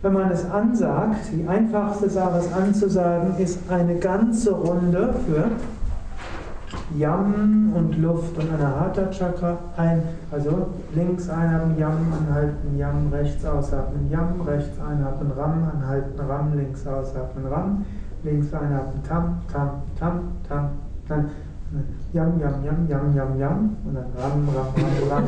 Wenn 0.01 0.13
man 0.13 0.31
es 0.31 0.49
ansagt, 0.49 1.31
die 1.33 1.47
einfachste 1.47 2.09
Sache 2.09 2.39
es 2.39 2.53
anzusagen, 2.53 3.37
ist 3.39 3.59
eine 3.69 3.95
ganze 3.95 4.51
Runde 4.51 5.15
für 5.25 5.45
Yam 6.95 7.73
und 7.73 7.97
Luft 7.97 8.37
und 8.37 8.53
Anahata 8.53 9.09
Chakra 9.09 9.57
ein, 9.77 10.03
also 10.31 10.67
links 10.93 11.29
einatmen, 11.29 11.79
Yam 11.79 12.13
anhalten, 12.13 12.77
Yam 12.77 13.11
rechts 13.11 13.43
ausatmen, 13.45 14.09
Yam 14.11 14.41
rechts 14.41 14.79
einatmen, 14.79 15.31
Ram 15.31 15.71
anhalten, 15.73 16.19
Ram 16.19 16.55
links 16.55 16.85
ausatmen, 16.85 17.47
Ram 17.47 17.85
links 18.23 18.53
einatmen, 18.53 19.03
Tam, 19.03 19.41
Tam, 19.51 19.69
Tam, 19.97 20.19
Tam, 20.47 20.69
dann 21.07 21.29
Yam, 22.15 22.39
Yam, 22.39 22.63
Yam, 22.63 22.87
Yam, 22.87 23.13
Yam, 23.13 23.37
Yam 23.37 23.75
und 23.83 23.93
dann 23.93 24.07
Ram, 24.15 24.47
Ram, 24.55 24.71
Ram, 24.77 25.11
Ram, 25.11 25.25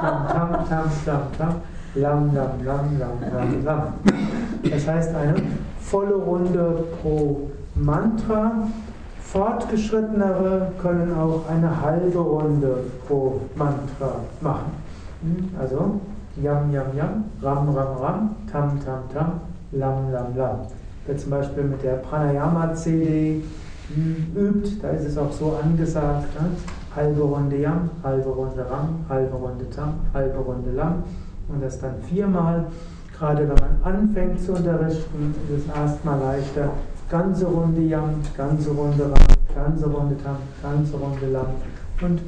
Tam, 0.00 0.28
Tam, 0.30 0.66
Tam, 0.68 0.68
Tam, 0.68 0.90
Tam, 1.04 1.22
Tam, 1.36 1.54
Lam, 1.96 2.34
Lam, 2.36 2.64
Lam, 2.64 2.98
Lam, 3.00 3.18
Lam, 3.34 3.64
Lam. 3.64 3.82
Das 4.70 4.86
heißt 4.86 5.12
eine 5.16 5.34
volle 5.80 6.14
Runde 6.14 6.84
pro 7.02 7.50
Mantra. 7.74 8.52
Fortgeschrittenere 9.22 10.70
können 10.80 11.12
auch 11.18 11.48
eine 11.50 11.82
halbe 11.82 12.20
Runde 12.20 12.84
pro 13.08 13.40
Mantra 13.56 14.20
machen. 14.40 14.70
Also 15.60 16.00
Yam, 16.40 16.72
Yam, 16.72 16.96
Yam, 16.96 17.24
Ram, 17.42 17.70
Ram, 17.70 17.96
Ram, 17.96 18.36
Tam, 18.52 18.78
Tam, 18.84 19.00
Tam, 19.12 19.40
Lam, 19.72 20.12
Lam, 20.12 20.36
Lam. 20.36 20.58
Wer 21.06 21.18
zum 21.18 21.30
Beispiel 21.30 21.64
mit 21.64 21.82
der 21.82 21.94
Pranayama-CD 21.94 23.42
übt, 24.34 24.80
da 24.82 24.90
ist 24.90 25.06
es 25.06 25.18
auch 25.18 25.32
so 25.32 25.58
angesagt, 25.62 26.34
ne? 26.40 26.50
halbe 26.94 27.22
Runde 27.22 27.56
Yam, 27.56 27.90
halbe 28.02 28.28
Runde 28.28 28.64
Ram, 28.68 29.04
halbe 29.08 29.36
Runde 29.36 29.68
Tam, 29.70 29.94
halbe 30.12 30.38
Runde 30.38 30.70
Lam 30.72 31.02
und 31.48 31.62
das 31.62 31.80
dann 31.80 31.94
viermal. 32.08 32.66
Gerade 33.16 33.48
wenn 33.48 33.54
man 33.54 33.94
anfängt 33.94 34.40
zu 34.40 34.52
unterrichten, 34.52 35.34
ist 35.48 35.66
es 35.66 35.76
erstmal 35.76 36.18
leichter. 36.18 36.70
Ganze 37.08 37.46
Runde 37.46 37.82
Yam, 37.82 38.14
ganze 38.36 38.70
Runde 38.70 39.04
Ram, 39.04 39.54
ganze 39.54 39.86
Runde 39.86 40.16
Tang, 40.22 40.36
ganze 40.62 40.96
Runde 40.96 41.26
Lang. 41.26 41.46
Und 42.00 42.20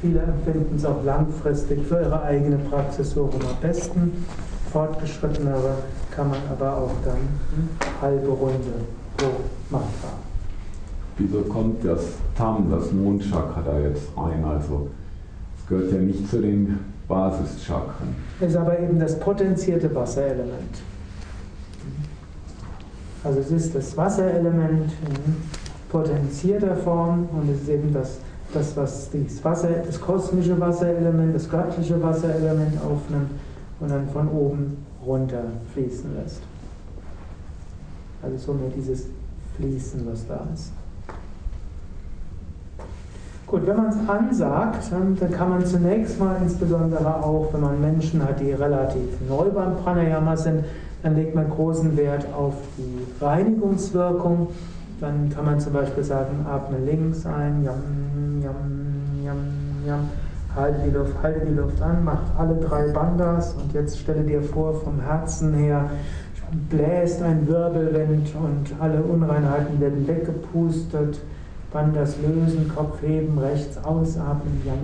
viele 0.00 0.20
empfinden 0.20 0.76
es 0.76 0.84
auch 0.84 1.04
langfristig 1.04 1.84
für 1.86 2.00
ihre 2.00 2.22
eigene 2.22 2.56
Praxis 2.56 3.10
so 3.10 3.24
am 3.24 3.60
besten. 3.60 4.24
Fortgeschrittenere 4.72 5.74
kann 6.10 6.30
man 6.30 6.38
aber 6.50 6.76
auch 6.78 6.92
dann 7.04 7.18
eine 7.18 8.00
halbe 8.00 8.28
Runde 8.28 8.72
pro 9.18 9.28
Mantra. 9.68 10.21
Wieso 11.18 11.42
kommt 11.42 11.84
das 11.84 12.00
Tam, 12.36 12.70
das 12.70 12.92
Mondchakra 12.92 13.62
da 13.64 13.78
jetzt 13.80 14.08
rein? 14.16 14.44
Also 14.44 14.88
es 15.58 15.68
gehört 15.68 15.92
ja 15.92 15.98
nicht 15.98 16.28
zu 16.28 16.40
den 16.40 16.78
Basischakren. 17.06 18.16
Ist 18.40 18.56
aber 18.56 18.78
eben 18.78 18.98
das 18.98 19.18
potenzierte 19.18 19.94
Wasserelement. 19.94 20.82
Also 23.24 23.40
es 23.40 23.50
ist 23.50 23.74
das 23.74 23.96
Wasserelement 23.96 24.90
in 25.06 25.36
potenzierter 25.90 26.74
Form 26.76 27.28
und 27.32 27.50
es 27.50 27.62
ist 27.62 27.68
eben 27.68 27.92
das, 27.92 28.18
das 28.52 28.76
was 28.76 29.10
das, 29.10 29.44
Wasser, 29.44 29.68
das 29.86 30.00
kosmische 30.00 30.58
Wasserelement, 30.58 31.34
das 31.34 31.48
göttliche 31.48 32.02
Wasserelement 32.02 32.80
aufnimmt 32.82 33.30
und 33.78 33.90
dann 33.90 34.08
von 34.08 34.28
oben 34.28 34.78
runter 35.06 35.44
fließen 35.72 36.16
lässt. 36.16 36.40
Also 38.22 38.38
so 38.38 38.54
mehr 38.54 38.70
dieses 38.74 39.06
Fließen, 39.56 40.06
was 40.10 40.26
da 40.26 40.46
ist. 40.54 40.72
Gut, 43.52 43.66
wenn 43.66 43.76
man 43.76 43.88
es 43.88 44.08
ansagt, 44.08 44.90
dann 44.90 45.30
kann 45.30 45.50
man 45.50 45.66
zunächst 45.66 46.18
mal 46.18 46.36
insbesondere 46.40 47.22
auch, 47.22 47.52
wenn 47.52 47.60
man 47.60 47.82
Menschen 47.82 48.24
hat, 48.24 48.40
die 48.40 48.52
relativ 48.52 49.20
neu 49.28 49.50
beim 49.50 49.76
Pranayama 49.76 50.34
sind, 50.38 50.64
dann 51.02 51.16
legt 51.16 51.34
man 51.34 51.50
großen 51.50 51.94
Wert 51.98 52.26
auf 52.34 52.54
die 52.78 53.22
Reinigungswirkung. 53.22 54.48
Dann 55.02 55.28
kann 55.28 55.44
man 55.44 55.60
zum 55.60 55.74
Beispiel 55.74 56.02
sagen, 56.02 56.46
atme 56.50 56.78
links 56.78 57.26
ein, 57.26 57.62
yam, 57.62 58.40
yam, 58.42 59.22
yam, 59.22 59.36
yam, 59.86 60.08
halte 60.56 60.78
die 60.86 60.96
Luft, 60.96 61.12
halte 61.22 61.44
die 61.44 61.52
Luft 61.52 61.82
an, 61.82 62.04
macht 62.04 62.32
alle 62.38 62.54
drei 62.54 62.90
Bandhas 62.90 63.54
und 63.62 63.74
jetzt 63.74 63.98
stelle 63.98 64.22
dir 64.22 64.42
vor, 64.42 64.80
vom 64.80 64.98
Herzen 64.98 65.52
her 65.52 65.90
bläst 66.70 67.20
ein 67.20 67.46
Wirbelwind 67.46 68.30
und 68.34 68.80
alle 68.80 69.02
Unreinheiten 69.02 69.78
werden 69.78 70.08
weggepustet. 70.08 71.20
Bandhas 71.72 72.16
lösen, 72.20 72.70
Kopf 72.74 73.00
heben, 73.02 73.38
rechts 73.38 73.78
ausatmen, 73.84 74.60
yam, 74.64 74.78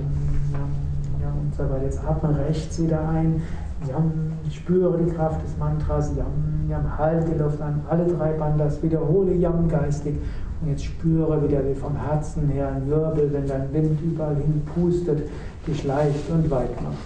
yam, 0.53 1.21
yam 1.23 1.39
und 1.41 1.55
so 1.55 1.63
weiter. 1.65 1.85
Jetzt 1.85 2.01
atme 2.05 2.39
rechts 2.39 2.83
wieder 2.83 3.09
ein, 3.09 3.43
yam, 3.89 4.33
spüre 4.51 4.99
die 4.99 5.11
Kraft 5.13 5.43
des 5.45 5.57
Mantras, 5.59 6.11
yam, 6.17 6.69
yam, 6.69 6.99
halte 6.99 7.31
die 7.31 7.39
Luft 7.39 7.61
an, 7.61 7.81
alle 7.89 8.07
drei 8.07 8.33
Bandhas, 8.33 8.83
wiederhole 8.83 9.35
yam 9.35 9.69
geistig 9.69 10.15
und 10.61 10.71
jetzt 10.71 10.85
spüre 10.85 11.43
wieder 11.43 11.65
wie 11.65 11.75
vom 11.75 11.97
Herzen 11.97 12.49
her 12.49 12.73
ein 12.75 12.89
Wirbel, 12.89 13.33
wenn 13.33 13.47
dein 13.47 13.73
Wind 13.73 14.01
überall 14.03 14.37
hin 14.37 14.63
pustet, 14.75 15.29
dich 15.67 15.85
leicht 15.85 16.29
und 16.31 16.51
weit 16.51 16.83
macht. 16.83 16.97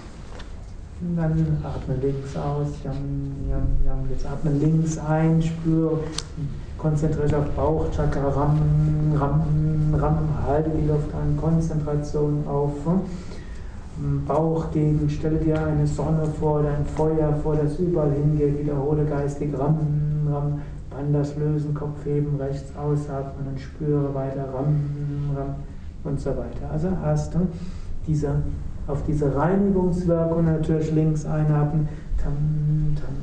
Und 1.03 1.17
dann 1.17 1.59
atme 1.63 1.97
links 2.01 2.37
aus, 2.37 2.69
yam, 2.85 2.95
yam, 3.51 3.67
yam. 3.85 4.09
Jetzt 4.09 4.25
atme 4.25 4.53
links 4.53 4.99
ein, 4.99 5.43
spüre, 5.43 5.99
konzentriere 6.83 7.27
dich 7.27 7.37
auf 7.37 7.49
Bauchchakra, 7.51 8.29
ram, 8.29 8.59
ram, 9.15 9.95
ram, 9.95 10.19
halte 10.47 10.71
die 10.71 10.87
Luft 10.87 11.15
an, 11.15 11.37
Konzentration 11.41 12.45
auf 12.47 12.73
hm, 12.85 14.27
Bauchgegend, 14.27 15.13
stelle 15.13 15.39
dir 15.39 15.65
eine 15.65 15.87
Sonne 15.87 16.27
vor, 16.41 16.63
dein 16.63 16.85
Feuer 16.85 17.33
vor, 17.43 17.55
das 17.55 17.79
überall 17.79 18.11
hingeht, 18.11 18.59
wiederhole 18.59 19.05
geistig 19.05 19.57
ram, 19.57 19.79
ram, 20.29 20.61
Bandhas 20.91 21.37
lösen, 21.37 21.73
Kopf 21.73 22.05
heben, 22.05 22.37
rechts 22.41 22.73
ausatmen 22.77 23.47
und 23.53 23.61
spüre 23.61 24.13
weiter 24.15 24.49
ram, 24.53 24.81
ram 25.37 25.55
und 26.05 26.21
so 26.21 26.31
weiter. 26.31 26.69
Also 26.73 26.89
hast 27.03 27.35
du 27.35 27.47
diese 28.07 28.35
auf 28.87 29.05
diese 29.07 29.35
Reinigungswirkung 29.35 30.45
natürlich 30.45 30.93
links 30.93 31.25
einatmen, 31.25 31.89
tam, 32.21 32.33
tam, 32.97 33.15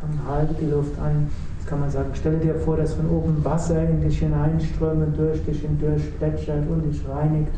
tam, 0.00 0.28
halte 0.28 0.54
die 0.54 0.66
Luft 0.66 0.98
an. 0.98 1.28
Kann 1.66 1.80
man 1.80 1.90
sagen, 1.90 2.10
stelle 2.14 2.38
dir 2.38 2.54
vor, 2.54 2.76
dass 2.76 2.94
von 2.94 3.10
oben 3.10 3.44
Wasser 3.44 3.88
in 3.88 4.00
dich 4.00 4.20
hineinströmt, 4.20 5.18
durch 5.18 5.44
dich 5.44 5.60
hindurch 5.60 6.16
plätschert 6.18 6.68
und 6.68 6.82
dich 6.82 7.02
reinigt. 7.08 7.52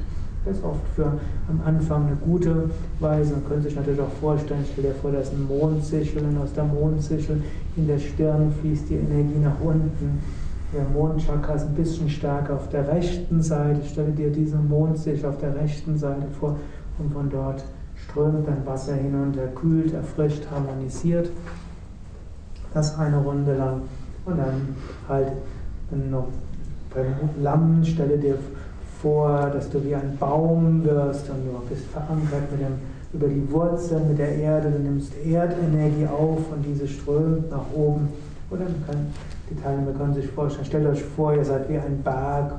Das 0.44 0.56
ist 0.56 0.64
oft 0.64 0.86
für 0.96 1.12
am 1.48 1.60
Anfang 1.66 2.06
eine 2.06 2.16
gute 2.16 2.70
Weise. 3.00 3.34
Man 3.34 3.46
könnte 3.46 3.64
sich 3.64 3.76
natürlich 3.76 4.00
auch 4.00 4.12
vorstellen, 4.20 4.64
stell 4.72 4.84
dir 4.84 4.94
vor, 4.94 5.12
da 5.12 5.18
ist 5.18 5.32
ein 5.32 5.46
Mondsichel 5.46 6.22
und 6.24 6.38
aus 6.38 6.54
der 6.54 6.64
Mondsichel 6.64 7.42
in 7.76 7.86
der 7.86 7.98
Stirn 7.98 8.50
fließt 8.60 8.88
die 8.88 8.94
Energie 8.94 9.40
nach 9.42 9.60
unten. 9.60 10.22
Der 10.72 10.84
Mondchakra 10.84 11.54
ist 11.54 11.66
ein 11.66 11.74
bisschen 11.74 12.08
stärker 12.08 12.54
auf 12.54 12.68
der 12.70 12.88
rechten 12.88 13.42
Seite. 13.42 13.84
Stelle 13.84 14.12
dir 14.12 14.30
diesen 14.30 14.68
Mondsichel 14.68 15.28
auf 15.28 15.38
der 15.38 15.54
rechten 15.54 15.98
Seite 15.98 16.26
vor 16.38 16.56
und 16.98 17.12
von 17.12 17.28
dort 17.28 17.62
strömt 17.94 18.46
dann 18.46 18.64
Wasser 18.64 18.94
hinunter, 18.94 19.48
kühlt, 19.48 19.92
erfrischt, 19.92 20.46
harmonisiert. 20.50 21.30
Das 22.72 22.98
eine 22.98 23.18
Runde 23.18 23.56
lang. 23.56 23.82
Und 24.28 24.38
dann 24.38 24.76
halt 25.08 25.32
noch 25.90 26.28
beim 26.94 27.14
Lamm 27.42 27.82
stelle 27.84 28.18
dir 28.18 28.36
vor, 29.00 29.50
dass 29.52 29.70
du 29.70 29.82
wie 29.84 29.94
ein 29.94 30.16
Baum 30.18 30.84
wirst 30.84 31.30
und 31.30 31.46
du 31.46 31.68
bist 31.68 31.86
verankert 31.86 32.50
mit 32.50 32.60
dem, 32.60 32.74
über 33.14 33.26
die 33.26 33.50
Wurzeln 33.50 34.08
mit 34.08 34.18
der 34.18 34.34
Erde. 34.34 34.70
Du 34.70 34.78
nimmst 34.80 35.12
Erdenergie 35.24 36.06
auf 36.06 36.40
und 36.52 36.62
diese 36.62 36.86
strömt 36.86 37.50
nach 37.50 37.64
oben. 37.74 38.08
Oder 38.50 38.64
kann, 38.86 39.06
die 39.48 39.54
Teilnehmer 39.62 39.92
können 39.92 40.14
sich 40.14 40.26
vorstellen, 40.26 40.66
stellt 40.66 40.86
euch 40.86 41.02
vor, 41.02 41.34
ihr 41.34 41.44
seid 41.44 41.68
wie 41.70 41.78
ein 41.78 42.02
Berg, 42.02 42.52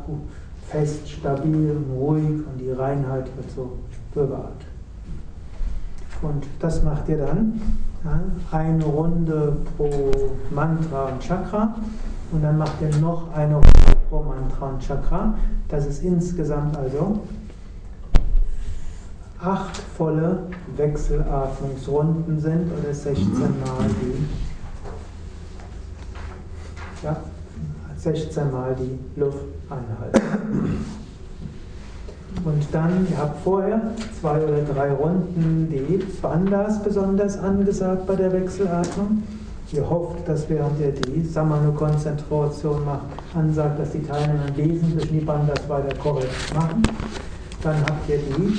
fest, 0.67 1.07
stabil 1.07 1.71
und 1.71 1.99
ruhig 1.99 2.23
und 2.23 2.57
die 2.59 2.71
Reinheit 2.71 3.25
wird 3.35 3.51
so 3.55 3.73
bewahrt. 4.13 4.65
Und 6.21 6.45
das 6.59 6.83
macht 6.83 7.09
ihr 7.09 7.17
dann 7.17 7.61
eine 8.51 8.83
Runde 8.85 9.57
pro 9.75 10.11
Mantra 10.51 11.05
und 11.05 11.21
Chakra 11.21 11.75
und 12.31 12.43
dann 12.43 12.57
macht 12.57 12.81
ihr 12.81 12.95
noch 12.97 13.33
eine 13.33 13.55
Runde 13.55 13.69
pro 14.09 14.23
Mantra 14.23 14.67
und 14.67 14.81
Chakra. 14.81 15.33
Das 15.67 15.85
ist 15.85 16.03
insgesamt 16.03 16.77
also 16.77 17.19
acht 19.41 19.77
volle 19.97 20.43
Wechselatmungsrunden 20.75 22.39
sind 22.39 22.71
oder 22.77 22.93
16 22.93 23.39
Mal 23.39 23.89
die, 24.01 24.25
ja, 27.03 27.17
16 27.97 28.51
Mal 28.51 28.75
die 28.75 29.19
Luft 29.19 29.45
anhalten. 29.69 30.85
Und 32.45 32.63
dann, 32.71 33.05
ihr 33.09 33.17
habt 33.17 33.43
vorher 33.43 33.81
zwei 34.19 34.43
oder 34.43 34.61
drei 34.73 34.91
Runden 34.93 35.67
die 35.69 36.03
Bandhas 36.21 36.81
besonders 36.81 37.37
angesagt 37.37 38.07
bei 38.07 38.15
der 38.15 38.31
Wechselatmung. 38.31 39.23
Ihr 39.71 39.87
hofft, 39.87 40.27
dass 40.27 40.49
während 40.49 40.79
ihr 40.79 40.91
die 40.91 41.21
Samano-Konzentration 41.21 42.83
macht, 42.85 43.05
ansagt, 43.35 43.79
dass 43.79 43.91
die 43.91 44.03
Teilnehmer 44.03 44.47
im 44.47 44.57
Wesentlichen 44.57 45.19
die 45.19 45.25
Bandhas 45.25 45.67
weiter 45.67 45.95
korrekt 45.97 46.55
machen. 46.55 46.81
Dann 47.61 47.75
habt 47.81 48.09
ihr 48.09 48.17
die 48.17 48.57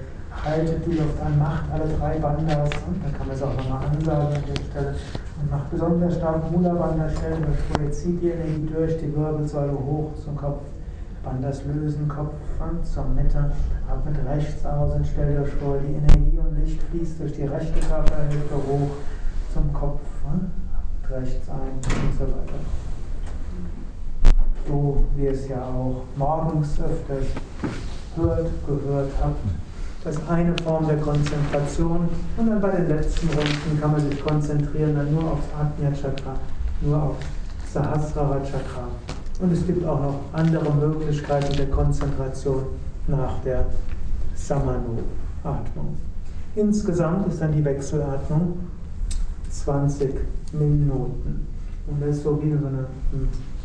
haltet 0.43 0.85
die 0.85 0.97
Luft 0.97 1.21
an, 1.21 1.37
macht 1.39 1.63
alle 1.71 1.85
drei 1.97 2.19
Bandas 2.19 2.69
und 2.87 3.03
dann 3.03 3.13
kann 3.13 3.27
man 3.27 3.35
es 3.35 3.43
auch 3.43 3.55
nochmal 3.55 3.85
ansagen 3.87 4.35
an 4.35 4.43
der 4.47 4.61
Stelle. 4.61 4.95
Und 5.41 5.51
macht 5.51 5.71
besonders 5.71 6.15
stark 6.15 6.51
Mula-Banda 6.51 7.09
stellen, 7.09 7.45
das 7.45 7.97
zieht 7.99 8.21
die 8.21 8.29
Energie 8.29 8.69
durch 8.73 8.97
die 8.97 9.15
Wirbelsäule 9.15 9.73
hoch 9.73 10.11
zum 10.23 10.35
Kopf. 10.35 10.61
Bandas 11.23 11.63
lösen, 11.65 12.07
Kopf 12.07 12.33
zur 12.83 13.05
Mitte, 13.05 13.51
atmet 13.89 14.15
rechts 14.27 14.65
aus 14.65 14.93
und 14.93 15.07
stellt 15.07 15.39
euch 15.39 15.53
vor, 15.53 15.77
die 15.79 15.93
Energie 15.93 16.37
und 16.37 16.63
Licht 16.63 16.81
fließt 16.83 17.19
durch 17.19 17.33
die 17.33 17.45
rechte 17.45 17.79
Körperhälfte 17.79 18.55
hoch 18.55 18.91
zum 19.51 19.73
Kopf, 19.73 20.01
atmet 20.23 21.21
rechts 21.21 21.49
ein 21.49 21.73
und 21.73 22.13
so 22.13 22.25
weiter. 22.25 22.59
So 24.67 25.03
wie 25.15 25.27
es 25.27 25.47
ja 25.47 25.63
auch 25.63 26.03
morgens 26.15 26.79
öfters 26.79 27.27
hört, 28.15 28.49
gehört 28.67 29.11
habt. 29.21 29.64
Das 30.05 30.17
ist 30.17 30.29
eine 30.29 30.53
Form 30.63 30.85
der 30.87 30.97
Konzentration. 30.97 32.07
Und 32.37 32.47
dann 32.47 32.61
bei 32.61 32.69
den 32.69 32.89
letzten 32.89 33.27
Runden 33.27 33.81
kann 33.81 33.91
man 33.91 34.01
sich 34.07 34.23
konzentrieren 34.23 34.95
dann 34.95 35.11
nur 35.11 35.31
aufs 35.31 35.47
Ajna 35.57 35.91
Chakra, 35.95 36.35
nur 36.81 37.01
auf 37.01 37.15
Sahasrara 37.73 38.39
Chakra. 38.41 38.87
Und 39.41 39.51
es 39.51 39.65
gibt 39.65 39.83
auch 39.83 39.99
noch 39.99 40.19
andere 40.31 40.71
Möglichkeiten 40.73 41.57
der 41.57 41.71
Konzentration 41.71 42.65
nach 43.07 43.39
der 43.43 43.65
Samano-Atmung. 44.35 45.97
Insgesamt 46.55 47.27
ist 47.27 47.41
dann 47.41 47.53
die 47.53 47.65
Wechselatmung 47.65 48.59
20 49.49 50.13
Minuten. 50.53 51.47
Und 51.87 52.01
das 52.01 52.17
ist 52.17 52.23
so 52.23 52.39
wie 52.43 52.51
so 52.51 52.67
eine 52.67 52.85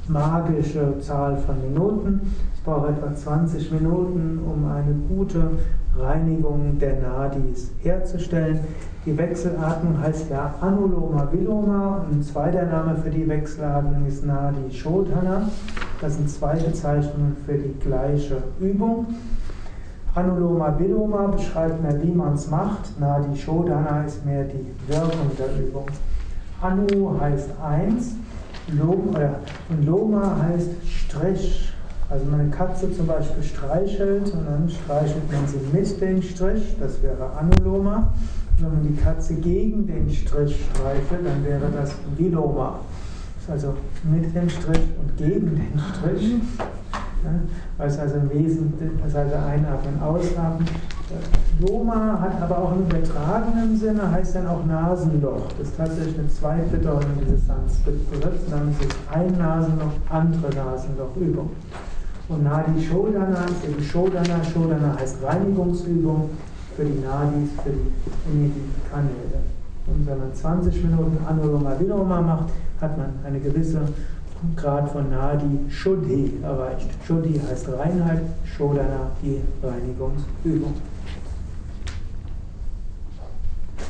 magische 0.08 0.98
Zahl 1.00 1.36
von 1.36 1.60
Minuten. 1.60 2.32
Ich 2.54 2.62
brauche 2.62 2.88
etwa 2.88 3.14
20 3.14 3.72
Minuten, 3.72 4.38
um 4.38 4.66
eine 4.70 4.94
gute 5.08 5.50
Reinigung 5.96 6.78
der 6.78 7.00
Nadis 7.00 7.70
herzustellen. 7.82 8.60
Die 9.06 9.16
Wechselatmung 9.16 9.98
heißt 10.00 10.30
ja 10.30 10.54
Anuloma 10.60 11.28
Viloma 11.32 12.04
und 12.04 12.18
ein 12.18 12.22
zweiter 12.22 12.66
Name 12.66 12.96
für 12.96 13.10
die 13.10 13.28
Wechselatmung 13.28 14.06
ist 14.06 14.24
Nadi 14.24 14.70
Shodhana. 14.70 15.48
Das 16.00 16.16
sind 16.16 16.28
zwei 16.28 16.56
Bezeichnungen 16.56 17.36
für 17.46 17.54
die 17.54 17.78
gleiche 17.80 18.42
Übung. 18.60 19.06
Anuloma 20.14 20.78
Viloma 20.78 21.28
beschreibt 21.28 21.82
mehr, 21.82 22.02
wie 22.02 22.12
man 22.12 22.34
es 22.34 22.50
macht. 22.50 22.98
Nadi 23.00 23.36
Shodhana 23.36 24.04
ist 24.04 24.24
mehr 24.24 24.44
die 24.44 24.66
Wirkung 24.86 25.30
der 25.38 25.66
Übung. 25.66 25.86
Anu 26.60 27.18
heißt 27.18 27.50
eins 27.62 28.16
Loma, 28.68 29.36
und 29.70 29.86
Loma 29.86 30.36
heißt 30.42 30.70
Strich. 30.86 31.69
Also 32.10 32.26
wenn 32.26 32.40
eine 32.40 32.50
Katze 32.50 32.92
zum 32.92 33.06
Beispiel 33.06 33.44
streichelt 33.44 34.32
und 34.34 34.44
dann 34.44 34.68
streichelt 34.68 35.30
man 35.30 35.46
sie 35.46 35.60
mit 35.72 36.00
dem 36.00 36.20
Strich, 36.20 36.76
das 36.80 37.00
wäre 37.02 37.30
Anuloma. 37.38 38.12
Und 38.58 38.64
wenn 38.64 38.74
man 38.74 38.82
die 38.82 39.00
Katze 39.00 39.34
gegen 39.34 39.86
den 39.86 40.10
Strich 40.10 40.66
streichelt, 40.74 41.24
dann 41.24 41.44
wäre 41.44 41.70
das 41.72 41.92
Viloma. 42.16 42.80
Also 43.48 43.74
mit 44.04 44.34
dem 44.34 44.48
Strich 44.48 44.82
und 45.00 45.16
gegen 45.16 45.56
den 45.56 45.80
Strich. 45.94 46.34
Ja, 47.24 47.30
was 47.76 47.98
also 47.98 48.16
im 48.16 48.30
Wesentlichen, 48.30 48.98
das 49.04 49.14
heißt 49.14 49.34
einatmen, 49.34 50.00
ausatmen. 50.02 50.66
Loma 51.60 52.18
hat 52.20 52.40
aber 52.40 52.58
auch 52.58 52.72
einen 52.72 52.86
übertragenen 52.86 53.76
Sinne, 53.76 54.10
heißt 54.10 54.36
dann 54.36 54.46
auch 54.46 54.64
Nasenloch. 54.64 55.48
Das 55.58 55.68
ist 55.68 55.76
tatsächlich 55.76 56.18
eine 56.18 56.28
Zweitbedeutung 56.28 57.10
dieses 57.20 57.46
Sanskrit-Begriffs. 57.46 58.50
Dann 58.50 58.70
ist 58.70 58.80
es 58.82 59.14
ein 59.14 59.36
Nasenloch, 59.36 59.92
andere 60.08 60.54
Nasenlochübung. 60.54 61.50
Und 62.30 62.44
Nadi 62.44 62.80
Shodana 62.80 63.44
ist 63.46 63.64
eben 63.64 63.82
Shodana. 63.82 64.44
Shodana 64.44 64.96
heißt 65.00 65.16
Reinigungsübung 65.20 66.30
für 66.76 66.84
die 66.84 67.00
Nadis, 67.00 67.50
für 67.64 67.70
die 67.70 67.90
Energiekanäle. 68.30 69.42
Und 69.88 70.06
wenn 70.06 70.18
man 70.18 70.32
20 70.32 70.84
Minuten 70.84 71.18
Anuloma 71.26 71.72
Viloma 71.76 72.20
macht, 72.20 72.50
hat 72.80 72.96
man 72.96 73.14
eine 73.26 73.40
gewisse 73.40 73.80
Grad 74.54 74.88
von 74.92 75.10
Nadi 75.10 75.58
Shuddhi 75.68 76.34
erreicht. 76.40 76.88
Shuddhi 77.04 77.40
heißt 77.50 77.68
Reinheit, 77.68 78.22
Shodana 78.44 79.10
die 79.20 79.40
Reinigungsübung. 79.60 80.74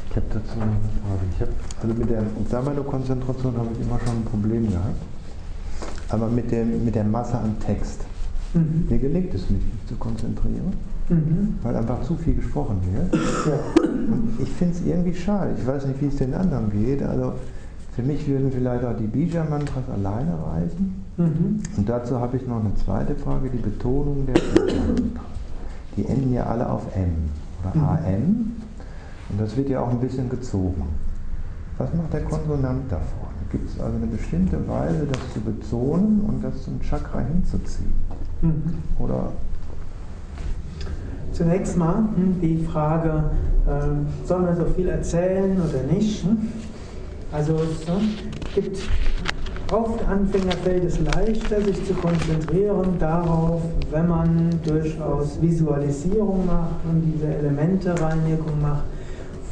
Ich 0.08 0.16
habe 0.16 0.26
dazu 0.30 0.58
noch 0.58 0.62
eine 0.62 0.72
Frage. 1.04 1.20
Ich 1.34 1.40
hab, 1.42 1.82
also 1.82 1.94
mit 1.94 2.08
der 2.08 2.22
Samano-Konzentration 2.50 3.54
habe 3.58 3.68
ich 3.74 3.86
immer 3.86 4.00
schon 4.00 4.16
ein 4.16 4.24
Problem 4.24 4.66
gehabt. 4.66 4.96
Aber 6.08 6.26
mit, 6.28 6.50
dem, 6.50 6.86
mit 6.86 6.94
der 6.94 7.04
Masse 7.04 7.36
an 7.36 7.54
Text. 7.60 8.06
Mhm. 8.54 8.86
Mir 8.88 8.98
gelingt 8.98 9.34
es 9.34 9.48
nicht, 9.50 9.72
mich 9.72 9.86
zu 9.86 9.94
konzentrieren, 9.96 10.72
mhm. 11.08 11.54
weil 11.62 11.76
einfach 11.76 12.02
zu 12.02 12.16
viel 12.16 12.34
gesprochen 12.34 12.80
wird. 12.92 13.14
Ja. 13.46 13.58
Ich 14.38 14.48
finde 14.50 14.74
es 14.74 14.84
irgendwie 14.84 15.14
schade. 15.14 15.54
Ich 15.56 15.66
weiß 15.66 15.86
nicht, 15.86 16.00
wie 16.00 16.06
es 16.06 16.16
den 16.16 16.34
anderen 16.34 16.70
geht. 16.70 17.02
Also 17.02 17.34
für 17.94 18.02
mich 18.02 18.26
würden 18.26 18.50
vielleicht 18.50 18.84
auch 18.84 18.96
die 18.96 19.06
Bija-Mantras 19.06 19.84
alleine 19.92 20.32
reichen. 20.32 21.04
Mhm. 21.16 21.60
Und 21.76 21.88
dazu 21.88 22.18
habe 22.18 22.36
ich 22.36 22.46
noch 22.46 22.60
eine 22.60 22.74
zweite 22.74 23.14
Frage, 23.14 23.50
die 23.50 23.58
Betonung 23.58 24.26
der. 24.26 24.34
Die 25.96 26.06
enden 26.06 26.32
ja 26.32 26.46
alle 26.46 26.70
auf 26.70 26.86
M 26.94 27.14
oder 27.62 27.76
mhm. 27.76 27.88
AM. 27.88 28.52
Und 29.28 29.40
das 29.40 29.56
wird 29.56 29.68
ja 29.68 29.80
auch 29.80 29.90
ein 29.90 30.00
bisschen 30.00 30.28
gezogen. 30.28 30.82
Was 31.78 31.92
macht 31.94 32.12
der 32.12 32.22
Konsonant 32.22 32.90
davor? 32.90 33.30
Gibt 33.50 33.68
es 33.68 33.80
also 33.80 33.96
eine 33.96 34.06
bestimmte 34.06 34.56
Weise, 34.68 35.06
das 35.10 35.32
zu 35.34 35.40
betonen 35.40 36.20
und 36.20 36.44
das 36.44 36.62
zum 36.62 36.80
Chakra 36.80 37.20
hinzuziehen? 37.20 37.92
Mhm. 38.42 38.74
Oder 38.98 39.32
Zunächst 41.40 41.76
mal 41.78 41.94
hm, 42.16 42.38
die 42.42 42.62
Frage, 42.64 43.30
äh, 43.66 44.26
soll 44.26 44.40
man 44.40 44.56
so 44.56 44.66
viel 44.76 44.90
erzählen 44.90 45.56
oder 45.56 45.90
nicht? 45.90 46.22
Hm? 46.22 46.36
Also 47.32 47.54
es 47.54 47.86
gibt 48.54 48.78
oft 49.72 50.06
Anfänger 50.06 50.52
fällt 50.62 50.84
es 50.84 50.98
leichter, 51.00 51.62
sich 51.62 51.82
zu 51.86 51.94
konzentrieren 51.94 52.98
darauf, 52.98 53.62
wenn 53.90 54.08
man 54.08 54.50
durchaus 54.66 55.40
Visualisierung 55.40 56.44
macht 56.44 56.84
und 56.90 57.10
diese 57.14 57.32
Elemente-Reinigung 57.32 58.60
macht. 58.60 58.84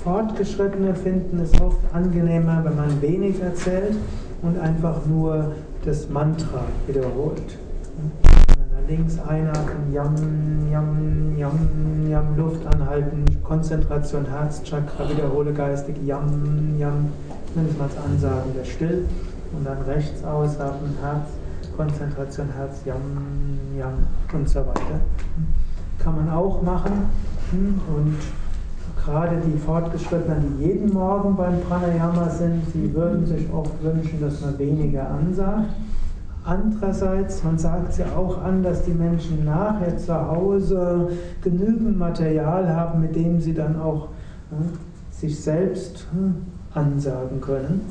Fortgeschrittene 0.05 0.95
finden 0.95 1.41
es 1.41 1.59
oft 1.59 1.79
angenehmer, 1.95 2.63
wenn 2.65 2.77
man 2.77 3.01
wenig 3.01 3.41
erzählt 3.41 3.97
und 4.43 4.59
einfach 4.59 5.07
nur 5.07 5.53
das 5.87 6.11
Mantra 6.11 6.65
wiederholt. 6.87 7.57
Links 8.89 9.19
einatmen, 9.21 9.93
Yam, 9.93 10.15
Yam, 10.73 11.37
Yam, 11.37 12.09
Yam, 12.09 12.37
Luft 12.39 12.67
anhalten, 12.75 13.23
Konzentration, 13.45 14.25
Herzchakra, 14.25 15.07
wiederhole 15.11 15.53
geistig 15.53 15.97
Yam, 16.07 16.79
Yam, 16.79 17.11
nimm 17.55 17.67
es 17.67 17.77
mal 17.77 17.85
als 17.85 17.99
Ansagen 17.99 18.55
der 18.57 18.65
Still 18.65 19.05
und 19.53 19.67
dann 19.67 19.83
rechts 19.83 20.25
ausatmen, 20.25 20.95
Herz, 21.03 21.29
Konzentration, 21.77 22.47
Herz, 22.57 22.81
Yam, 22.87 22.99
Yam 23.79 23.93
und 24.33 24.49
so 24.49 24.61
weiter. 24.61 25.01
Kann 25.99 26.17
man 26.17 26.31
auch 26.31 26.63
machen 26.63 27.11
und 27.95 28.17
gerade 29.05 29.37
die 29.47 29.59
Fortgeschrittenen, 29.59 30.57
die 30.57 30.65
jeden 30.65 30.95
Morgen 30.95 31.37
beim 31.37 31.61
Pranayama 31.61 32.31
sind, 32.31 32.63
sie 32.73 32.95
würden 32.95 33.27
sich 33.27 33.53
oft 33.53 33.83
wünschen, 33.83 34.19
dass 34.21 34.41
man 34.41 34.59
weniger 34.59 35.11
ansagt. 35.11 35.75
Andererseits, 36.49 37.45
man 37.45 37.59
sagt 37.59 37.99
ja 37.99 38.07
auch 38.17 38.43
an, 38.43 38.63
dass 38.63 38.83
die 38.83 38.93
Menschen 38.93 39.45
nachher 39.45 39.99
zu 39.99 40.15
Hause 40.15 41.11
genügend 41.43 41.99
Material 41.99 42.67
haben, 42.75 43.03
mit 43.03 43.15
dem 43.15 43.39
sie 43.39 43.53
dann 43.53 43.79
auch 43.79 44.09
äh, 44.51 45.15
sich 45.15 45.39
selbst 45.39 46.07
äh, 46.15 46.79
ansagen 46.79 47.43
können. 47.43 47.83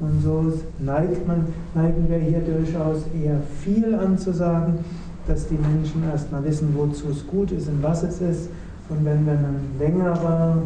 Und 0.00 0.22
so 0.22 0.50
neigt 0.78 1.28
man, 1.28 1.44
neigen 1.74 2.08
wir 2.08 2.16
hier 2.16 2.40
durchaus 2.40 3.02
eher 3.22 3.38
viel 3.62 3.94
anzusagen, 3.94 4.78
dass 5.26 5.48
die 5.48 5.58
Menschen 5.58 6.02
erstmal 6.10 6.42
wissen, 6.42 6.74
wozu 6.74 7.10
es 7.10 7.26
gut 7.26 7.52
ist 7.52 7.68
und 7.68 7.82
was 7.82 8.02
es 8.02 8.22
ist 8.22 8.48
und 8.88 9.04
wenn 9.04 9.26
wir 9.26 9.34
eine 9.34 9.60
längere 9.78 10.62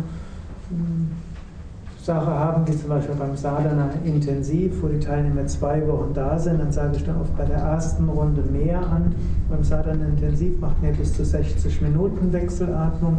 hm, 0.68 1.08
Sache 2.02 2.30
haben, 2.30 2.66
wie 2.66 2.76
zum 2.76 2.88
Beispiel 2.88 3.14
beim 3.14 3.36
Sadhana 3.36 3.90
intensiv, 4.04 4.82
wo 4.82 4.88
die 4.88 4.98
Teilnehmer 4.98 5.46
zwei 5.46 5.86
Wochen 5.86 6.12
da 6.14 6.38
sind, 6.38 6.58
dann 6.58 6.72
sage 6.72 6.96
ich 6.96 7.04
dann 7.04 7.20
oft 7.20 7.36
bei 7.36 7.44
der 7.44 7.58
ersten 7.58 8.08
Runde 8.08 8.42
mehr 8.42 8.78
an. 8.78 9.14
Beim 9.48 9.62
Sadhana 9.62 10.06
intensiv 10.06 10.58
macht 10.60 10.80
mir 10.82 10.92
bis 10.92 11.14
zu 11.14 11.24
60 11.24 11.82
Minuten 11.82 12.32
Wechselatmung. 12.32 13.18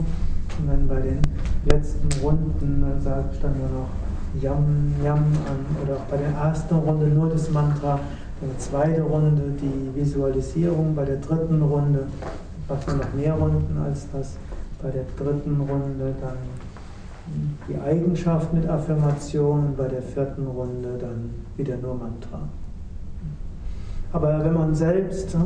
Und 0.60 0.68
dann 0.68 0.88
bei 0.88 1.00
den 1.00 1.20
letzten 1.66 2.10
Runden 2.24 2.84
sage 3.04 3.26
ich 3.32 3.40
dann 3.40 3.54
nur 3.58 3.70
noch 3.70 4.42
Yam, 4.42 4.94
Yam 5.04 5.20
an. 5.20 5.84
Oder 5.84 5.98
auch 5.98 6.06
bei 6.10 6.18
der 6.18 6.32
ersten 6.32 6.76
Runde 6.76 7.06
nur 7.08 7.30
das 7.30 7.52
Mantra. 7.52 8.00
Bei 8.40 8.48
der 8.48 8.58
zweiten 8.58 9.02
Runde 9.04 9.42
die 9.62 10.00
Visualisierung. 10.00 10.96
Bei 10.96 11.06
der 11.06 11.18
dritten 11.18 11.62
Runde 11.62 12.08
macht 12.68 12.88
man 12.88 12.98
noch 12.98 13.14
mehr 13.14 13.34
Runden 13.34 13.78
als 13.86 14.08
das 14.12 14.38
bei 14.82 14.90
der 14.90 15.04
dritten 15.16 15.62
Runde 15.62 16.16
dann 16.20 16.38
die 17.68 17.80
Eigenschaft 17.80 18.54
mit 18.54 18.68
Affirmation 18.68 19.68
und 19.68 19.78
bei 19.78 19.88
der 19.88 20.02
vierten 20.02 20.48
Runde 20.48 20.98
dann 21.00 21.30
wieder 21.58 21.78
nur 21.78 21.96
Mantra. 21.96 22.48
Aber 24.14 24.44
wenn 24.44 24.54
man 24.54 24.76
selbst 24.76 25.34
äh, 25.36 25.38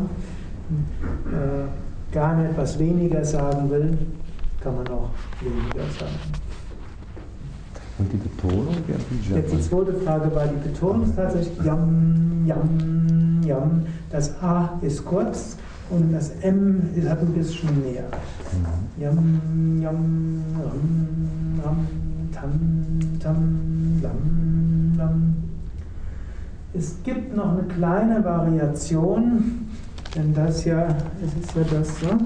gerne 2.11 2.49
etwas 2.49 2.79
weniger 2.79 3.23
sagen 3.23 3.69
will, 3.69 3.97
kann 4.61 4.75
man 4.75 4.87
auch 4.87 5.09
weniger 5.41 5.87
sagen. 5.99 6.15
Und 7.97 8.11
die 8.11 8.17
Betonung 8.17 8.75
Bija? 8.85 9.37
Jetzt 9.37 9.53
die 9.53 9.61
zweite 9.61 9.93
Frage 9.93 10.35
war 10.35 10.47
die 10.47 10.67
Betonung 10.67 11.03
ist 11.03 11.15
tatsächlich 11.15 11.63
Yam, 11.63 12.45
Yam, 12.45 13.41
Yam. 13.45 13.85
Das 14.09 14.41
A 14.41 14.77
ist 14.81 15.05
kurz 15.05 15.57
und 15.89 16.11
das 16.11 16.31
M 16.41 16.81
hat 17.07 17.21
ein 17.21 17.33
bisschen 17.33 17.81
mehr. 17.81 18.05
Yam, 18.99 19.81
Yam, 19.81 20.43
Ram, 20.57 21.63
Ram, 21.63 21.87
Tam, 22.31 23.19
Tam, 23.19 23.99
Lam, 24.01 24.93
Lam. 24.97 25.35
Es 26.73 26.95
gibt 27.03 27.35
noch 27.35 27.51
eine 27.51 27.63
kleine 27.63 28.23
Variation, 28.23 29.67
denn 30.15 30.33
das 30.33 30.65
ja, 30.65 30.87
es 31.23 31.43
ist 31.43 31.55
ja 31.55 31.63
das, 31.77 32.01
ne? 32.01 32.19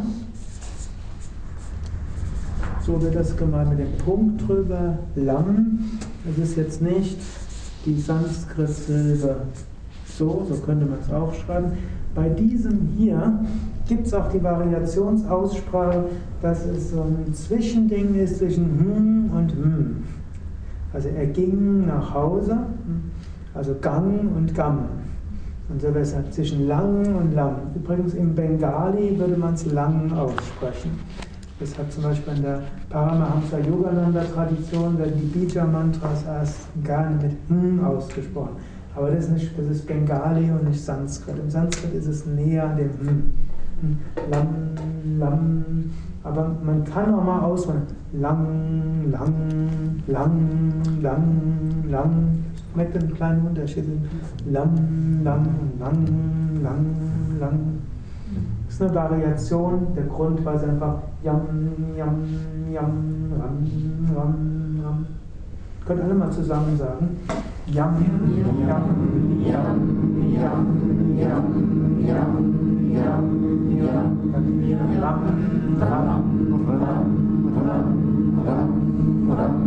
So 2.81 3.01
wird 3.01 3.15
das 3.15 3.35
gemeint 3.35 3.69
mit 3.71 3.79
dem 3.79 3.97
Punkt 3.97 4.47
drüber. 4.47 4.97
Lam, 5.15 5.79
das 6.25 6.49
ist 6.49 6.57
jetzt 6.57 6.81
nicht 6.81 7.19
die 7.85 7.99
Sanskrit-Silbe 7.99 9.41
so, 10.19 10.45
so 10.49 10.55
könnte 10.55 10.85
man 10.85 10.99
es 10.99 11.11
auch 11.11 11.33
schreiben. 11.33 11.71
Bei 12.15 12.29
diesem 12.29 12.89
hier 12.97 13.39
gibt 13.87 14.07
es 14.07 14.13
auch 14.13 14.29
die 14.29 14.43
Variationsaussprache, 14.43 16.05
dass 16.41 16.65
es 16.65 16.91
so 16.91 17.01
ein 17.01 17.33
Zwischending 17.33 18.15
ist 18.15 18.39
zwischen 18.39 18.65
hm 18.65 19.37
und 19.37 19.51
hm. 19.51 20.03
Also 20.93 21.09
er 21.09 21.27
ging 21.27 21.85
nach 21.85 22.13
Hause, 22.13 22.57
also 23.53 23.75
Gang 23.81 24.35
und 24.35 24.55
Gam. 24.55 24.85
Und 25.69 25.81
so 25.81 25.91
besser 25.91 26.23
zwischen 26.31 26.67
lang 26.67 27.15
und 27.15 27.35
lang. 27.35 27.55
Übrigens 27.75 28.15
im 28.15 28.33
Bengali 28.33 29.17
würde 29.19 29.37
man 29.37 29.53
es 29.53 29.71
lang 29.71 30.11
aussprechen. 30.13 30.91
Das 31.59 31.77
hat 31.77 31.91
zum 31.91 32.03
Beispiel 32.03 32.33
in 32.37 32.41
der 32.41 32.61
Paramahamsa 32.89 33.59
Yogananda 33.59 34.23
Tradition, 34.23 34.97
werden 34.97 35.13
die 35.19 35.25
Bija-Mantras 35.25 36.23
erst 36.25 36.69
gerne 36.83 37.17
mit 37.21 37.37
hm 37.49 37.83
ausgesprochen. 37.83 38.55
Aber 38.95 39.11
das 39.11 39.25
ist, 39.25 39.31
nicht, 39.31 39.57
das 39.57 39.67
ist 39.67 39.87
Bengali 39.87 40.51
und 40.51 40.67
nicht 40.67 40.83
Sanskrit. 40.83 41.37
Im 41.37 41.49
Sanskrit 41.49 41.93
ist 41.93 42.07
es 42.07 42.25
näher 42.25 42.69
an 42.69 42.77
dem 42.77 42.89
hm. 42.89 43.33
Lam, 44.29 44.47
lam. 45.17 45.63
Aber 46.23 46.51
man 46.63 46.83
kann 46.83 47.13
auch 47.13 47.23
mal 47.23 47.39
auswählen. 47.41 47.83
Lang, 48.13 49.09
lang, 49.09 49.33
lang, 50.07 51.01
lang, 51.01 51.83
lang. 51.89 52.43
Merkt 52.75 52.97
einen 52.97 53.13
kleinen 53.13 53.47
Unterschied? 53.47 53.85
Lang, 54.45 55.21
lang, 55.23 55.47
lang, 55.79 56.07
lang, 56.61 56.85
lang. 57.39 57.59
Das 58.65 58.75
ist 58.75 58.81
eine 58.81 58.95
Variation. 58.95 59.87
Der 59.95 60.03
Grund 60.03 60.43
war 60.43 60.61
einfach 60.61 61.01
Yam, 61.23 61.45
Yam, 61.97 62.23
Yam, 62.71 63.33
Ram, 63.39 64.15
Ram, 64.15 64.81
Ram. 64.83 65.05
Könnt 65.89 66.03
alle 66.03 66.13
mal 66.13 66.29
zusammen 66.29 66.77
sagen. 66.77 67.17
Yam, 67.65 67.95
Yam, 67.97 68.61
Yam, 68.67 68.83
Yam, 69.43 69.81
Yam, 70.37 71.45
Yam, 72.05 72.35
Yam, 72.93 73.23
Yam, 73.73 74.91
Ram, 75.01 75.19
Ram, 75.79 76.21
Ram, 76.59 76.93
Ram, 77.49 77.85
Ram, 78.45 78.69
Ram, 79.29 79.57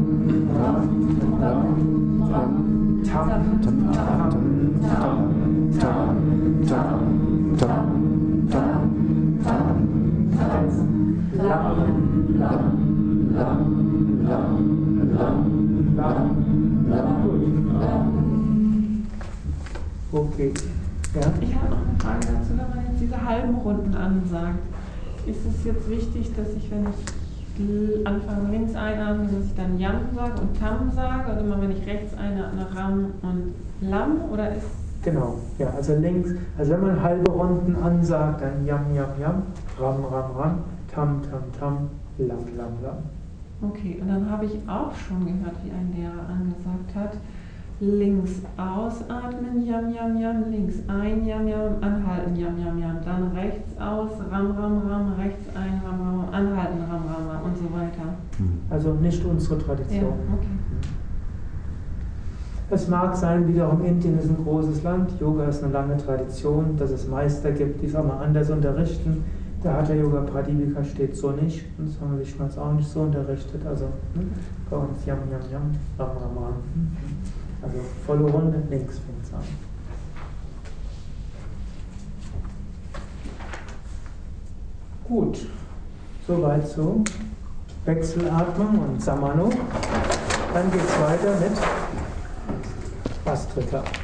Ram, 2.31 2.53
Tam, 3.03 3.29
Tam, 3.61 3.77
Tam, 3.93 4.31
Tam, 4.73 5.19
Tam, 5.81 6.07
Tam, 6.13 6.91
Tam, 6.93 7.83
Tam, 8.23 8.63
Tam, 8.63 9.77
Lam, 11.43 11.67
Lam, 12.39 12.47
Lam, 12.47 12.63
Lam, 13.35 13.59
Lam, 14.23 14.51
Lam. 15.19 15.72
Okay. 20.13 20.53
Ja? 21.15 21.21
Ich 21.41 21.55
habe 21.55 21.71
noch 21.71 21.79
eine 21.79 21.99
Frage 21.99 22.27
dazu, 22.27 22.51
wenn 22.51 22.69
man 22.69 22.87
jetzt 22.91 23.01
diese 23.01 23.25
halben 23.25 23.55
Runden 23.57 23.95
ansagt. 23.95 24.61
Ist 25.27 25.47
es 25.47 25.65
jetzt 25.65 25.89
wichtig, 25.89 26.35
dass 26.37 26.49
ich, 26.57 26.71
wenn 26.71 26.87
ich 26.87 28.07
anfange 28.07 28.51
links 28.51 28.75
einatme, 28.75 29.25
dass 29.25 29.45
ich 29.47 29.55
dann 29.55 29.79
Yam 29.79 30.01
sage 30.15 30.41
und 30.41 30.59
Tam 30.59 30.91
sage? 30.95 31.33
Oder 31.33 31.41
immer 31.41 31.61
wenn 31.61 31.73
ich 31.73 31.87
rechts 31.87 32.15
einatme, 32.17 32.67
Ram 32.75 33.13
und 33.23 33.55
Lam? 33.81 34.31
Oder 34.33 34.57
ist 34.57 34.67
Genau, 35.05 35.37
ja, 35.59 35.69
also 35.77 35.97
links, 35.97 36.31
also 36.57 36.73
wenn 36.73 36.81
man 36.81 37.03
halbe 37.03 37.29
Runden 37.33 37.75
ansagt, 37.75 38.41
dann 38.41 38.65
Yam, 38.65 38.95
Yam, 38.95 39.09
Yam, 39.21 39.43
Ram, 39.79 40.05
Ram, 40.05 40.37
Ram, 40.37 40.59
Tam, 40.95 41.21
Tam, 41.23 41.43
Tam, 41.59 41.91
Lam, 42.19 42.39
Lam, 42.57 42.73
Lam. 42.83 42.99
Okay, 43.63 43.99
und 44.01 44.09
dann 44.09 44.29
habe 44.29 44.45
ich 44.45 44.59
auch 44.67 44.93
schon 44.95 45.25
gehört, 45.25 45.57
wie 45.65 45.71
ein 45.71 45.95
Lehrer 45.97 46.29
angesagt 46.29 46.95
hat, 46.97 47.13
links 47.79 48.43
ausatmen, 48.57 49.65
Yam, 49.65 49.95
Yam, 49.95 50.21
Yam, 50.21 50.51
links 50.51 50.75
ein, 50.89 51.25
Yam, 51.25 51.47
Yam, 51.47 51.75
anhalten, 51.81 52.35
Yam, 52.37 52.59
Yam, 52.59 52.79
Yam, 52.81 52.97
dann 53.05 53.31
rechts 53.33 53.71
aus, 53.79 54.11
Ram, 54.31 54.51
Ram, 54.53 54.79
Ram, 54.89 55.13
rechts 55.15 55.47
ein, 55.55 55.81
Ram, 55.85 56.01
Ram, 56.01 56.29
anhalten, 56.33 56.79
Ram, 56.91 57.03
Ram, 57.07 57.29
Ram 57.29 57.45
und 57.45 57.57
so 57.57 57.73
weiter. 57.73 58.15
Also 58.69 58.95
nicht 58.95 59.25
unsere 59.25 59.59
Tradition. 59.59 60.03
Ja, 60.03 60.35
okay. 60.35 60.47
Es 62.71 62.89
mag 62.89 63.15
sein, 63.15 63.47
wiederum 63.47 63.85
Indien 63.85 64.19
ist 64.19 64.31
ein 64.31 64.43
großes 64.43 64.83
Land, 64.83 65.21
Yoga 65.21 65.45
ist 65.45 65.63
eine 65.63 65.73
lange 65.73 65.97
Tradition, 65.99 66.77
dass 66.79 66.91
es 66.91 67.07
Meister 67.07 67.53
gibt, 67.53 67.83
die 67.83 67.87
es 67.87 67.95
auch 67.95 68.05
mal 68.05 68.25
anders 68.25 68.51
unterrichten. 68.51 69.25
Der 69.65 69.75
Hatha 69.75 69.95
Yoga 69.95 70.23
Pradipika 70.23 70.83
steht 70.83 71.17
so 71.17 71.31
nicht, 71.31 71.65
das 71.79 72.01
haben 72.01 72.19
wir 72.19 72.25
sich 72.25 72.35
auch 72.41 72.73
nicht 72.73 72.89
so 72.89 73.03
unterrichtet. 73.03 73.65
Also 73.65 73.85
ne? 74.15 74.25
bei 74.69 74.77
uns 74.77 75.07
Yam 75.07 75.19
Yam 75.31 75.51
Yam, 75.53 75.71
Ram 75.99 76.09
Ram 76.09 76.39
Ram. 76.39 76.55
Also 77.63 77.79
volle 78.05 78.25
Runde, 78.25 78.61
links 78.69 78.99
fängt 78.99 79.23
es 79.23 79.33
an. 79.33 79.41
Gut, 85.05 85.47
soweit 86.27 86.67
zu 86.67 87.05
Wechselatmung 87.85 88.79
und 88.79 89.03
Samano. 89.03 89.51
Dann 90.55 90.71
geht 90.73 90.83
es 90.83 91.01
weiter 91.01 91.39
mit 91.41 91.53
Bastrika. 93.25 93.83